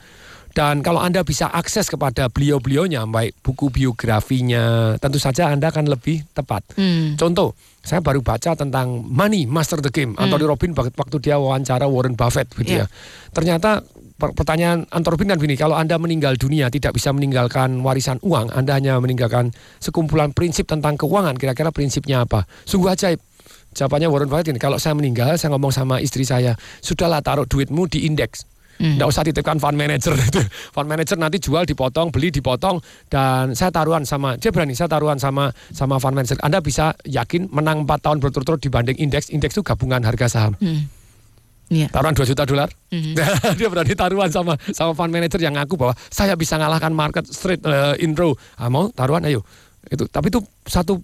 Dan 0.57 0.81
kalau 0.81 0.97
Anda 0.97 1.21
bisa 1.21 1.53
akses 1.53 1.85
kepada 1.85 2.33
beliau-beliaunya, 2.33 3.05
baik 3.05 3.45
buku 3.45 3.69
biografinya, 3.69 4.97
tentu 4.97 5.21
saja 5.21 5.53
Anda 5.53 5.69
akan 5.69 5.85
lebih 5.85 6.25
tepat. 6.33 6.65
Hmm. 6.73 7.13
Contoh, 7.13 7.53
saya 7.85 8.01
baru 8.01 8.25
baca 8.25 8.57
tentang 8.57 9.05
Money 9.05 9.45
Master 9.45 9.85
the 9.85 9.93
Game. 9.93 10.17
Anthony 10.17 10.49
Robin 10.49 10.73
waktu 10.73 11.17
dia 11.21 11.37
wawancara 11.37 11.85
Warren 11.85 12.17
Buffett 12.17 12.49
gitu 12.57 12.73
Iya. 12.73 12.89
ya. 12.89 13.31
Ternyata 13.37 13.85
per- 14.17 14.33
pertanyaan 14.33 14.89
Anthony 14.89 15.13
Robin 15.13 15.27
kan 15.29 15.37
begini, 15.37 15.55
kalau 15.61 15.77
Anda 15.77 16.01
meninggal 16.01 16.41
dunia 16.41 16.73
tidak 16.73 16.97
bisa 16.97 17.13
meninggalkan 17.13 17.77
warisan 17.85 18.17
uang, 18.25 18.49
Anda 18.49 18.81
hanya 18.81 18.97
meninggalkan 18.97 19.53
sekumpulan 19.77 20.33
prinsip 20.33 20.65
tentang 20.65 20.97
keuangan, 20.97 21.37
kira-kira 21.37 21.69
prinsipnya 21.69 22.25
apa? 22.25 22.49
Sungguh 22.65 22.89
ajaib. 22.89 23.21
Jawabannya 23.77 24.09
Warren 24.09 24.25
Buffett 24.25 24.49
ini, 24.49 24.57
kalau 24.57 24.81
saya 24.81 24.97
meninggal, 24.97 25.37
saya 25.37 25.53
ngomong 25.53 25.69
sama 25.69 26.01
istri 26.01 26.25
saya, 26.25 26.57
sudahlah 26.81 27.21
taruh 27.21 27.45
duitmu 27.45 27.85
di 27.85 28.09
indeks. 28.09 28.56
Nggak 28.77 29.07
usah 29.09 29.21
titipkan 29.25 29.57
fund 29.57 29.77
manager 29.77 30.13
itu. 30.29 30.41
Fund 30.73 30.87
manager 30.87 31.17
nanti 31.17 31.41
jual 31.41 31.65
dipotong, 31.65 32.13
beli 32.13 32.29
dipotong 32.29 32.77
dan 33.09 33.57
saya 33.57 33.73
taruhan 33.73 34.05
sama 34.05 34.37
dia 34.37 34.53
berani 34.53 34.77
saya 34.77 34.89
taruhan 34.89 35.17
sama 35.17 35.49
sama 35.73 35.97
fund 35.97 36.13
manager. 36.13 36.37
Anda 36.45 36.61
bisa 36.61 36.93
yakin 37.05 37.49
menang 37.49 37.89
4 37.89 38.05
tahun 38.05 38.17
berturut-turut 38.21 38.61
dibanding 38.61 38.97
indeks. 39.01 39.33
Indeks 39.33 39.57
itu 39.57 39.63
gabungan 39.65 40.01
harga 40.05 40.29
saham. 40.29 40.53
Hmm. 40.61 40.85
Iya. 41.67 41.91
Taruhan 41.91 42.15
2 42.15 42.23
juta 42.23 42.47
dolar. 42.47 42.69
Mhm. 42.93 43.13
dia 43.59 43.67
berani 43.67 43.91
taruhan 43.91 44.31
sama 44.31 44.55
sama 44.71 44.95
fund 44.95 45.11
manager 45.11 45.41
yang 45.41 45.57
ngaku 45.59 45.75
bahwa 45.75 45.93
saya 46.07 46.37
bisa 46.39 46.55
ngalahkan 46.55 46.93
market 46.95 47.27
straight 47.27 47.59
uh, 47.67 47.97
in 47.99 48.15
row. 48.15 48.31
Ah, 48.55 48.71
mau 48.71 48.87
taruhan 48.93 49.25
ayo. 49.27 49.43
Itu 49.91 50.07
tapi 50.07 50.31
itu 50.31 50.39
satu 50.63 50.99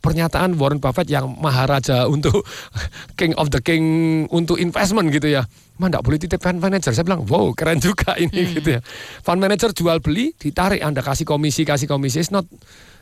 pernyataan 0.00 0.56
Warren 0.56 0.80
Buffett 0.80 1.08
yang 1.12 1.36
maharaja 1.38 2.08
untuk 2.08 2.44
king 3.20 3.36
of 3.36 3.52
the 3.52 3.60
king 3.60 3.84
untuk 4.32 4.56
investment 4.56 5.12
gitu 5.12 5.30
ya. 5.30 5.44
Mah 5.80 5.88
enggak 5.88 6.04
boleh 6.04 6.20
titip 6.20 6.40
fund 6.40 6.60
manager. 6.60 6.92
Saya 6.92 7.04
bilang, 7.08 7.24
"Wow, 7.24 7.56
keren 7.56 7.80
juga 7.80 8.16
ini 8.24 8.56
gitu 8.56 8.76
ya." 8.76 8.80
Fund 9.24 9.40
manager 9.40 9.72
jual 9.72 10.00
beli 10.00 10.32
ditarik 10.36 10.80
Anda 10.80 11.00
kasih 11.00 11.24
komisi, 11.24 11.64
kasih 11.64 11.88
komisi. 11.88 12.20
It's 12.20 12.32
not 12.32 12.44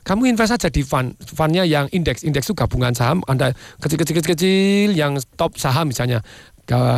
kamu 0.07 0.30
invest 0.30 0.57
aja 0.57 0.72
di 0.72 0.80
fund, 0.80 1.20
fundnya 1.20 1.68
yang 1.68 1.84
indeks, 1.92 2.24
indeks 2.24 2.49
itu 2.49 2.57
gabungan 2.57 2.96
saham, 2.96 3.20
Anda 3.28 3.53
kecil-kecil-kecil 3.82 4.96
yang 4.96 5.20
top 5.36 5.61
saham 5.61 5.92
misalnya, 5.92 6.24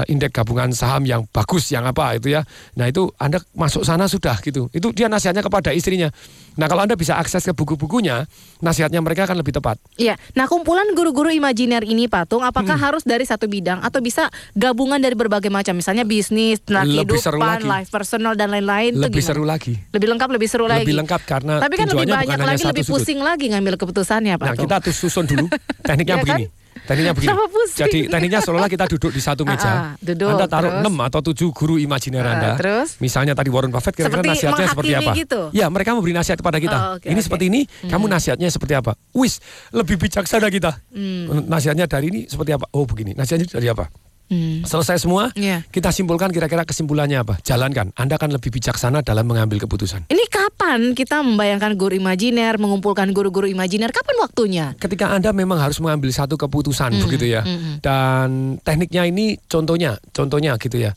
indeks 0.05 0.33
gabungan 0.33 0.71
saham 0.71 1.05
yang 1.05 1.23
bagus, 1.29 1.71
yang 1.71 1.85
apa 1.85 2.15
itu 2.15 2.31
ya. 2.31 2.43
Nah 2.75 2.87
itu 2.87 3.13
Anda 3.15 3.39
masuk 3.53 3.83
sana 3.83 4.07
sudah 4.07 4.41
gitu. 4.41 4.67
Itu 4.71 4.91
dia 4.91 5.07
nasihatnya 5.07 5.41
kepada 5.41 5.71
istrinya. 5.71 6.11
Nah 6.55 6.67
kalau 6.67 6.83
Anda 6.83 6.95
bisa 6.95 7.15
akses 7.15 7.43
ke 7.43 7.53
buku-bukunya, 7.53 8.27
nasihatnya 8.59 8.99
mereka 8.99 9.25
akan 9.25 9.39
lebih 9.39 9.53
tepat. 9.53 9.79
Iya. 9.95 10.19
Nah, 10.33 10.45
kumpulan 10.45 10.91
guru-guru 10.91 11.31
imajiner 11.31 11.81
ini 11.83 12.05
Patung, 12.05 12.43
apakah 12.43 12.75
Hmm. 12.75 12.85
harus 12.91 13.03
dari 13.03 13.23
satu 13.23 13.47
bidang 13.47 13.79
atau 13.79 13.99
bisa 13.99 14.27
gabungan 14.53 14.97
dari 14.97 15.15
berbagai 15.15 15.49
macam, 15.49 15.73
misalnya 15.73 16.03
bisnis, 16.03 16.59
tentang 16.59 16.85
Lebih 16.85 17.17
seru 17.17 17.39
kehidupan, 17.39 17.59
lagi. 17.63 17.69
life 17.71 17.91
personal 17.91 18.35
dan 18.35 18.51
lain-lain 18.51 18.93
Lebih 18.93 19.23
seru 19.23 19.45
lagi. 19.45 19.79
Lebih 19.91 20.09
lengkap, 20.11 20.29
lebih 20.31 20.49
seru 20.49 20.67
lagi. 20.67 20.83
Lebih 20.83 20.97
lengkap 20.99 21.21
karena 21.25 21.55
Tapi 21.61 21.75
kan 21.77 21.87
lebih 21.87 22.09
banyak 22.11 22.39
lagi, 22.39 22.65
lebih 22.67 22.85
sudut. 22.85 22.93
pusing 22.99 23.21
lagi 23.21 23.47
ngambil 23.49 23.75
keputusannya, 23.79 24.35
Pak 24.35 24.45
Nah 24.45 24.55
kita 24.59 24.77
tuh 24.83 24.93
susun 24.93 25.25
dulu 25.25 25.47
tekniknya 25.87 26.17
Iya 26.17 26.23
begini. 26.23 26.45
Tekniknya 26.81 27.13
begini. 27.13 27.31
Sama 27.31 27.47
pusing. 27.47 27.79
Jadi 27.79 27.99
tekniknya 28.07 28.41
seolah-olah 28.41 28.71
kita 28.71 28.85
duduk 28.89 29.11
di 29.11 29.23
satu 29.23 29.43
meja. 29.43 29.69
Ah, 29.69 29.79
duduk, 29.99 30.27
anda 30.29 30.47
taruh 30.47 30.71
terus? 30.81 30.91
6 30.91 31.07
atau 31.07 31.21
7 31.23 31.51
guru 31.55 31.75
imajiner 31.77 32.23
Ah, 32.23 32.33
Anda. 32.35 32.51
terus? 32.57 32.99
Misalnya 32.99 33.35
tadi 33.35 33.49
Warren 33.49 33.71
Buffett 33.71 33.93
kira-kira 33.93 34.21
Seperti 34.21 34.31
nasihatnya 34.33 34.67
seperti 34.67 34.93
apa? 34.95 35.13
gitu? 35.15 35.41
Ya, 35.51 35.67
mereka 35.67 35.95
memberi 35.95 36.13
nasihat 36.13 36.39
kepada 36.39 36.59
kita. 36.59 36.77
Oh, 36.77 36.91
oke, 36.99 37.07
ini 37.07 37.15
oke. 37.15 37.25
seperti 37.25 37.45
ini, 37.47 37.61
kamu 37.87 38.05
nasihatnya 38.07 38.49
seperti 38.49 38.75
apa? 38.75 38.99
Wis, 39.13 39.39
lebih 39.71 39.97
bijaksana 39.97 40.49
kita. 40.49 40.83
Hmm. 40.91 41.47
Nasihatnya 41.47 41.87
dari 41.87 42.07
ini 42.11 42.21
seperti 42.27 42.55
apa? 42.55 42.67
Oh, 42.71 42.83
begini. 42.85 43.15
Nasihatnya 43.15 43.47
dari 43.47 43.69
apa? 43.69 43.87
Hmm. 44.31 44.63
Selesai 44.63 45.03
semua, 45.03 45.35
Iya. 45.35 45.67
kita 45.69 45.91
simpulkan 45.91 46.31
kira-kira 46.31 46.63
kesimpulannya 46.63 47.19
apa? 47.19 47.43
Jalankan. 47.43 47.91
Anda 47.93 48.15
akan 48.15 48.39
lebih 48.39 48.55
bijaksana 48.55 49.03
dalam 49.03 49.27
mengambil 49.27 49.59
keputusan. 49.59 50.07
Ini 50.07 50.25
kapan 50.31 50.95
kita 50.95 51.19
membayangkan 51.19 51.75
guru 51.75 51.99
imajiner, 51.99 52.55
mengumpulkan 52.55 53.11
guru-guru 53.11 53.51
imajiner? 53.51 53.91
Kapan 53.91 54.17
waktunya? 54.19 54.67
ketika 54.79 55.11
Anda 55.11 55.35
memang 55.35 55.59
harus 55.59 55.83
mengambil 55.83 56.15
satu 56.15 56.39
keputusan 56.39 56.95
Mm, 56.95 57.03
begitu 57.03 57.27
ya. 57.27 57.43
mm, 57.43 57.51
mm. 57.51 57.75
Dan 57.83 58.29
tekniknya 58.63 59.03
ini 59.05 59.35
contohnya, 59.45 59.99
contohnya 60.11 60.55
gitu 60.57 60.79
ya. 60.79 60.95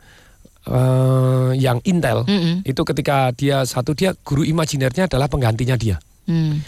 eh, 0.64 1.52
yang 1.60 1.84
Intel 1.84 2.24
Mm-mm. 2.24 2.64
itu 2.64 2.82
ketika 2.86 3.36
dia 3.36 3.68
satu 3.68 3.92
dia 3.92 4.16
guru 4.16 4.48
imajinernya 4.48 5.12
adalah 5.12 5.28
penggantinya 5.28 5.76
dia. 5.76 6.00
Hmm. 6.24 6.64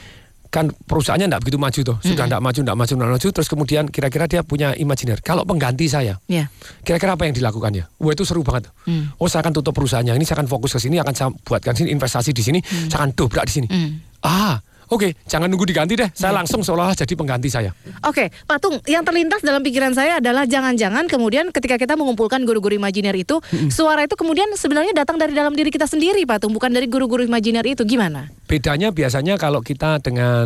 Kan 0.56 0.72
perusahaannya 0.72 1.28
tidak 1.28 1.42
begitu 1.44 1.60
maju 1.60 1.80
tuh, 1.84 1.98
sudah 2.00 2.32
tidak 2.32 2.40
maju, 2.40 2.60
tidak 2.64 2.78
maju, 2.80 2.94
tidak 2.96 3.12
maju. 3.12 3.28
Terus 3.36 3.48
kemudian 3.52 3.84
kira-kira 3.92 4.24
dia 4.24 4.40
punya 4.40 4.72
imajiner. 4.72 5.20
Kalau 5.20 5.44
pengganti 5.44 5.92
saya, 5.92 6.16
Ya. 6.32 6.48
kira-kira 6.88 7.20
apa 7.20 7.28
yang 7.28 7.36
dilakukannya? 7.36 7.84
Wah 8.00 8.12
itu 8.16 8.24
seru 8.24 8.40
banget. 8.40 8.72
Hmm. 8.88 9.12
Oh 9.20 9.28
saya 9.28 9.44
akan 9.44 9.52
tutup 9.52 9.76
perusahaannya, 9.76 10.16
ini 10.16 10.24
saya 10.24 10.40
akan 10.40 10.48
fokus 10.48 10.72
ke 10.72 10.80
sini, 10.80 10.96
akan 11.04 11.12
saya 11.12 11.28
buatkan 11.36 11.76
sini 11.76 11.92
investasi 11.92 12.32
di 12.32 12.40
sini, 12.40 12.60
saya 12.88 13.04
akan 13.04 13.12
dobrak 13.12 13.52
di 13.52 13.54
sini. 13.60 13.68
Hmm. 13.68 14.00
Ah, 14.24 14.58
oke, 14.88 15.12
jangan 15.28 15.52
nunggu 15.52 15.68
diganti 15.68 16.00
deh. 16.00 16.08
Saya 16.16 16.32
langsung 16.32 16.64
seolah-olah 16.64 16.96
jadi 16.96 17.14
pengganti 17.14 17.52
saya. 17.52 17.76
Oke, 18.08 18.32
Patung, 18.48 18.80
yang 18.88 19.04
terlintas 19.04 19.44
dalam 19.44 19.60
pikiran 19.60 19.92
saya 19.92 20.24
adalah 20.24 20.48
jangan-jangan 20.48 21.12
kemudian 21.12 21.52
ketika 21.52 21.76
kita 21.76 21.94
mengumpulkan 21.94 22.48
guru-guru 22.48 22.80
imajiner 22.80 23.14
itu, 23.14 23.44
suara 23.68 24.08
itu 24.08 24.16
kemudian 24.16 24.48
sebenarnya 24.56 24.96
datang 24.96 25.20
dari 25.20 25.36
dalam 25.36 25.52
diri 25.52 25.68
kita 25.68 25.84
sendiri, 25.86 26.24
Patung, 26.24 26.56
bukan 26.56 26.72
dari 26.72 26.88
guru-guru 26.88 27.28
imajiner 27.28 27.68
itu. 27.68 27.84
Gimana? 27.84 28.32
Bedanya 28.46 28.94
biasanya 28.94 29.36
kalau 29.36 29.58
kita 29.60 29.98
dengan 30.00 30.46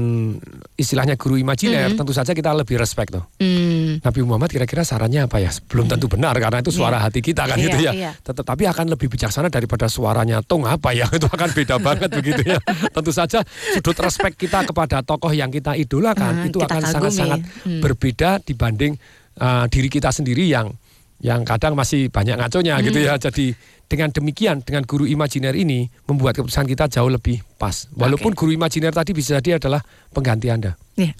istilahnya 0.73 1.19
guru 1.19 1.35
imajiner, 1.35 1.91
Mm-mm. 1.91 1.99
tentu 1.99 2.15
saja 2.15 2.31
kita 2.31 2.55
lebih 2.55 2.79
respect 2.79 3.11
tuh. 3.11 3.27
Hmm. 3.43 3.99
Nabi 3.99 4.19
Muhammad 4.23 4.47
kira-kira 4.47 4.87
sarannya 4.87 5.27
apa 5.27 5.43
ya? 5.43 5.51
Belum 5.67 5.83
tentu 5.83 6.07
benar 6.07 6.31
karena 6.35 6.63
itu 6.63 6.71
suara 6.71 6.95
Iya. 6.95 7.05
hati 7.05 7.19
kita 7.19 7.43
kan 7.43 7.59
Iya, 7.59 7.65
gitu 7.67 7.77
ya. 7.83 7.91
iya. 7.91 8.11
Tetap 8.15 8.47
tapi 8.47 8.63
akan 8.65 8.95
lebih 8.95 9.11
bijaksana 9.11 9.51
daripada 9.51 9.91
suaranya 9.91 10.39
Tung 10.39 10.63
apa 10.63 10.95
ya? 10.95 11.11
Itu 11.19 11.27
akan 11.27 11.49
beda 11.51 11.75
banget 11.77 12.09
begitu 12.15 12.41
ya. 12.47 12.59
Tentu 12.95 13.11
saja 13.11 13.43
sudut 13.75 13.99
respect 13.99 14.39
kita 14.39 14.63
kepada 14.63 15.03
tokoh 15.03 15.35
yang 15.35 15.51
kita 15.51 15.75
idolakan 15.75 16.33
Ah, 16.39 16.47
itu 16.47 16.55
kita 16.55 16.71
akan 16.71 16.81
sangat-sangat 16.87 17.39
Hmm. 17.67 17.83
berbeda 17.83 18.39
dibanding 18.39 18.95
uh, 19.37 19.67
diri 19.67 19.91
kita 19.91 20.07
sendiri 20.09 20.47
yang 20.47 20.71
yang 21.19 21.43
kadang 21.43 21.75
masih 21.75 22.07
banyak 22.07 22.39
ngaconya 22.39 22.79
gitu 22.83 22.99
ya. 22.99 23.19
Jadi 23.19 23.51
dengan 23.89 24.09
demikian 24.13 24.63
dengan 24.63 24.85
guru 24.87 25.03
imajiner 25.09 25.55
ini 25.57 25.89
membuat 26.07 26.39
keputusan 26.39 26.67
kita 26.69 26.87
jauh 26.87 27.11
lebih 27.11 27.43
pas. 27.59 27.87
Walaupun 27.95 28.35
guru 28.35 28.55
imajiner 28.55 28.95
tadi 28.95 29.11
bisa 29.11 29.39
jadi 29.39 29.59
adalah 29.59 29.83
pengganti 30.15 30.47
Anda. 30.47 30.75
Iya. 30.95 31.13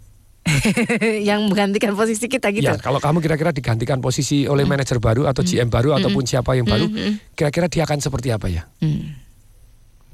yang 1.29 1.45
menggantikan 1.51 1.93
posisi 1.93 2.25
kita 2.25 2.49
gitu. 2.55 2.65
Ya, 2.65 2.79
kalau 2.79 2.97
kamu 2.97 3.21
kira-kira 3.21 3.51
digantikan 3.53 3.99
posisi 4.01 4.49
oleh 4.49 4.65
manajer 4.65 4.97
baru 4.97 5.29
atau 5.29 5.45
GM 5.45 5.69
baru 5.69 5.93
ataupun 5.99 6.23
siapa 6.25 6.57
yang 6.57 6.65
baru, 6.65 6.89
kira-kira 7.37 7.69
dia 7.69 7.85
akan 7.85 7.99
seperti 8.01 8.33
apa 8.33 8.47
ya? 8.49 8.65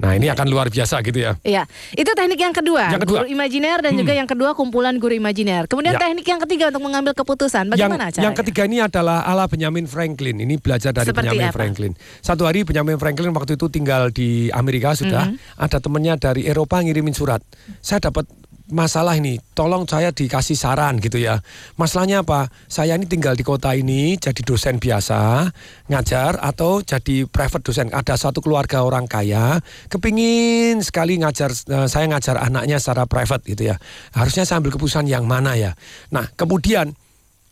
Nah, 0.06 0.14
ini 0.14 0.30
akan 0.30 0.46
luar 0.46 0.70
biasa 0.70 1.02
gitu 1.02 1.18
ya. 1.18 1.34
Iya, 1.42 1.66
itu 1.98 2.06
teknik 2.14 2.38
yang 2.38 2.54
kedua, 2.54 2.94
Yang 2.94 3.10
kedua. 3.10 3.26
guru 3.26 3.28
imajiner 3.34 3.82
dan 3.82 3.98
juga 3.98 4.14
yang 4.14 4.30
kedua 4.30 4.54
kumpulan 4.54 4.94
guru 5.02 5.18
imajiner. 5.18 5.66
Kemudian 5.66 5.98
Ya. 5.98 6.02
teknik 6.06 6.26
yang 6.30 6.38
ketiga 6.46 6.70
untuk 6.70 6.84
mengambil 6.86 7.18
keputusan. 7.18 7.74
Bagaimana 7.74 8.08
yang, 8.08 8.14
caranya? 8.14 8.26
yang 8.30 8.36
ketiga 8.38 8.62
ini 8.70 8.78
adalah 8.86 9.26
ala 9.26 9.50
Benjamin 9.50 9.90
Franklin. 9.90 10.38
Ini 10.38 10.62
belajar 10.62 10.94
dari 10.94 11.10
Seperti 11.10 11.26
Benjamin 11.34 11.50
apa? 11.50 11.58
Franklin. 11.58 11.92
Satu 12.22 12.46
hari 12.46 12.62
Benjamin 12.62 13.02
Franklin 13.02 13.34
waktu 13.34 13.58
itu 13.58 13.66
tinggal 13.74 14.14
di 14.14 14.54
Amerika 14.54 14.94
sudah. 14.94 15.34
Mhm. 15.34 15.58
Ada 15.58 15.78
temennya 15.82 16.14
dari 16.22 16.46
Eropa 16.46 16.78
ngirimin 16.86 17.18
surat. 17.18 17.42
Saya 17.82 17.98
dapat 17.98 18.30
masalah 18.70 19.14
ini, 19.18 19.38
tolong 19.54 19.86
saya 19.86 20.10
dikasih 20.10 20.58
saran 20.58 20.98
gitu 20.98 21.22
ya. 21.22 21.42
Masalahnya 21.78 22.26
apa? 22.26 22.50
Saya 22.66 22.98
ini 22.98 23.06
tinggal 23.06 23.38
di 23.38 23.46
kota 23.46 23.74
ini 23.78 24.18
jadi 24.18 24.42
dosen 24.42 24.82
biasa, 24.82 25.50
ngajar 25.90 26.42
atau 26.42 26.82
jadi 26.82 27.30
private 27.30 27.64
dosen. 27.66 27.88
Ada 27.94 28.18
satu 28.18 28.42
keluarga 28.42 28.82
orang 28.82 29.06
kaya, 29.06 29.62
kepingin 29.90 30.82
sekali 30.82 31.22
ngajar, 31.22 31.54
eh, 31.54 31.88
saya 31.90 32.10
ngajar 32.10 32.42
anaknya 32.42 32.82
secara 32.82 33.06
private 33.06 33.46
gitu 33.46 33.70
ya. 33.70 33.76
Harusnya 34.18 34.44
saya 34.50 34.62
ambil 34.62 34.74
keputusan 34.74 35.06
yang 35.06 35.30
mana 35.30 35.54
ya. 35.54 35.78
Nah 36.10 36.30
kemudian 36.34 36.98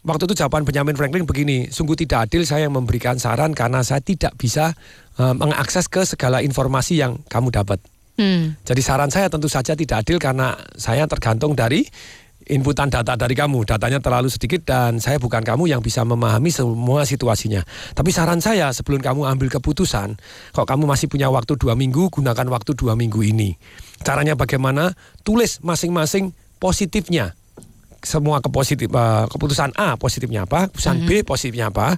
Waktu 0.03 0.27
itu 0.27 0.43
jawaban 0.43 0.67
Benjamin 0.67 0.99
Franklin 0.99 1.23
begini, 1.23 1.71
sungguh 1.71 1.95
tidak 1.95 2.27
adil 2.27 2.43
saya 2.43 2.67
memberikan 2.67 3.15
saran 3.15 3.55
karena 3.55 3.87
saya 3.87 4.03
tidak 4.03 4.35
bisa 4.35 4.75
eh, 5.15 5.31
mengakses 5.31 5.87
ke 5.87 6.03
segala 6.03 6.43
informasi 6.43 6.99
yang 6.99 7.23
kamu 7.31 7.55
dapat. 7.55 7.79
Hmm. 8.13 8.53
Jadi 8.61 8.81
saran 8.85 9.09
saya 9.09 9.25
tentu 9.29 9.49
saja 9.49 9.73
tidak 9.73 10.05
adil 10.05 10.21
karena 10.21 10.53
saya 10.77 11.09
tergantung 11.09 11.57
dari 11.57 11.81
inputan 12.47 12.91
data 12.91 13.15
dari 13.15 13.33
kamu. 13.33 13.63
Datanya 13.63 14.03
terlalu 14.03 14.29
sedikit 14.29 14.67
dan 14.67 14.99
saya 14.99 15.17
bukan 15.19 15.41
kamu 15.41 15.71
yang 15.71 15.81
bisa 15.81 16.03
memahami 16.03 16.51
semua 16.51 17.07
situasinya. 17.07 17.63
Tapi 17.95 18.09
saran 18.11 18.43
saya 18.43 18.69
sebelum 18.75 18.99
kamu 18.99 19.27
ambil 19.27 19.47
keputusan, 19.49 20.19
kok 20.51 20.67
kamu 20.67 20.83
masih 20.85 21.07
punya 21.07 21.31
waktu 21.31 21.55
dua 21.55 21.73
minggu, 21.73 22.11
gunakan 22.11 22.47
waktu 22.51 22.75
dua 22.75 22.93
minggu 22.99 23.23
ini. 23.23 23.55
Caranya 24.03 24.35
bagaimana? 24.35 24.91
Tulis 25.23 25.63
masing-masing 25.63 26.35
positifnya 26.59 27.35
semua 28.03 28.43
kepositif 28.43 28.91
eh, 28.91 29.25
keputusan 29.31 29.79
A 29.79 29.95
positifnya 29.95 30.43
apa, 30.43 30.67
keputusan 30.67 31.07
B 31.07 31.23
positifnya 31.23 31.71
apa. 31.71 31.95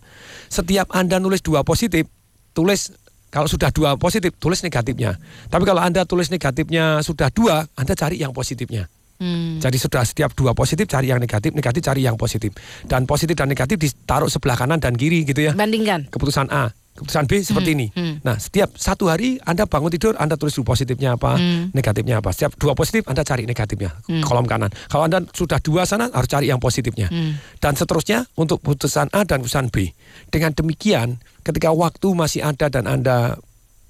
Setiap 0.53 0.93
Anda 0.93 1.18
nulis 1.18 1.41
dua 1.41 1.66
positif, 1.66 2.05
tulis 2.53 2.93
kalau 3.34 3.50
sudah 3.50 3.70
dua 3.74 4.00
positif, 4.00 4.34
tulis 4.40 4.62
negatifnya. 4.64 5.18
Tapi 5.52 5.64
kalau 5.68 5.82
Anda 5.84 6.08
tulis 6.08 6.32
negatifnya 6.32 7.04
sudah 7.04 7.30
dua, 7.34 7.68
Anda 7.76 7.94
cari 7.98 8.22
yang 8.22 8.32
positifnya. 8.32 8.88
Hmm. 9.16 9.63
Jadi 9.63 9.78
sudah 9.80 10.03
setiap 10.03 10.36
dua 10.36 10.51
positif 10.51 10.86
cari 10.86 11.07
yang 11.07 11.20
negatif, 11.20 11.55
negatif 11.55 11.82
cari 11.82 12.03
yang 12.03 12.20
positif. 12.20 12.51
Dan 12.84 13.07
positif 13.07 13.34
dan 13.34 13.47
negatif 13.47 13.80
ditaruh 13.80 14.28
sebelah 14.28 14.59
kanan 14.59 14.84
dan 14.84 14.93
kiri 14.93 15.24
gitu 15.24 15.39
ya. 15.39 15.55
Bandingkan. 15.55 16.11
Keputusan 16.11 16.51
A, 16.51 16.68
keputusan 16.99 17.24
B 17.24 17.39
seperti 17.39 17.72
Hmm, 17.72 17.78
ini. 17.80 17.88
hmm. 17.95 18.13
Nah, 18.28 18.36
setiap 18.36 18.76
satu 18.76 19.07
hari 19.07 19.39
Anda 19.41 19.63
bangun 19.66 19.88
tidur, 19.88 20.20
Anda 20.20 20.36
tulis 20.36 20.51
dulu 20.51 20.76
positifnya 20.76 21.16
apa, 21.16 21.39
Hmm. 21.39 21.72
negatifnya 21.72 22.20
apa. 22.20 22.36
Setiap 22.36 22.59
dua 22.59 22.76
positif 22.76 23.07
Anda 23.07 23.24
cari 23.24 23.47
negatifnya, 23.47 23.95
Hmm. 24.03 24.20
kolom 24.20 24.43
kanan. 24.43 24.72
Kalau 24.91 25.07
Anda 25.07 25.24
sudah 25.32 25.63
dua 25.63 25.88
sana 25.88 26.11
harus 26.11 26.28
cari 26.28 26.51
yang 26.51 26.59
positifnya. 26.59 27.07
Hmm. 27.07 27.39
Dan 27.63 27.80
seterusnya 27.80 28.28
untuk 28.36 28.59
putusan 28.59 29.07
A 29.16 29.24
dan 29.24 29.39
putusan 29.39 29.72
B. 29.72 29.95
Dengan 30.28 30.51
demikian, 30.51 31.24
ketika 31.41 31.72
waktu 31.72 32.11
masih 32.11 32.43
ada 32.43 32.68
dan 32.68 32.84
Anda 32.84 33.39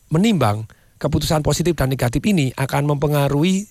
menimbang, 0.10 0.70
keputusan 0.96 1.42
positif 1.42 1.74
dan 1.74 1.90
negatif 1.90 2.22
ini 2.22 2.54
akan 2.56 2.88
mempengaruhi 2.88 3.68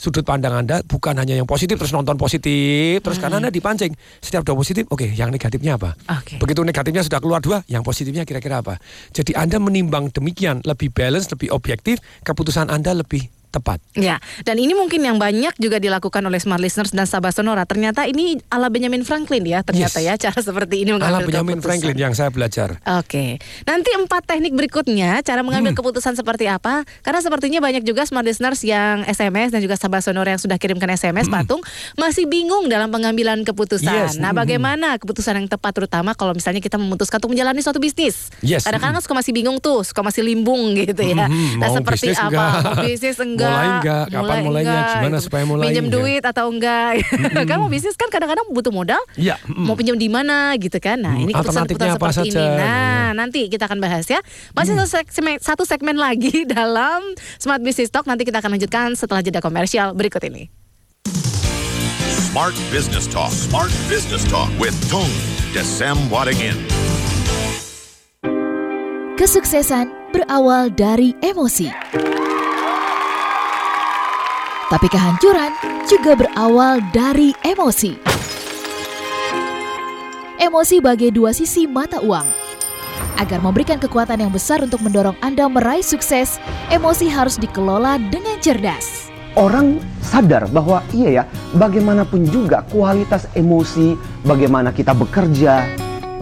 sudut 0.00 0.24
pandang 0.24 0.56
Anda 0.56 0.80
bukan 0.80 1.12
hanya 1.20 1.36
yang 1.36 1.44
positif 1.44 1.76
terus 1.76 1.92
nonton 1.92 2.16
positif 2.16 3.04
terus 3.04 3.20
karena 3.20 3.36
Anda 3.36 3.52
dipancing. 3.52 3.92
Setiap 4.24 4.48
dua 4.48 4.56
positif 4.56 4.88
oke 4.88 5.04
yang 5.04 5.28
negatifnya 5.28 5.76
apa? 5.76 5.92
Oke. 6.08 6.40
begitu 6.40 6.64
negatifnya 6.64 7.04
sudah 7.04 7.20
keluar 7.20 7.44
dua 7.44 7.60
yang 7.68 7.84
positifnya 7.84 8.24
kira-kira 8.24 8.64
apa? 8.64 8.80
Jadi 9.12 9.36
Anda 9.36 9.60
menimbang 9.60 10.08
demikian 10.08 10.64
lebih 10.64 10.88
balance 10.88 11.28
lebih 11.28 11.52
objektif 11.52 12.00
keputusan 12.24 12.72
Anda 12.72 12.96
lebih 12.96 13.28
tepat 13.50 13.82
Ya, 13.92 14.16
dan 14.42 14.56
ini 14.56 14.72
mungkin 14.72 14.98
yang 14.98 15.18
banyak 15.18 15.54
juga 15.56 15.76
dilakukan 15.76 16.22
oleh 16.22 16.38
smart 16.38 16.58
listeners 16.58 16.90
dan 16.90 17.04
sahabat 17.04 17.32
sonora. 17.32 17.62
Ternyata 17.62 18.06
ini 18.06 18.38
ala 18.46 18.66
Benjamin 18.66 19.02
Franklin 19.02 19.42
ya, 19.42 19.60
ternyata 19.60 19.98
Yes. 19.98 20.06
ya 20.16 20.30
cara 20.30 20.38
seperti 20.40 20.82
ini 20.82 20.94
mengambil 20.94 21.10
ala 21.12 21.18
Benjamin 21.20 21.54
keputusan. 21.54 21.66
Franklin 21.66 21.96
yang 21.96 22.12
saya 22.12 22.30
belajar 22.30 22.78
Oke, 22.96 23.36
nanti 23.64 23.90
empat 23.92 24.22
teknik 24.24 24.54
berikutnya 24.54 25.20
cara 25.20 25.40
Hmm. 25.40 25.50
mengambil 25.50 25.74
keputusan 25.74 26.14
seperti 26.14 26.46
apa? 26.46 26.82
Karena 27.00 27.18
sepertinya 27.18 27.58
banyak 27.58 27.82
juga 27.82 28.04
smart 28.04 28.22
listeners 28.22 28.62
yang 28.62 29.02
SMS 29.04 29.50
dan 29.50 29.58
juga 29.58 29.74
sahabat 29.74 30.00
sonora 30.00 30.30
yang 30.30 30.38
sudah 30.38 30.56
kirimkan 30.56 30.88
SMS 30.88 31.26
patung 31.26 31.58
masih 31.96 32.24
bingung 32.24 32.66
dalam 32.66 32.88
pengambilan 32.88 33.42
keputusan. 33.42 33.90
Yes. 34.08 34.14
Nah, 34.16 34.30
Hmm. 34.30 34.38
bagaimana 34.38 34.94
keputusan 34.96 35.34
yang 35.34 35.48
tepat 35.48 35.74
terutama 35.74 36.12
kalau 36.12 36.30
misalnya 36.30 36.58
kita 36.58 36.76
memutuskan 36.76 37.18
untuk 37.18 37.32
menjalani 37.32 37.58
suatu 37.58 37.78
bisnis? 37.78 38.30
Yes. 38.40 38.62
Kadang-kadang 38.62 38.96
kan 38.96 39.02
suka 39.02 39.16
masih 39.16 39.32
bingung 39.32 39.58
tuh, 39.58 39.82
suka 39.82 40.00
masih 40.00 40.22
limbung 40.22 40.72
gitu 40.74 41.02
ya. 41.02 41.26
Hmm, 41.26 41.58
Nah, 41.58 41.66
mau 41.66 41.74
seperti 41.74 42.12
apa? 42.12 42.44
Mau 42.62 42.84
bisnis 42.84 43.16
enggak? 43.16 43.38
Mulai 43.42 43.66
enggak? 43.74 44.04
Kapan 44.10 44.36
mulainya? 44.40 44.80
Gimana 44.92 45.16
gitu. 45.16 45.24
supaya 45.24 45.44
mulai? 45.44 45.64
Pinjam 45.66 45.86
Ya. 45.86 45.92
duit 45.92 46.22
atau 46.22 46.46
enggak? 46.46 46.90
kan 47.48 47.56
mau 47.56 47.66
bisnis 47.66 47.94
kan 47.94 48.08
kadang-kadang 48.08 48.44
butuh 48.48 48.70
modal. 48.70 49.00
Iya. 49.14 49.40
Mau 49.46 49.72
pinjam 49.72 49.94
di 49.94 50.06
mana 50.06 50.52
gitu 50.54 50.76
kan? 50.76 50.96
Nah, 50.96 51.12
Hmm, 51.12 51.22
ini 51.22 51.32
keputusan-keputusan 51.32 51.86
alternatifnya 51.86 51.92
apa 51.96 52.08
seperti 52.10 52.30
saja? 52.30 52.40
ini. 52.42 52.58
Nah, 52.58 53.06
nanti 53.14 53.40
kita 53.46 53.64
akan 53.64 53.78
bahas 53.78 54.04
ya. 54.06 54.20
Masih 54.50 54.72
Hmm. 54.72 54.82
satu, 54.82 54.90
segmen, 54.92 55.36
satu 55.38 55.62
segmen 55.64 55.96
lagi 55.96 56.42
dalam 56.50 57.00
Smart 57.36 57.60
Business 57.60 57.88
Talk. 57.88 58.04
Nanti 58.04 58.22
kita 58.22 58.38
akan 58.38 58.50
lanjutkan 58.52 58.92
setelah 58.92 59.20
jeda 59.20 59.38
komersial 59.38 59.92
berikut 59.92 60.20
ini. 60.22 60.50
Smart 62.10 62.54
Business 62.68 63.04
Talk. 63.04 63.28
Smart 63.28 63.70
Business 63.86 64.22
Talk 64.24 64.46
with 64.56 64.74
Tung 64.86 65.10
Desem 65.50 65.98
Wadingin. 66.06 66.54
Kesuksesan 69.12 69.90
berawal 70.10 70.70
dari 70.70 71.12
emosi. 71.20 71.68
Tapi 74.70 74.86
kehancuran 74.86 75.50
juga 75.90 76.14
berawal 76.14 76.78
dari 76.94 77.34
emosi. 77.42 77.98
Emosi 80.38 80.78
bagai 80.78 81.10
dua 81.10 81.34
sisi 81.34 81.66
mata 81.66 81.98
uang. 81.98 82.22
Agar 83.18 83.42
memberikan 83.42 83.82
kekuatan 83.82 84.22
yang 84.22 84.30
besar 84.30 84.62
untuk 84.62 84.78
mendorong 84.78 85.18
Anda 85.26 85.50
meraih 85.50 85.82
sukses, 85.82 86.38
emosi 86.70 87.10
harus 87.10 87.34
dikelola 87.34 87.98
dengan 88.14 88.38
cerdas. 88.38 89.10
orang 89.38 89.78
sadar 90.02 90.46
bahwa 90.50 90.82
iya 90.90 91.22
ya, 91.22 91.24
bagaimanapun 91.54 92.26
juga 92.30 92.66
kualitas 92.66 93.30
emosi, 93.34 93.94
bagaimana 94.26 94.74
kita 94.74 94.90
bekerja, 94.90 95.66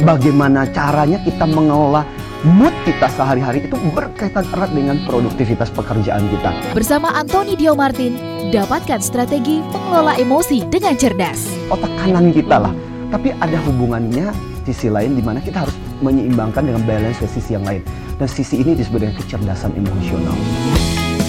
bagaimana 0.05 0.69
caranya 0.73 1.21
kita 1.25 1.49
mengelola 1.49 2.05
mood 2.47 2.71
kita 2.87 3.11
sehari-hari 3.11 3.67
itu 3.67 3.75
berkaitan 3.91 4.47
erat 4.55 4.71
dengan 4.71 5.03
produktivitas 5.03 5.75
pekerjaan 5.75 6.23
kita. 6.31 6.55
Bersama 6.71 7.11
Anthony 7.19 7.59
Dio 7.59 7.75
Martin, 7.75 8.15
dapatkan 8.55 9.03
strategi 9.03 9.59
mengelola 9.75 10.15
emosi 10.15 10.63
dengan 10.71 10.95
cerdas. 10.95 11.51
Otak 11.73 11.91
kanan 11.99 12.31
kita 12.31 12.63
lah, 12.63 12.73
tapi 13.11 13.35
ada 13.43 13.59
hubungannya 13.67 14.31
sisi 14.63 14.87
lain 14.87 15.19
di 15.19 15.23
mana 15.25 15.43
kita 15.43 15.67
harus 15.67 15.75
menyeimbangkan 15.99 16.63
dengan 16.63 16.83
balance 16.87 17.19
dari 17.19 17.33
sisi 17.33 17.59
yang 17.59 17.67
lain. 17.67 17.83
Dan 18.19 18.29
sisi 18.31 18.63
ini 18.63 18.75
disebut 18.75 19.03
dengan 19.03 19.17
kecerdasan 19.19 19.75
emosional. 19.79 20.35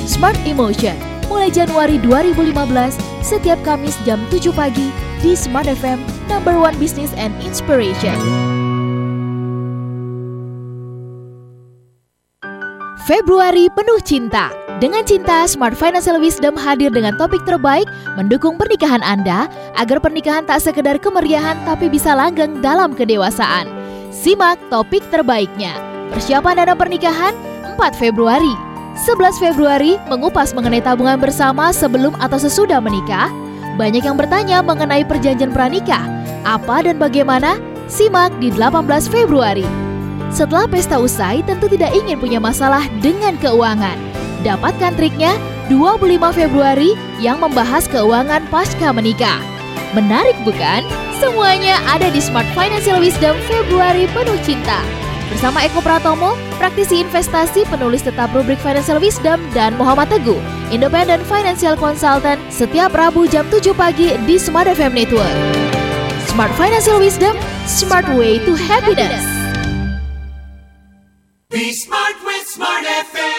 Smart 0.10 0.38
Emotion, 0.46 0.98
mulai 1.30 1.54
Januari 1.54 2.02
2015, 2.02 2.98
setiap 3.22 3.62
Kamis 3.62 3.94
jam 4.06 4.18
7 4.34 4.50
pagi 4.58 4.90
di 5.22 5.38
Smart 5.38 5.70
FM, 5.70 6.02
number 6.26 6.58
one 6.58 6.74
business 6.82 7.14
and 7.14 7.30
inspiration. 7.46 8.18
Februari 13.10 13.74
penuh 13.74 13.98
cinta. 14.06 14.54
Dengan 14.78 15.02
cinta, 15.02 15.42
Smart 15.50 15.74
Financial 15.74 16.22
Wisdom 16.22 16.54
hadir 16.54 16.94
dengan 16.94 17.18
topik 17.18 17.42
terbaik 17.42 17.90
mendukung 18.14 18.54
pernikahan 18.54 19.02
Anda 19.02 19.50
agar 19.82 19.98
pernikahan 19.98 20.46
tak 20.46 20.62
sekedar 20.62 21.02
kemeriahan 21.02 21.58
tapi 21.66 21.90
bisa 21.90 22.14
langgeng 22.14 22.62
dalam 22.62 22.94
kedewasaan. 22.94 23.66
Simak 24.14 24.62
topik 24.70 25.02
terbaiknya. 25.10 25.74
Persiapan 26.14 26.62
dana 26.62 26.78
pernikahan 26.78 27.34
4 27.66 27.98
Februari. 27.98 28.54
11 28.94 29.42
Februari 29.42 29.98
mengupas 30.06 30.54
mengenai 30.54 30.86
tabungan 30.86 31.18
bersama 31.18 31.74
sebelum 31.74 32.14
atau 32.22 32.38
sesudah 32.38 32.78
menikah. 32.78 33.34
Banyak 33.74 34.06
yang 34.06 34.22
bertanya 34.22 34.62
mengenai 34.62 35.02
perjanjian 35.02 35.50
pranikah. 35.50 36.06
Apa 36.46 36.86
dan 36.86 37.02
bagaimana? 37.02 37.58
Simak 37.90 38.38
di 38.38 38.54
18 38.54 38.86
Februari. 39.10 39.89
Setelah 40.30 40.70
pesta 40.70 41.02
usai, 41.02 41.42
tentu 41.42 41.66
tidak 41.66 41.90
ingin 41.90 42.22
punya 42.22 42.38
masalah 42.38 42.86
dengan 43.02 43.34
keuangan. 43.42 43.98
Dapatkan 44.46 44.94
triknya 44.96 45.36
25 45.68 46.32
Februari 46.32 46.94
yang 47.18 47.42
membahas 47.42 47.90
keuangan 47.90 48.46
pasca 48.54 48.94
menikah. 48.94 49.42
Menarik 49.98 50.38
bukan? 50.46 50.86
Semuanya 51.18 51.82
ada 51.90 52.14
di 52.14 52.22
Smart 52.22 52.48
Financial 52.54 53.02
Wisdom 53.02 53.36
Februari 53.50 54.06
penuh 54.14 54.38
cinta. 54.46 54.86
Bersama 55.30 55.62
Eko 55.62 55.82
Pratomo, 55.82 56.34
praktisi 56.58 57.06
investasi 57.06 57.66
penulis 57.70 58.02
tetap 58.02 58.34
rubrik 58.34 58.58
Financial 58.62 58.98
Wisdom 58.98 59.38
dan 59.54 59.78
Muhammad 59.78 60.10
Teguh, 60.10 60.42
Independent 60.74 61.22
Financial 61.26 61.78
Consultant 61.78 62.42
setiap 62.50 62.94
Rabu 62.98 63.30
jam 63.30 63.46
7 63.50 63.74
pagi 63.78 64.18
di 64.26 64.38
Smart 64.42 64.70
FM 64.70 64.94
Network. 64.94 65.36
Smart 66.34 66.54
Financial 66.58 66.98
Wisdom, 66.98 67.38
Smart 67.70 68.10
Way 68.14 68.42
to 68.46 68.58
Happiness. 68.58 69.39
Be 71.52 71.72
smart 71.74 72.14
with 72.24 72.46
Smart 72.46 72.86
FM. 72.86 73.39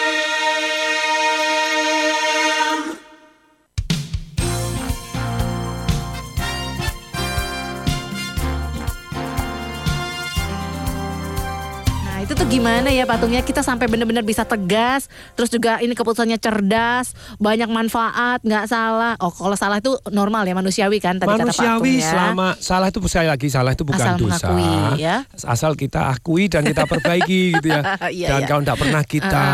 Tuh 12.41 12.57
gimana 12.57 12.89
ya 12.89 13.05
patungnya 13.05 13.45
kita 13.45 13.61
sampai 13.61 13.85
benar-benar 13.85 14.25
bisa 14.25 14.41
tegas, 14.41 15.05
terus 15.37 15.53
juga 15.53 15.77
ini 15.77 15.93
keputusannya 15.93 16.41
cerdas, 16.41 17.13
banyak 17.37 17.69
manfaat, 17.69 18.41
nggak 18.41 18.65
salah. 18.65 19.13
Oh 19.21 19.29
kalau 19.29 19.53
salah 19.53 19.77
itu 19.77 19.93
normal 20.09 20.49
ya 20.49 20.57
manusiawi 20.57 20.97
kan 20.97 21.21
tadi 21.21 21.29
kata 21.29 21.53
patung 21.53 21.53
Manusiawi 21.53 22.01
ya. 22.01 22.09
selama 22.09 22.57
salah 22.57 22.89
itu 22.89 22.97
sekali 23.05 23.29
lagi 23.29 23.47
salah 23.53 23.77
itu 23.77 23.85
bukan 23.85 24.01
Asal 24.01 24.17
dosa. 24.17 24.49
mengakui, 24.49 24.73
ya. 24.97 25.17
Asal 25.45 25.71
kita 25.77 26.01
akui 26.09 26.49
dan 26.49 26.65
kita 26.65 26.89
perbaiki 26.89 27.61
gitu 27.61 27.67
ya. 27.69 27.81
Iya, 28.11 28.27
dan 28.33 28.39
iya. 28.41 28.47
kalau 28.49 28.61
tidak 28.65 28.79
pernah 28.81 29.03
kita 29.05 29.45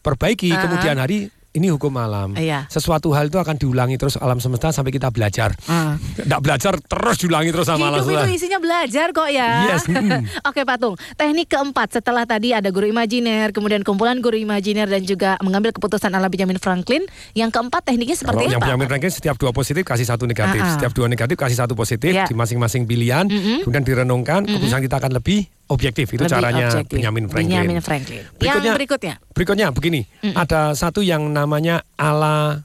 perbaiki 0.00 0.50
Uh-uh. 0.54 0.62
kemudian 0.62 0.96
hari 1.02 1.18
ini 1.52 1.68
hukum 1.68 1.92
alam. 2.00 2.32
Iya. 2.32 2.64
Sesuatu 2.72 3.12
hal 3.12 3.28
itu 3.28 3.36
akan 3.36 3.60
diulangi 3.60 4.00
terus 4.00 4.16
alam 4.16 4.40
semesta 4.40 4.72
sampai 4.72 4.88
kita 4.88 5.12
belajar. 5.12 5.52
Uh. 5.68 6.00
Tidak 6.16 6.40
belajar 6.40 6.80
terus 6.80 7.20
diulangi 7.20 7.52
terus 7.52 7.68
sama 7.68 7.92
alam 7.92 8.00
semesta. 8.00 8.24
itu 8.24 8.40
isinya 8.40 8.56
belajar 8.56 9.12
kok 9.12 9.28
ya. 9.28 9.50
Yes, 9.68 9.84
mm. 9.84 10.20
Oke 10.48 10.64
Patung, 10.64 10.96
teknik 11.14 11.52
keempat 11.52 12.00
setelah 12.00 12.24
tadi 12.24 12.56
ada 12.56 12.72
guru 12.72 12.88
imajiner, 12.88 13.52
kemudian 13.52 13.84
kumpulan 13.84 14.24
guru 14.24 14.40
imajiner 14.40 14.88
dan 14.88 15.04
juga 15.04 15.36
mengambil 15.44 15.76
keputusan 15.76 16.08
ala 16.08 16.32
Benjamin 16.32 16.56
Franklin. 16.56 17.04
Yang 17.36 17.52
keempat 17.52 17.84
tekniknya 17.84 18.16
Kalau 18.16 18.32
seperti 18.32 18.42
yang 18.48 18.56
apa? 18.56 18.64
Benjamin 18.72 18.86
Franklin 18.88 19.12
setiap 19.12 19.36
dua 19.36 19.52
positif 19.52 19.84
kasih 19.84 20.08
satu 20.08 20.24
negatif, 20.24 20.60
Ah, 20.62 20.68
ah. 20.68 20.72
setiap 20.72 20.92
dua 20.96 21.06
negatif 21.06 21.36
kasih 21.36 21.58
satu 21.60 21.76
positif 21.76 22.12
Ya. 22.16 22.24
di 22.24 22.32
masing-masing 22.32 22.88
pilihan, 22.88 23.28
Mm-mm. 23.28 23.68
kemudian 23.68 23.84
direnungkan, 23.84 24.48
Mm-mm. 24.48 24.56
keputusan 24.56 24.80
kita 24.80 24.96
akan 25.04 25.20
lebih 25.20 25.52
objektif. 25.72 26.06
Itu 26.06 26.22
Lebih 26.22 26.32
caranya 26.32 26.66
objektif. 26.68 26.96
Benjamin 27.00 27.24
Franklin. 27.26 27.48
Benjamin 27.48 27.78
Franklin. 27.80 28.22
Berikutnya, 28.36 28.68
Yang 28.68 28.76
berikutnya. 28.76 29.14
Berikutnya 29.32 29.66
begini, 29.72 30.00
Mm-mm. 30.20 30.36
ada 30.36 30.60
satu 30.72 31.00
yang 31.00 31.26
namanya 31.26 31.80
ala 31.96 32.60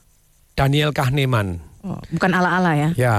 Daniel 0.54 0.92
Kahneman. 0.92 1.64
Oh, 1.88 1.96
bukan 2.12 2.32
ala-ala 2.36 2.76
ya. 2.76 2.90
Ya, 3.00 3.16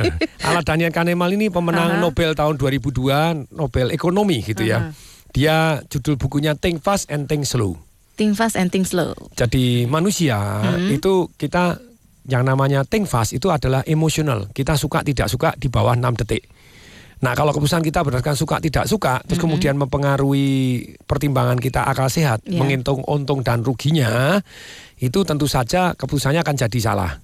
ala 0.46 0.60
Daniel 0.60 0.92
Kahneman 0.92 1.32
ini 1.32 1.48
pemenang 1.48 1.96
Aha. 1.96 2.00
Nobel 2.02 2.36
tahun 2.36 2.60
2002, 2.60 3.48
Nobel 3.50 3.88
Ekonomi 3.90 4.44
gitu 4.44 4.62
ya. 4.62 4.92
Aha. 4.92 5.10
Dia 5.32 5.56
judul 5.88 6.20
bukunya 6.20 6.52
Think 6.52 6.84
Fast 6.84 7.08
and 7.08 7.24
Think 7.24 7.48
Slow. 7.48 7.80
Think 8.12 8.36
fast 8.36 8.60
and 8.60 8.68
think 8.68 8.84
slow. 8.84 9.16
Jadi 9.32 9.88
manusia 9.88 10.36
Mhm. 10.60 11.00
itu 11.00 11.32
kita 11.32 11.80
yang 12.28 12.44
namanya 12.44 12.84
think 12.84 13.08
fast 13.08 13.32
itu 13.32 13.48
adalah 13.48 13.80
emosional. 13.88 14.52
Kita 14.52 14.76
suka 14.76 15.00
tidak 15.00 15.32
suka 15.32 15.56
di 15.56 15.72
bawah 15.72 15.96
6 15.96 16.12
detik. 16.20 16.44
Nah 17.22 17.38
kalau 17.38 17.54
keputusan 17.54 17.86
kita 17.86 18.02
berdasarkan 18.02 18.34
suka 18.34 18.58
tidak 18.58 18.84
suka, 18.90 19.22
terus 19.22 19.38
Mhm. 19.38 19.44
kemudian 19.46 19.74
mempengaruhi 19.78 20.48
pertimbangan 21.06 21.54
kita 21.54 21.86
akal 21.86 22.10
sehat, 22.10 22.42
Iya. 22.42 22.58
menghitung 22.58 23.06
untung 23.06 23.46
dan 23.46 23.62
ruginya, 23.62 24.42
itu 24.98 25.22
tentu 25.22 25.46
saja 25.46 25.94
keputusannya 25.94 26.42
akan 26.42 26.56
jadi 26.58 26.78
salah. 26.82 27.22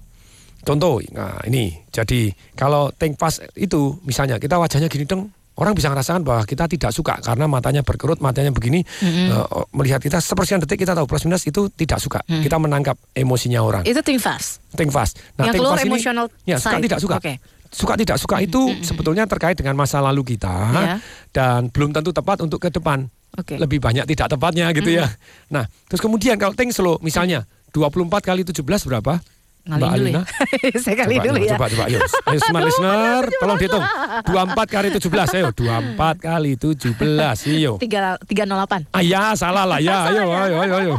Contoh, 0.59 0.99
nah 1.11 1.39
ini, 1.43 1.71
jadi 1.91 2.31
kalau 2.55 2.91
think 2.95 3.15
fast 3.15 3.43
itu 3.55 3.95
misalnya 4.03 4.39
kita 4.39 4.55
wajahnya 4.55 4.87
gini 4.87 5.03
deng, 5.03 5.31
orang 5.55 5.75
bisa 5.75 5.91
merasakan 5.91 6.23
bahwa 6.23 6.43
kita 6.43 6.67
tidak 6.71 6.91
suka 6.95 7.19
karena 7.19 7.47
matanya 7.47 7.83
berkerut, 7.83 8.19
matanya 8.19 8.51
begini, 8.51 8.83
Mhm. 8.83 9.27
eh, 9.35 9.47
melihat 9.75 9.99
kita 9.99 10.19
sepersekian 10.19 10.63
detik 10.63 10.79
kita 10.79 10.95
tahu 10.95 11.07
plus 11.07 11.27
minus 11.27 11.43
itu 11.43 11.67
tidak 11.75 11.99
suka. 11.99 12.23
Mhm. 12.23 12.43
Kita 12.43 12.55
menangkap 12.55 12.95
emosinya 13.11 13.59
orang. 13.59 13.83
Itu 13.83 13.99
think 13.99 14.23
fast. 14.23 14.63
Think 14.75 14.95
fast. 14.95 15.19
Yang 15.35 15.55
think 15.55 15.59
keluar 15.59 15.75
fast 15.75 15.83
ini- 15.83 15.91
emotional 15.91 16.25
ya 16.47 16.55
suka 16.55 16.77
tidak 16.79 16.99
suka. 16.99 17.17
Oke. 17.19 17.33
Suka 17.69 17.93
tidak 17.93 18.17
suka 18.17 18.41
itu 18.41 18.73
sebetulnya 18.81 19.29
terkait 19.29 19.53
dengan 19.53 19.77
masa 19.77 20.01
lalu 20.01 20.35
kita 20.35 20.53
Ya. 20.73 20.95
dan 21.29 21.69
belum 21.69 21.93
tentu 21.93 22.09
tepat 22.09 22.41
untuk 22.41 22.57
ke 22.57 22.73
depan. 22.73 23.05
Oke. 23.37 23.61
Lebih 23.61 23.77
banyak 23.77 24.09
tidak 24.09 24.33
tepatnya 24.33 24.73
gitu 24.73 24.89
ya. 24.89 25.05
Nah, 25.53 25.69
terus 25.85 26.01
kemudian 26.01 26.33
kalau 26.41 26.57
think 26.57 26.73
slow 26.73 26.97
misalnya 27.05 27.45
24 27.69 28.09
kali 28.25 28.41
17 28.41 28.65
berapa? 28.65 29.21
Ngalin 29.69 29.77
Mbak 29.79 29.91
dulu 29.93 30.07
Alina? 30.09 30.21
ya. 30.25 30.79
Saya 30.83 30.95
kali 30.97 31.13
coba, 31.13 31.25
dulu 31.29 31.37
ya. 31.39 31.53
Coba, 31.53 31.65
coba, 31.69 31.83
ayo. 31.85 31.99
Ayo 32.25 32.39
smart 32.41 32.63
listener, 32.65 33.21
tolong 33.37 33.57
dihitung. 33.57 33.85
24 34.25 34.65
kali 34.67 34.87
17, 34.89 35.37
ayo. 35.37 35.47
24 35.53 36.17
kali 36.19 36.51
17, 36.57 37.53
iyo. 37.53 37.71
Tiga 37.77 37.99
tiga 38.25 38.43
nol 38.43 38.57
delapan. 38.57 38.81
Ah 38.89 39.05
ya, 39.05 39.37
salah 39.37 39.63
lah 39.63 39.77
ya. 39.77 40.09
Ayo, 40.09 40.25
ayo, 40.27 40.55
ayo, 40.59 40.73
ayo. 40.75 40.93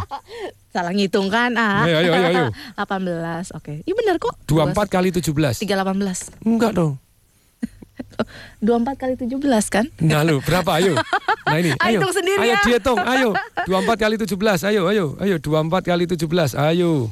Salah 0.71 0.95
ngitung 0.95 1.27
kan? 1.27 1.51
Ah. 1.59 1.83
Ayo, 1.83 1.99
ayo, 1.99 2.11
ayo, 2.15 2.27
ayo. 2.31 2.45
18. 2.79 3.59
Oke. 3.59 3.83
Iya 3.83 3.95
benar 3.99 4.17
kok. 4.17 4.39
24 4.47 4.87
kali 4.87 5.09
17. 5.11 5.67
318. 5.67 6.47
Enggak 6.47 6.73
dong. 6.73 6.95
24 8.63 8.95
kali 8.97 9.15
17 9.19 9.35
kan? 9.67 9.85
Nah 9.99 10.23
lu 10.23 10.39
berapa 10.41 10.79
ayo? 10.79 10.95
Nah 11.45 11.57
ini 11.59 11.75
Ah, 11.77 11.91
ayo. 11.91 11.99
hitung 11.99 12.15
sendiri 12.15 12.39
ayo 12.39 12.55
ya. 12.55 12.63
dihitung, 12.63 13.01
ayo. 13.01 13.35
24 13.67 13.99
kali 13.99 14.15
17, 14.15 14.71
ayo, 14.71 14.83
ayo. 14.87 15.05
Ayo 15.19 15.37
24 15.37 15.83
kali 15.83 16.05
17, 16.07 16.55
ayo. 16.55 17.11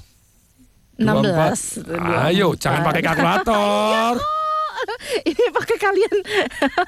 16. 0.99 1.87
24. 1.87 2.27
Ayo, 2.27 2.59
jangan 2.59 2.81
pakai 2.83 3.03
kalkulator. 3.03 4.15
Ini 5.31 5.45
pakai 5.51 5.77
kalian. 5.77 6.17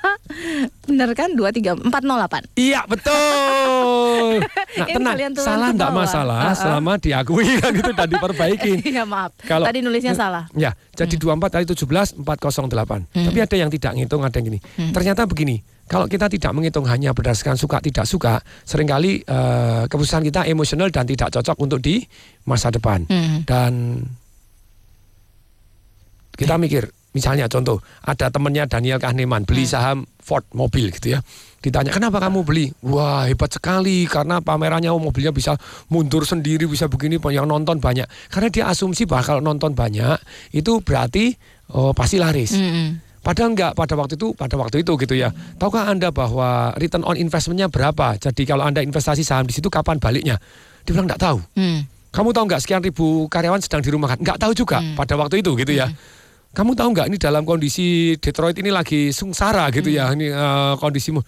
Bener 0.86 1.10
kan? 1.12 1.34
2 1.34 1.42
3 1.42 1.90
408. 1.90 2.54
Iya, 2.54 2.86
betul. 2.86 3.18
Nah, 4.70 4.86
Ini 4.86 4.94
tenang, 4.96 5.18
salah 5.34 5.74
enggak 5.74 5.90
masalah 5.90 6.40
Uh-uh. 6.46 6.56
selama 6.56 6.92
diakui 6.96 7.58
kan 7.58 7.74
itu 7.74 7.90
dan 7.90 8.06
diperbaiki. 8.06 8.72
Iya 8.86 9.02
maaf. 9.02 9.34
Kalau- 9.42 9.66
Tadi 9.66 9.82
nulisnya 9.82 10.14
salah. 10.14 10.46
Ya, 10.54 10.78
jadi 10.94 11.18
24 11.18 11.50
kali 11.50 11.64
17 11.66 12.14
408. 12.16 13.10
Hmm. 13.10 13.26
Tapi 13.26 13.38
ada 13.42 13.56
yang 13.58 13.66
tidak 13.68 13.92
ngitung, 13.98 14.22
ada 14.22 14.32
yang 14.32 14.46
gini. 14.46 14.58
Ternyata 14.94 15.26
begini, 15.26 15.58
kalau 15.90 16.06
kita 16.06 16.30
tidak 16.30 16.54
menghitung 16.54 16.86
hanya 16.86 17.10
berdasarkan 17.10 17.58
suka 17.58 17.82
tidak 17.82 18.06
suka, 18.06 18.38
sering 18.62 18.86
kali 18.86 19.26
eh, 19.26 19.82
keputusan 19.90 20.22
kita 20.22 20.46
emosional 20.46 20.86
dan 20.94 21.02
tidak 21.02 21.34
cocok 21.34 21.58
untuk 21.58 21.82
di 21.82 21.98
masa 22.46 22.70
depan. 22.70 23.10
Hmm. 23.10 23.42
Dan 23.42 23.98
kita 26.38 26.54
mikir, 26.62 26.86
misalnya 27.10 27.50
contoh, 27.50 27.82
ada 28.06 28.30
temennya 28.30 28.70
Daniel 28.70 29.02
Kahneman 29.02 29.42
beli 29.42 29.66
saham 29.66 30.06
Ford 30.22 30.46
mobil 30.54 30.94
gitu 30.94 31.18
ya. 31.18 31.26
Ditanya, 31.58 31.90
kenapa 31.90 32.22
kamu 32.22 32.46
beli? 32.46 32.70
Wah 32.86 33.26
hebat 33.26 33.50
sekali, 33.50 34.06
karena 34.06 34.38
pamerannya 34.38 34.94
oh, 34.94 35.02
mobilnya 35.02 35.34
bisa 35.34 35.58
mundur 35.90 36.22
sendiri, 36.22 36.70
bisa 36.70 36.86
begini, 36.86 37.18
yang 37.34 37.50
nonton 37.50 37.82
banyak. 37.82 38.06
Karena 38.30 38.48
dia 38.48 38.64
asumsi 38.70 39.10
bahwa 39.10 39.26
kalau 39.26 39.42
nonton 39.42 39.74
banyak, 39.74 40.22
itu 40.54 40.78
berarti 40.86 41.34
oh, 41.74 41.90
pasti 41.90 42.22
laris. 42.22 42.54
Hmm. 42.54 43.09
Padahal 43.20 43.52
enggak 43.52 43.72
pada 43.76 43.94
waktu 44.00 44.16
itu 44.16 44.32
pada 44.32 44.56
waktu 44.56 44.80
itu 44.80 44.96
gitu 44.96 45.12
ya. 45.12 45.28
Tahukah 45.60 45.92
Anda 45.92 46.08
bahwa 46.08 46.72
return 46.80 47.04
on 47.04 47.20
investmentnya 47.20 47.68
berapa? 47.68 48.16
Jadi 48.16 48.48
kalau 48.48 48.64
Anda 48.64 48.80
investasi 48.80 49.20
saham 49.20 49.44
di 49.44 49.52
situ 49.52 49.68
kapan 49.68 50.00
baliknya? 50.00 50.40
Dia 50.88 50.96
bilang 50.96 51.04
enggak 51.04 51.20
tahu. 51.20 51.38
Hmm. 51.52 51.84
Kamu 52.10 52.34
tahu 52.34 52.44
nggak 52.50 52.60
sekian 52.64 52.82
ribu 52.82 53.28
karyawan 53.30 53.60
sedang 53.62 53.84
dirumahkan? 53.84 54.18
Nggak 54.18 54.40
tahu 54.40 54.52
juga 54.56 54.82
pada 54.96 55.14
waktu 55.20 55.44
itu 55.44 55.52
gitu 55.54 55.72
ya. 55.76 55.86
Kamu 56.50 56.74
tahu 56.74 56.90
nggak 56.90 57.06
ini 57.06 57.16
dalam 57.20 57.46
kondisi 57.46 58.18
Detroit 58.18 58.58
ini 58.58 58.74
lagi 58.74 59.14
sungsara 59.14 59.70
gitu 59.70 59.92
ya 59.92 60.10
ini 60.16 60.26
eh, 60.26 60.74
kondisimu? 60.80 61.22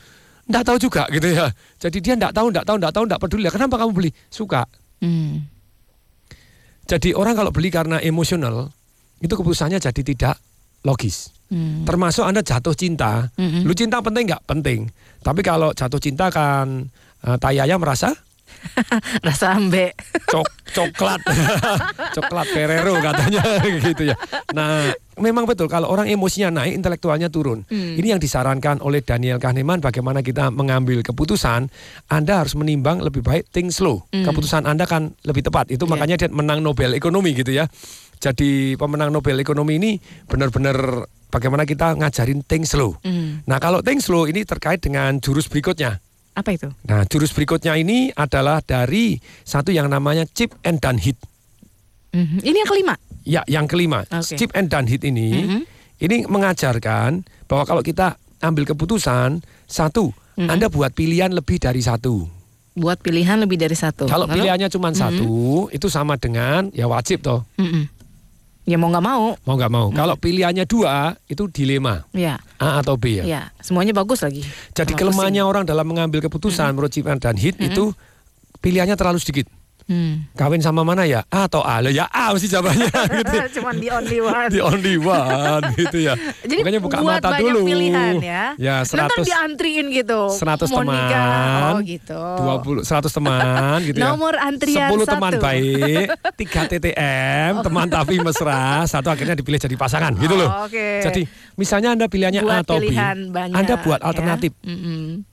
Nggak 0.50 0.64
tahu 0.66 0.76
juga 0.82 1.06
gitu 1.12 1.28
ya. 1.30 1.46
Jadi 1.78 2.02
dia 2.02 2.18
nggak 2.18 2.34
tahu, 2.34 2.50
nggak 2.50 2.66
tahu, 2.66 2.76
nggak 2.82 2.92
tahu, 2.98 3.04
nggak 3.06 3.20
peduli. 3.22 3.46
Kenapa 3.46 3.78
kamu 3.78 3.90
beli? 3.94 4.10
Suka. 4.26 4.66
Hmm. 4.98 5.46
Jadi 6.90 7.14
orang 7.14 7.38
kalau 7.38 7.54
beli 7.54 7.70
karena 7.70 8.02
emosional 8.02 8.74
itu 9.22 9.30
keputusannya 9.38 9.78
jadi 9.78 10.02
tidak 10.02 10.34
logis. 10.82 11.30
Hmm. 11.48 11.84
Termasuk 11.84 12.24
Anda 12.24 12.40
jatuh 12.40 12.72
cinta. 12.72 13.28
Mm-mm. 13.36 13.62
Lu 13.62 13.72
cinta 13.72 14.00
penting 14.00 14.24
nggak? 14.24 14.42
Penting. 14.44 14.88
Tapi 15.20 15.40
kalau 15.40 15.70
jatuh 15.72 16.00
cinta 16.00 16.32
kan 16.32 16.88
eh, 17.22 17.36
tayanya 17.38 17.76
merasa 17.76 18.10
Rasa 19.26 19.58
ambek. 19.58 19.96
cok 20.28 20.46
coklat 20.70 21.18
coklat 22.16 22.46
Ferrero 22.46 22.94
katanya 23.00 23.42
gitu 23.90 24.06
ya. 24.06 24.16
Nah, 24.54 24.92
memang 25.18 25.44
betul 25.44 25.66
kalau 25.66 25.90
orang 25.90 26.06
emosinya 26.06 26.62
naik, 26.62 26.78
intelektualnya 26.78 27.26
turun. 27.26 27.66
Hmm. 27.66 27.98
Ini 27.98 28.14
yang 28.16 28.20
disarankan 28.22 28.78
oleh 28.80 29.02
Daniel 29.02 29.42
Kahneman 29.42 29.82
bagaimana 29.82 30.22
kita 30.22 30.54
mengambil 30.54 31.02
keputusan. 31.02 31.68
Anda 32.06 32.44
harus 32.44 32.54
menimbang 32.54 33.02
lebih 33.02 33.24
baik 33.24 33.50
think 33.50 33.74
slow. 33.74 34.06
Hmm. 34.14 34.24
Keputusan 34.24 34.62
Anda 34.64 34.86
kan 34.86 35.10
lebih 35.26 35.42
tepat. 35.42 35.72
Itu 35.72 35.84
Iya. 35.84 35.90
makanya 35.90 36.16
dia 36.22 36.28
menang 36.30 36.62
Nobel 36.62 36.94
Ekonomi 36.94 37.34
gitu 37.34 37.50
ya. 37.50 37.66
Jadi 38.22 38.78
pemenang 38.78 39.10
Nobel 39.10 39.42
Ekonomi 39.42 39.82
ini 39.82 39.92
benar-benar 40.30 40.78
bagaimana 41.26 41.66
kita 41.66 41.98
ngajarin 41.98 42.46
think 42.46 42.70
slow. 42.70 42.94
Hmm. 43.02 43.42
Nah, 43.50 43.58
kalau 43.58 43.82
think 43.82 43.98
slow 43.98 44.30
ini 44.30 44.46
terkait 44.46 44.78
dengan 44.78 45.18
jurus 45.18 45.50
berikutnya. 45.50 45.98
Apa 46.32 46.54
itu? 46.54 46.70
Nah, 46.86 47.02
jurus 47.10 47.34
berikutnya 47.34 47.74
ini 47.74 48.14
adalah 48.14 48.62
dari 48.62 49.18
satu 49.42 49.74
yang 49.74 49.90
namanya 49.90 50.22
chip 50.24 50.54
and 50.62 50.78
done 50.78 51.02
hit. 51.02 51.18
Mhm. 52.14 52.46
Ini 52.46 52.56
yang 52.62 52.70
kelima. 52.70 52.94
Ya, 53.22 53.42
yang 53.50 53.66
kelima, 53.66 54.06
Oke. 54.06 54.38
chip 54.38 54.50
and 54.54 54.70
done 54.70 54.86
hit 54.86 55.02
ini 55.02 55.28
Mhm. 55.34 55.60
Ini 56.02 56.26
mengajarkan 56.26 57.22
bahwa 57.46 57.62
kalau 57.62 57.78
kita 57.78 58.18
ambil 58.42 58.66
keputusan 58.66 59.38
satu, 59.66 60.10
Anda 60.34 60.66
buat 60.66 60.90
pilihan 60.90 61.30
lebih 61.30 61.62
dari 61.62 61.78
satu. 61.78 62.26
Buat 62.74 62.98
pilihan 63.04 63.38
lebih 63.38 63.54
dari 63.54 63.76
satu. 63.78 64.10
Kalau 64.10 64.26
Lalu? 64.26 64.42
pilihannya 64.42 64.66
cuma 64.66 64.90
Mhm. 64.90 64.98
satu, 64.98 65.32
itu 65.70 65.86
sama 65.86 66.18
dengan 66.18 66.72
ya 66.74 66.90
wajib 66.90 67.22
toh. 67.22 67.46
Mm-mm. 67.54 67.86
Ya 68.62 68.78
mau 68.78 68.88
nggak 68.94 69.02
mau. 69.02 69.34
Mau 69.42 69.54
nggak 69.58 69.72
mau. 69.74 69.86
Kalau 69.90 70.14
pilihannya 70.14 70.62
dua, 70.70 71.18
itu 71.26 71.50
dilema. 71.50 72.06
Ya. 72.14 72.38
A 72.62 72.78
atau 72.78 72.94
B 72.94 73.18
ya. 73.18 73.24
Ya, 73.26 73.42
semuanya 73.58 73.90
bagus 73.90 74.22
lagi. 74.22 74.46
Jadi 74.70 74.94
kelemahannya 74.94 75.42
orang 75.42 75.66
dalam 75.66 75.82
mengambil 75.82 76.22
keputusan 76.22 76.70
menurut 76.70 76.94
Chip 76.94 77.06
dan 77.06 77.34
Hit 77.34 77.58
itu 77.58 77.90
pilihannya 78.62 78.94
terlalu 78.94 79.18
sedikit. 79.18 79.50
Hmm. 79.84 80.26
Kawin 80.32 80.58
sama 80.58 80.82
mana 80.82 81.02
ya? 81.02 81.26
A 81.26 81.44
atau 81.44 81.60
A? 81.60 81.82
Ya 81.84 82.06
A 82.06 82.30
mesti 82.30 82.46
jawabannya 82.46 82.88
gitu. 83.18 83.36
Cuman 83.58 83.74
di 83.76 83.88
only 83.88 84.18
one. 84.18 84.48
Di 84.54 84.60
only 84.60 84.94
one 84.96 85.64
gitu 85.74 85.98
ya. 85.98 86.14
Jadi 86.42 86.60
Makanya 86.62 86.80
buka 86.80 86.96
buat 87.00 87.18
mata 87.18 87.28
banyak 87.32 87.52
dulu. 87.52 87.60
pilihan 87.64 88.14
ya. 88.18 88.44
Ya, 88.56 88.76
Nonton 88.84 89.22
100 89.22 89.28
diantriin 89.28 89.86
gitu. 89.90 90.20
100 90.30 90.68
Mau 90.68 90.80
teman. 90.82 91.72
Oh 91.72 91.80
gitu. 91.82 92.22
20 92.82 92.84
100 92.84 93.10
teman 93.10 93.78
gitu 93.82 93.96
ya. 93.96 94.04
Nomor 94.04 94.34
antrian 94.36 94.88
10 94.88 95.02
teman 95.08 95.32
satu. 95.32 95.42
baik, 95.42 96.06
3 96.40 96.70
TTM, 96.70 97.52
teman 97.60 97.86
tapi 97.86 98.14
mesra, 98.18 98.82
satu 98.84 99.08
akhirnya 99.08 99.34
dipilih 99.34 99.58
jadi 99.58 99.74
pasangan 99.74 100.12
gitu 100.14 100.34
loh. 100.34 100.48
Oh, 100.48 100.64
oke. 100.66 100.88
Jadi 101.02 101.22
misalnya 101.54 101.92
Anda 101.92 102.06
pilihannya 102.06 102.42
Buat 102.42 102.54
A 102.54 102.64
atau 102.64 102.76
B, 102.78 102.92
banyak, 103.28 103.56
Anda 103.56 103.74
buat 103.78 103.98
ya. 103.98 104.06
alternatif. 104.06 104.52
Mm-mm. 104.62 105.24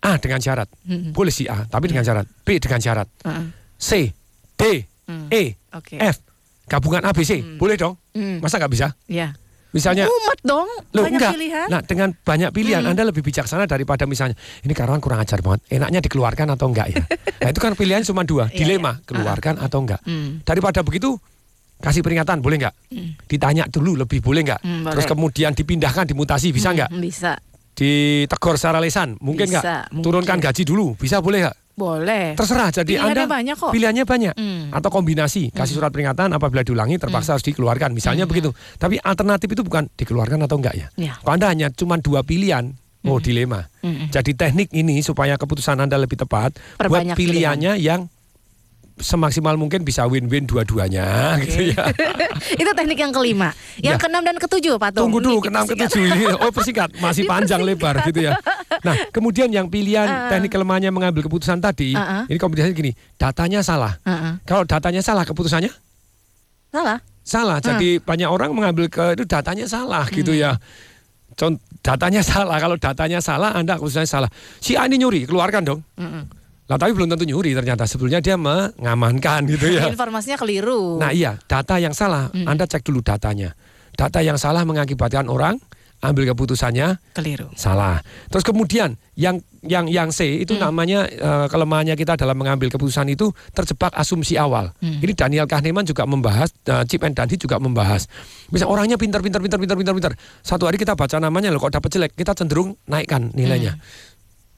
A 0.00 0.12
dengan 0.16 0.38
syarat. 0.38 0.68
Mm-mm. 0.84 1.10
Boleh 1.10 1.32
si 1.32 1.44
A, 1.46 1.66
tapi 1.66 1.88
dengan 1.88 2.04
syarat. 2.04 2.26
B 2.44 2.60
dengan 2.60 2.78
syarat. 2.78 3.08
Uh-uh. 3.22 3.46
C, 3.76 4.12
D, 4.54 4.62
Mm. 5.06 5.30
E, 5.30 5.54
Oke. 5.70 5.94
F. 5.96 6.18
Gabungan 6.66 6.98
A, 7.00 7.14
B, 7.14 7.22
C. 7.22 7.38
Boleh 7.54 7.78
dong? 7.78 7.94
Mm. 8.10 8.42
Masa 8.42 8.58
nggak 8.58 8.72
bisa? 8.72 8.90
Ya. 9.06 9.38
Misalnya 9.70 10.08
Umat 10.08 10.40
dong. 10.42 10.66
Loh 10.90 11.04
banyak 11.04 11.14
enggak. 11.14 11.32
pilihan. 11.36 11.68
Nah, 11.68 11.80
dengan 11.80 12.08
banyak 12.10 12.50
pilihan 12.50 12.80
Hmm. 12.80 12.90
Anda 12.90 13.04
lebih 13.04 13.20
bijaksana 13.20 13.68
daripada 13.68 14.02
misalnya 14.02 14.34
ini 14.60 14.72
karyawan 14.72 14.98
kurang 14.98 15.20
ajar 15.20 15.38
banget. 15.38 15.62
Enaknya 15.68 16.00
dikeluarkan 16.00 16.48
atau 16.50 16.66
enggak 16.66 16.86
ya? 16.88 17.04
nah, 17.44 17.48
itu 17.48 17.60
kan 17.60 17.76
pilihan 17.76 18.00
cuma 18.02 18.24
dua, 18.24 18.48
Iya, 18.48 18.56
dilema, 18.56 18.98
keluarkan 19.04 19.60
atau 19.60 19.78
enggak. 19.78 20.00
Hmm. 20.02 20.40
Daripada 20.42 20.80
begitu 20.80 21.20
kasih 21.78 22.00
peringatan 22.00 22.40
boleh 22.40 22.56
enggak? 22.56 22.74
Ditanya 23.26 23.68
dulu 23.68 23.94
lebih 23.96 24.18
boleh 24.18 24.42
enggak? 24.42 24.58
Hmm, 24.58 24.88
Terus 24.88 25.04
boleh. 25.04 25.12
kemudian 25.12 25.52
dipindahkan 25.52 26.08
dimutasi 26.08 26.50
bisa 26.50 26.72
enggak? 26.72 26.88
Hmm, 26.88 26.98
Bisa. 26.98 27.36
Ditegur 27.76 28.56
secara 28.56 28.80
lesan 28.80 29.20
mungkin 29.20 29.44
Bisa, 29.44 29.60
enggak? 29.60 29.82
mungkin. 29.92 30.02
Turunkan 30.02 30.38
gaji 30.40 30.62
dulu 30.64 30.96
bisa 30.96 31.20
boleh 31.20 31.44
enggak? 31.44 31.56
Boleh. 31.76 32.32
Terserah. 32.32 32.72
Jadi 32.72 32.96
Anda 32.96 33.28
banyak 33.28 33.52
kok. 33.54 33.68
pilihannya 33.68 34.08
banyak 34.08 34.32
Hmm. 34.32 34.72
atau 34.72 34.88
kombinasi 34.88 35.52
kasih 35.52 35.76
surat 35.76 35.92
peringatan 35.92 36.32
apabila 36.32 36.64
diulangi 36.64 36.96
terpaksa 36.96 37.36
harus 37.36 37.44
dikeluarkan 37.44 37.92
misalnya 37.92 38.24
begitu. 38.24 38.50
Tapi 38.74 38.96
alternatif 38.96 39.52
itu 39.52 39.60
bukan 39.60 39.92
dikeluarkan 39.92 40.40
atau 40.40 40.56
enggak 40.56 40.72
ya? 40.74 40.88
Ya. 40.96 41.20
Kalau 41.20 41.36
Anda 41.36 41.52
hanya 41.52 41.68
cuma 41.68 42.00
dua 42.00 42.24
pilihan, 42.24 42.72
oh 43.04 43.20
dilema. 43.20 43.68
Mm-mm. 43.84 44.08
Jadi 44.08 44.32
teknik 44.32 44.72
ini 44.72 45.04
supaya 45.04 45.36
keputusan 45.36 45.76
Anda 45.76 46.00
lebih 46.00 46.16
tepat, 46.16 46.56
buat 46.56 46.80
Perbanyak 46.80 47.14
pilihannya 47.14 47.76
yang 47.76 48.08
semaksimal 48.96 49.54
mungkin 49.54 49.80
bisa 49.80 50.04
win-win 50.04 50.44
dua-duanya 50.44 51.36
gitu 51.38 51.68
ya. 51.68 51.84
Itu 52.60 52.70
teknik 52.72 52.96
yang 52.96 53.12
kelima. 53.12 53.52
Yang 53.76 53.92
Ya. 53.92 54.00
keenam 54.00 54.22
dan 54.22 54.36
ketujuh, 54.36 54.74
Pak 54.74 54.90
Tung. 54.92 55.08
Tunggu 55.08 55.20
dulu 55.20 55.36
Ini 55.36 55.44
ke 55.44 55.50
enam 55.50 55.64
ke 55.64 55.74
dipersingkat. 55.74 55.90
tujuh 55.92 56.04
ini. 56.06 56.24
Oh 56.34 56.48
persingkat, 56.48 56.88
masih 57.04 57.22
panjang 57.24 57.60
lebar 57.60 58.00
gitu 58.02 58.20
ya. 58.22 58.32
Nah 58.80 58.96
kemudian 59.10 59.48
yang 59.48 59.66
pilihan 59.66 60.04
Ah. 60.04 60.28
teknik 60.28 60.48
kelemahannya 60.50 60.88
mengambil 60.88 61.22
keputusan 61.22 61.58
tadi, 61.58 61.92
Ah, 61.92 62.22
ah. 62.22 62.22
ini 62.24 62.36
kombinasinya 62.36 62.72
gini, 62.72 62.90
datanya 63.14 63.60
salah. 63.60 64.00
Uh-uh. 64.00 64.40
Kalau 64.42 64.64
datanya 64.64 65.00
salah 65.00 65.22
keputusannya 65.22 65.68
Salah. 66.68 66.98
salah. 67.22 67.58
Jadi 67.58 67.98
banyak 67.98 68.26
orang 68.26 68.52
mengambil 68.52 68.86
ke 68.86 69.12
itu 69.12 69.24
datanya 69.24 69.64
salah 69.64 70.04
gitu 70.08 70.30
ya. 70.30 70.56
Contoh 71.32 71.60
datanya 71.80 72.24
salah. 72.26 72.56
Kalau 72.56 72.76
datanya 72.76 73.20
salah, 73.20 73.52
Anda 73.52 73.76
keputusannya 73.76 74.08
salah. 74.08 74.30
Si 74.56 74.72
A 74.72 74.84
ini 74.84 74.96
nyuri, 74.96 75.28
keluarkan 75.28 75.62
dong. 75.62 75.80
Mm-mm. 75.94 76.24
Lah 76.66 76.76
tapi 76.76 76.92
belum 76.94 77.06
tentu 77.10 77.24
nyuri 77.26 77.54
ternyata. 77.54 77.86
Sebetulnya 77.86 78.18
dia 78.18 78.34
mengamankan 78.34 79.46
gitu 79.54 79.70
ya. 79.70 79.86
Informasinya 79.86 80.38
keliru. 80.38 80.98
Nah 80.98 81.14
iya, 81.14 81.38
data 81.46 81.78
yang 81.78 81.94
salah, 81.94 82.28
Mm. 82.34 82.46
Anda 82.46 82.66
cek 82.66 82.82
dulu 82.82 83.00
datanya. 83.00 83.54
Data 83.96 84.20
yang 84.20 84.36
salah 84.36 84.66
mengakibatkan 84.66 85.30
orang 85.30 85.56
ambil 86.04 86.28
keputusannya 86.28 87.00
keliru. 87.16 87.48
salah. 87.56 88.04
Terus 88.28 88.44
kemudian 88.44 89.00
yang 89.16 89.40
yang 89.64 89.88
yang 89.88 90.12
C 90.12 90.44
itu 90.44 90.52
namanya 90.60 91.08
eh, 91.08 91.46
kelemahannya 91.48 91.96
kita 91.96 92.20
dalam 92.20 92.36
mengambil 92.36 92.68
keputusan 92.68 93.08
itu 93.08 93.32
terjebak 93.56 93.96
asumsi 93.96 94.36
awal. 94.36 94.76
Hmm. 94.84 95.00
Ini 95.00 95.12
Daniel 95.16 95.48
Kahneman 95.48 95.88
juga 95.88 96.04
membahas, 96.04 96.52
eh, 96.68 96.84
Chip 96.84 97.00
and 97.00 97.16
Dandy 97.16 97.40
juga 97.40 97.56
membahas. 97.56 98.04
Misal 98.52 98.68
orangnya 98.68 99.00
pintar, 99.00 99.24
pintar, 99.24 99.40
pintar, 99.40 99.56
pintar, 99.56 99.76
pintar, 99.80 99.94
pintar. 99.96 100.12
Satu 100.44 100.68
hari 100.68 100.76
kita 100.76 100.92
baca 100.92 101.16
namanya 101.16 101.48
loh, 101.48 101.64
kok 101.64 101.72
dapat 101.80 101.88
jelek, 101.88 102.12
kita 102.12 102.36
cenderung 102.36 102.76
naikkan 102.84 103.32
nilainya. 103.32 103.80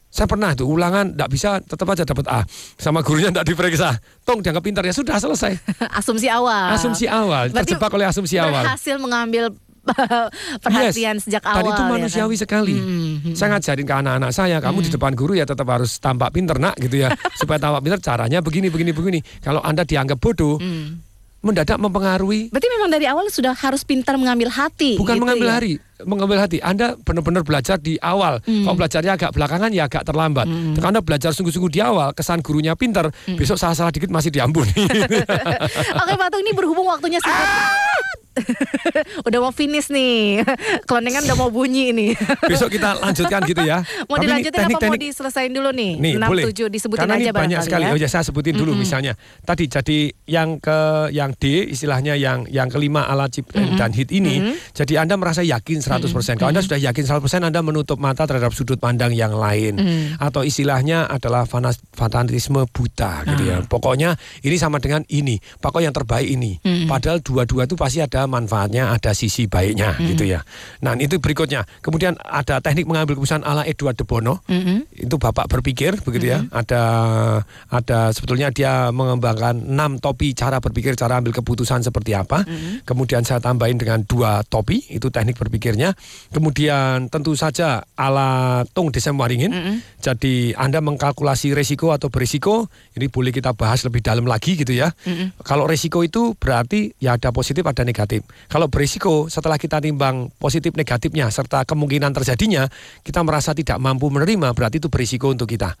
Saya 0.09 0.25
pernah 0.25 0.57
tuh 0.57 0.65
ulangan 0.65 1.13
tidak 1.13 1.29
bisa 1.29 1.49
tetap 1.61 1.85
aja 1.85 2.01
dapat 2.01 2.25
A 2.25 2.41
sama 2.75 3.05
gurunya 3.05 3.29
tidak 3.29 3.45
diperiksa. 3.45 3.93
Tong 4.25 4.41
dianggap 4.41 4.65
pintar 4.65 4.81
ya 4.81 4.89
sudah 4.89 5.15
selesai. 5.15 5.53
Asumsi 6.01 6.25
awal. 6.25 6.73
Asumsi 6.73 7.05
awal 7.05 7.53
Berarti 7.53 7.77
terjebak 7.77 7.93
oleh 7.93 8.09
asumsi 8.09 8.35
awal. 8.35 8.65
Berhasil 8.65 8.97
mengambil 8.97 9.53
perhatian 10.65 11.17
Yes. 11.17 11.25
sejak 11.25 11.43
awal. 11.45 11.61
Dan 11.61 11.71
itu 11.71 11.81
ya 11.81 11.89
manusiawi 11.89 12.35
kan? 12.35 12.41
sekali. 12.41 12.75
Hmm, 12.77 13.15
hmm. 13.21 13.35
Saya 13.37 13.47
ngajarin 13.53 13.85
ke 13.85 13.93
anak-anak 13.95 14.31
saya, 14.33 14.57
kamu 14.59 14.77
di 14.85 14.89
depan 14.91 15.11
guru 15.13 15.33
ya 15.33 15.45
tetap 15.45 15.65
harus 15.65 15.97
tampak 15.97 16.29
pinter 16.29 16.57
nak 16.57 16.77
gitu 16.77 17.05
ya. 17.05 17.09
Supaya 17.39 17.57
tampak 17.57 17.81
pinter 17.85 17.99
caranya 18.01 18.39
begini 18.41 18.67
begini 18.69 18.91
begini. 18.91 19.19
Kalau 19.41 19.61
Anda 19.61 19.85
dianggap 19.85 20.17
bodoh, 20.17 20.57
Hmm. 20.59 21.08
Mendadak 21.39 21.75
mempengaruhi 21.75 22.51
Berarti 22.51 22.67
memang 22.69 22.89
dari 22.89 23.05
awal 23.05 23.27
sudah 23.27 23.53
harus 23.53 23.81
pintar 23.81 24.15
mengambil 24.15 24.47
hati. 24.47 24.99
bukan 24.99 25.15
gitu 25.15 25.23
mengambil 25.23 25.47
ya? 25.47 25.53
hari, 25.55 25.73
mengambil 26.03 26.37
hati. 26.37 26.57
Anda 26.59 26.95
benar-benar 26.95 27.43
belajar 27.43 27.75
di 27.75 27.95
awal. 27.97 28.43
Hmm. 28.43 28.63
Kalau 28.63 28.75
belajarnya 28.75 29.11
agak 29.15 29.31
belakangan 29.31 29.71
ya 29.71 29.85
agak 29.85 30.03
terlambat. 30.03 30.45
Kalau 30.75 30.89
Anda 30.89 30.99
belajar 30.99 31.31
sungguh-sungguh 31.31 31.71
di 31.71 31.79
awal, 31.79 32.11
kesan 32.11 32.39
gurunya 32.39 32.75
pinter, 32.75 33.07
Hmm. 33.23 33.35
besok 33.35 33.55
salah-salah 33.55 33.89
dikit 33.89 34.09
masih 34.09 34.29
diampuni. 34.29 34.71
Oke 36.01 36.13
Pak 36.13 36.27
Tung 36.29 36.41
ini 36.41 36.51
berhubung 36.51 36.85
waktunya 36.85 37.19
singkat. 37.19 37.47
udah 39.27 39.39
mau 39.39 39.51
finish 39.51 39.89
nih. 39.89 40.43
Kelonengan 40.87 41.25
udah 41.25 41.37
mau 41.37 41.49
bunyi 41.49 41.91
nih. 41.91 42.11
besok 42.51 42.71
kita 42.71 42.97
lanjutkan 42.97 43.41
gitu 43.45 43.61
ya. 43.61 43.81
mau 44.05 44.15
Tapi 44.15 44.25
ini 44.25 44.25
dilanjutin 44.25 44.59
apa 44.59 44.61
mau 44.61 44.79
teknik-teknik 44.79 44.99
diselesain 45.09 45.51
dulu 45.51 45.69
nih? 45.71 45.91
Nih, 45.97 46.13
6 46.17 46.29
boleh. 46.29 46.43
7 46.49 46.69
disebutin 46.69 46.99
Karena 47.01 47.15
aja 47.15 47.23
ini 47.23 47.35
banyak 47.35 47.59
sekali. 47.65 47.83
ya. 47.85 47.91
Oh 47.91 47.97
ya 47.97 48.07
saya 48.07 48.23
sebutin 48.23 48.55
dulu 48.55 48.71
Mm-mm. 48.73 48.83
misalnya. 48.83 49.13
Tadi 49.43 49.63
jadi 49.65 49.99
yang 50.25 50.57
ke 50.59 50.79
yang 51.11 51.33
D 51.35 51.43
istilahnya 51.67 52.13
yang 52.15 52.45
yang 52.47 52.69
kelima 52.69 53.05
ala 53.05 53.27
chip 53.27 53.49
dan 53.51 53.91
hit 53.91 54.13
ini. 54.13 54.39
Mm-mm. 54.39 54.55
Jadi 54.71 54.93
Anda 54.95 55.17
merasa 55.17 55.41
yakin 55.41 55.81
100%. 55.81 56.37
Kalau 56.37 56.49
Anda 56.49 56.61
sudah 56.61 56.79
yakin 56.79 57.03
100% 57.03 57.19
Anda 57.41 57.59
menutup 57.59 57.97
mata 57.97 58.23
terhadap 58.23 58.53
sudut 58.53 58.77
pandang 58.77 59.11
yang 59.11 59.33
lain. 59.33 59.75
Mm. 59.79 60.05
Atau 60.21 60.45
istilahnya 60.45 61.09
adalah 61.09 61.49
fanas- 61.49 61.81
fanatisme 61.91 62.63
buta 62.69 63.25
gitu 63.25 63.43
ya. 63.49 63.57
Pokoknya 63.65 64.15
ini 64.45 64.55
sama 64.55 64.77
dengan 64.77 65.01
ini. 65.09 65.41
Pokoknya 65.57 65.89
yang 65.89 65.97
terbaik 65.97 66.27
ini. 66.29 66.61
Mm. 66.61 66.85
Padahal 66.85 67.17
dua-dua 67.19 67.65
itu 67.65 67.73
pasti 67.73 67.99
ada 67.99 68.28
manfaatnya, 68.29 68.93
ada 68.93 69.11
sisi 69.17 69.49
baiknya 69.49 69.97
gitu 70.13 70.23
ya. 70.29 70.45
Nah, 70.85 70.93
itu 70.95 71.17
berikutnya. 71.17 71.65
Kemudian 71.81 72.15
ada 72.21 72.61
teknik 72.61 72.85
mengambil 72.85 73.17
keputusan 73.17 73.41
ala 73.41 73.65
Edward 73.65 73.97
de 73.97 74.05
Bono 74.05 74.39
Mm-mm. 74.45 74.85
itu 74.93 75.15
bapak 75.17 75.49
berpikir 75.49 75.97
begitu 76.05 76.31
ya 76.31 76.45
ada 76.53 76.83
ada 77.67 78.13
sebetulnya 78.13 78.53
dia 78.53 78.93
mengembangkan 78.93 79.59
enam 79.65 79.97
topi 79.97 80.37
cara 80.37 80.61
berpikir 80.61 80.93
cara 80.93 81.17
ambil 81.17 81.33
keputusan 81.33 81.81
seperti 81.81 82.13
apa 82.13 82.45
kemudian 82.85 83.25
saya 83.25 83.41
tambahin 83.41 83.81
dengan 83.81 84.05
dua 84.05 84.45
topi 84.45 84.85
itu 84.93 85.09
teknik 85.09 85.35
berpikirnya 85.41 85.97
kemudian 86.29 87.09
tentu 87.09 87.33
saja 87.33 87.83
ala 87.97 88.61
Tung 88.71 88.93
Desem 88.93 89.17
Waringin 89.17 89.81
jadi 89.99 90.53
anda 90.55 90.79
mengkalkulasi 90.79 91.51
resiko 91.57 91.91
atau 91.91 92.13
berisiko 92.13 92.69
ini 92.93 93.09
boleh 93.09 93.33
kita 93.33 93.57
bahas 93.57 93.81
lebih 93.83 94.05
dalam 94.05 94.29
lagi 94.29 94.55
gitu 94.55 94.71
ya 94.71 94.93
Mm-mm. 95.07 95.41
kalau 95.41 95.65
resiko 95.65 96.05
itu 96.05 96.37
berarti 96.37 96.93
ya 97.01 97.17
ada 97.17 97.33
positif 97.33 97.65
ada 97.65 97.81
negatif. 97.81 98.18
Kalau 98.47 98.67
berisiko 98.67 99.27
setelah 99.27 99.59
kita 99.59 99.83
timbang 99.83 100.29
positif 100.37 100.75
negatifnya 100.75 101.27
serta 101.29 101.63
kemungkinan 101.63 102.11
terjadinya 102.15 102.67
kita 103.03 103.21
merasa 103.23 103.51
tidak 103.53 103.77
mampu 103.77 104.07
menerima 104.09 104.53
berarti 104.53 104.81
itu 104.81 104.89
berisiko 104.91 105.31
untuk 105.31 105.49
kita. 105.49 105.75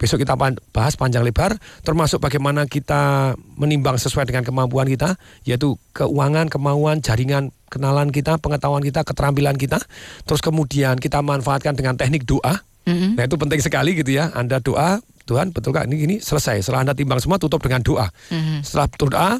Besok 0.00 0.24
kita 0.24 0.32
bahas 0.72 0.96
panjang 0.96 1.20
lebar 1.20 1.60
termasuk 1.84 2.24
bagaimana 2.24 2.64
kita 2.64 3.36
menimbang 3.60 4.00
sesuai 4.00 4.24
dengan 4.24 4.48
kemampuan 4.48 4.88
kita 4.88 5.20
yaitu 5.44 5.76
keuangan, 5.92 6.48
kemauan, 6.48 7.04
jaringan 7.04 7.52
kenalan 7.68 8.08
kita, 8.08 8.40
pengetahuan 8.40 8.80
kita, 8.80 9.04
keterampilan 9.04 9.60
kita. 9.60 9.76
Terus 10.24 10.40
kemudian 10.40 10.96
kita 10.96 11.20
manfaatkan 11.20 11.76
dengan 11.76 12.00
teknik 12.00 12.24
doa. 12.24 12.64
Mm-mm. 12.88 13.12
Nah 13.12 13.28
itu 13.28 13.36
penting 13.36 13.60
sekali 13.60 13.92
gitu 13.92 14.16
ya. 14.16 14.32
Anda 14.32 14.56
doa, 14.58 15.04
Tuhan 15.28 15.52
betul 15.52 15.76
kan 15.76 15.86
ini, 15.86 16.08
ini 16.08 16.16
selesai. 16.18 16.64
Setelah 16.64 16.88
Anda 16.88 16.94
timbang 16.96 17.20
semua 17.22 17.36
tutup 17.36 17.60
dengan 17.62 17.84
doa. 17.84 18.10
Mhm. 18.32 18.64
Setelah 18.64 18.88
doa 18.96 19.30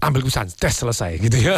ambil 0.00 0.20
keputusan, 0.20 0.50
tes 0.52 0.74
selesai 0.74 1.16
gitu 1.18 1.36
ya. 1.40 1.54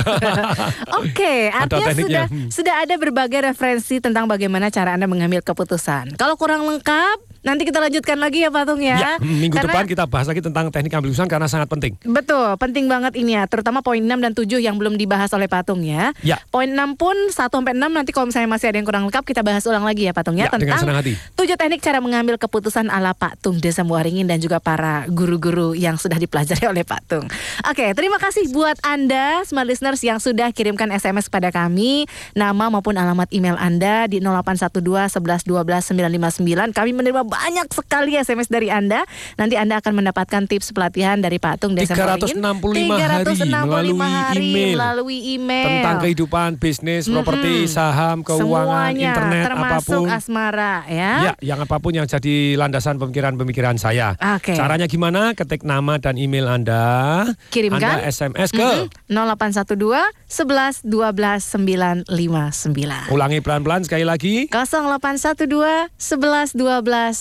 Oke, 1.01 1.49
Ada 1.49 1.64
artinya 1.72 1.93
sudah 1.95 2.24
Hmm. 2.26 2.49
sudah 2.49 2.74
ada 2.80 2.95
berbagai 2.95 3.41
referensi 3.45 3.97
tentang 3.97 4.26
bagaimana 4.26 4.68
cara 4.68 4.93
Anda 4.93 5.07
mengambil 5.07 5.41
keputusan. 5.41 6.14
Kalau 6.14 6.34
kurang 6.34 6.62
lengkap, 6.62 7.16
nanti 7.43 7.62
kita 7.62 7.78
lanjutkan 7.78 8.18
lagi 8.18 8.43
ya 8.43 8.51
Patung 8.51 8.78
ya. 8.78 8.97
Ya, 8.97 9.12
minggu 9.18 9.55
Karena- 9.55 9.72
depan 9.72 9.84
kita 9.87 10.05
bahas 10.05 10.26
lagi 10.26 10.41
tentang 10.41 10.68
teknik 10.68 10.93
ambil 10.93 11.09
keputusan 11.09 11.28
karena 11.28 11.47
sangat 11.47 11.68
penting. 11.68 11.95
Betul, 12.03 12.55
penting 12.57 12.87
banget 12.87 13.14
ini 13.14 13.34
ya, 13.34 13.47
terutama 13.47 13.80
poin 13.80 13.99
6 13.99 14.18
dan 14.18 14.32
7 14.32 14.59
yang 14.59 14.76
belum 14.76 14.95
dibahas 14.95 15.30
oleh 15.32 15.47
Patung 15.47 15.80
ya. 15.80 16.11
Ya. 16.20 16.43
Poin 16.49 16.68
6 16.68 16.95
pun 16.95 17.14
1 17.30 17.32
sampai 17.55 17.72
6 17.72 17.89
nanti 17.89 18.11
kalau 18.11 18.26
misalnya 18.26 18.49
masih 18.49 18.68
ada 18.68 18.76
yang 18.76 18.87
kurang 18.87 19.07
lengkap 19.07 19.22
kita 19.24 19.41
bahas 19.41 19.62
ulang 19.64 19.82
lagi 19.82 20.05
ya 20.05 20.12
Patung 20.12 20.34
ya, 20.34 20.47
Ya, 20.47 20.53
tentang 20.53 20.78
senang 20.78 20.99
hati. 20.99 21.14
tujuh 21.34 21.55
teknik 21.55 21.80
cara 21.80 21.99
mengambil 21.99 22.37
keputusan 22.37 22.89
ala 22.89 23.11
Pak 23.11 23.41
Tung 23.41 23.57
Desa 23.57 23.80
Muaringin 23.80 24.26
dan 24.26 24.39
juga 24.39 24.59
para 24.59 25.07
guru-guru 25.09 25.72
yang 25.72 25.95
sudah 25.95 26.16
dipelajari 26.16 26.66
oleh 26.66 26.82
Pak 26.82 27.01
Tung. 27.07 27.26
Oke, 27.64 27.91
terima 27.93 28.18
kasih 28.18 28.26
buat 28.51 28.74
Anda 28.83 29.47
smart 29.47 29.70
listeners 29.70 30.03
yang 30.03 30.18
sudah 30.18 30.51
kirimkan 30.51 30.91
SMS 30.91 31.31
kepada 31.31 31.55
kami, 31.55 32.11
nama 32.35 32.66
maupun 32.66 32.99
alamat 32.99 33.31
email 33.31 33.55
Anda 33.55 34.11
di 34.11 34.18
0812 34.18 35.14
11 35.14 35.47
12 35.47 35.95
959. 35.95 36.74
Kami 36.74 36.91
menerima 36.91 37.22
banyak 37.22 37.66
sekali 37.70 38.18
SMS 38.18 38.51
dari 38.51 38.66
Anda. 38.66 39.07
Nanti 39.39 39.55
Anda 39.55 39.79
akan 39.79 40.03
mendapatkan 40.03 40.43
tips 40.51 40.74
pelatihan 40.74 41.22
dari 41.22 41.39
Pak 41.39 41.62
Tung 41.62 41.79
Desa 41.79 41.95
Muaringin. 41.95 42.43
365 42.43 42.99
hari 42.99 43.24
365 43.24 43.62
melalui 43.62 44.01
hari 44.03 44.43
email. 44.43 44.74
melalui 44.74 45.18
email. 45.39 45.66
Tentang 45.70 45.97
kehidupan, 46.03 46.49
bisnis, 46.59 47.03
Mm-mm. 47.07 47.14
properti, 47.22 47.55
saham, 47.70 48.27
keuangan, 48.27 48.91
Semuanya, 48.91 49.11
internet, 49.14 49.45
termasuk 49.47 50.03
apa 50.03 50.03
pun. 50.03 50.16
asmara 50.18 50.74
ya. 50.91 51.12
Ya, 51.22 51.33
yang 51.39 51.59
apa 51.62 51.77
pun 51.79 51.93
yang 51.95 52.07
jadi 52.11 52.59
landasan 52.59 52.99
pemikiran-pemikiran 52.99 53.79
saya. 53.79 54.18
Oke. 54.18 54.59
Caranya 54.59 54.91
gimana? 54.91 55.31
Ketik 55.33 55.62
nama 55.62 56.03
dan 56.03 56.18
email 56.18 56.51
Anda. 56.51 57.22
Kirimkan. 57.55 57.79
Anda 57.79 58.09
SMS 58.16 58.50
ke. 58.50 58.64
Mhm. 58.64 58.88
0812 59.12 60.00
11 60.26 60.80
12 60.88 62.04
959. 62.08 63.12
Ulangi 63.12 63.38
pelan-pelan 63.44 63.84
sekali 63.84 64.08
lagi. 64.08 64.48
0812 64.48 65.92
11 66.00 66.56
12 66.56 67.12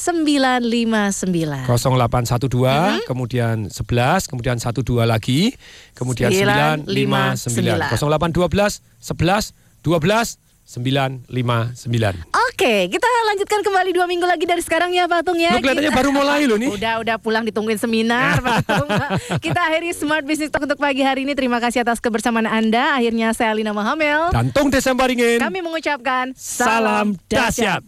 959. 0.63 1.67
0812, 1.67 3.03
kemudian 3.05 3.67
11, 3.67 4.27
kemudian 4.31 4.57
12 4.57 5.05
lagi, 5.05 5.53
kemudian 5.93 6.31
959. 6.31 7.91
0812 7.91 8.79
11 9.03 9.53
12 9.85 10.44
959. 10.65 11.29
Oke, 12.33 12.89
kita 12.89 13.07
lanjutkan 13.29 13.61
kembali 13.61 13.93
dua 13.93 14.09
minggu 14.09 14.25
lagi 14.25 14.49
dari 14.49 14.65
sekarang 14.65 14.89
ya 14.97 15.05
Pak 15.05 15.21
Tung 15.21 15.37
ya. 15.37 15.53
Lu 15.53 15.61
kelihatannya 15.61 15.93
Kita- 15.93 15.99
baru 16.01 16.09
mulai 16.09 16.41
loh 16.49 16.57
nih. 16.57 16.73
Udah, 16.73 16.93
udah 17.05 17.15
pulang 17.21 17.45
ditungguin 17.45 17.77
seminar 17.77 18.41
Pak 18.41 18.65
Tung. 18.65 18.89
Kita 19.45 19.61
akhiri 19.61 19.93
Smart 19.93 20.25
Business 20.25 20.49
Talk 20.49 20.65
untuk 20.65 20.81
pagi 20.81 21.05
hari 21.05 21.21
ini. 21.21 21.37
Terima 21.37 21.61
kasih 21.61 21.85
atas 21.85 22.01
kebersamaan 22.01 22.49
Anda. 22.49 22.97
Akhirnya 22.97 23.29
saya 23.37 23.53
Alina 23.53 23.77
Mahamel. 23.77 24.33
Dan 24.33 24.49
Tung 24.49 24.73
Desember 24.73 25.05
ingin. 25.05 25.37
Kami 25.37 25.61
mengucapkan 25.61 26.33
Salam 26.33 27.13
dahsyat. 27.29 27.85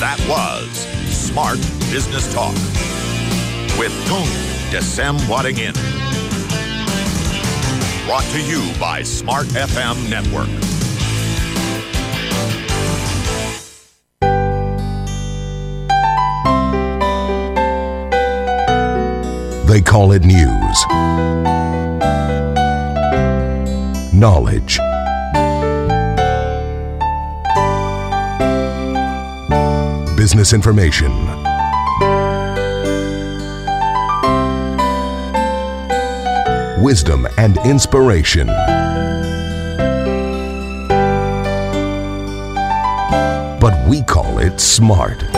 That 0.00 0.16
was 0.24 0.88
Smart 1.12 1.60
Business 1.92 2.24
Talk 2.32 2.56
with 3.76 3.92
Tung 4.08 4.24
Desem. 4.72 5.20
Brought 8.10 8.24
to 8.32 8.42
you 8.42 8.72
by 8.80 9.04
Smart 9.04 9.46
FM 9.46 10.10
Network. 10.10 10.48
They 19.68 19.80
call 19.80 20.10
it 20.10 20.24
news, 20.24 20.84
knowledge, 24.12 24.80
business 30.16 30.52
information. 30.52 31.12
Wisdom 36.80 37.26
and 37.36 37.58
inspiration. 37.58 38.46
But 43.60 43.86
we 43.86 44.02
call 44.02 44.38
it 44.38 44.58
smart. 44.58 45.29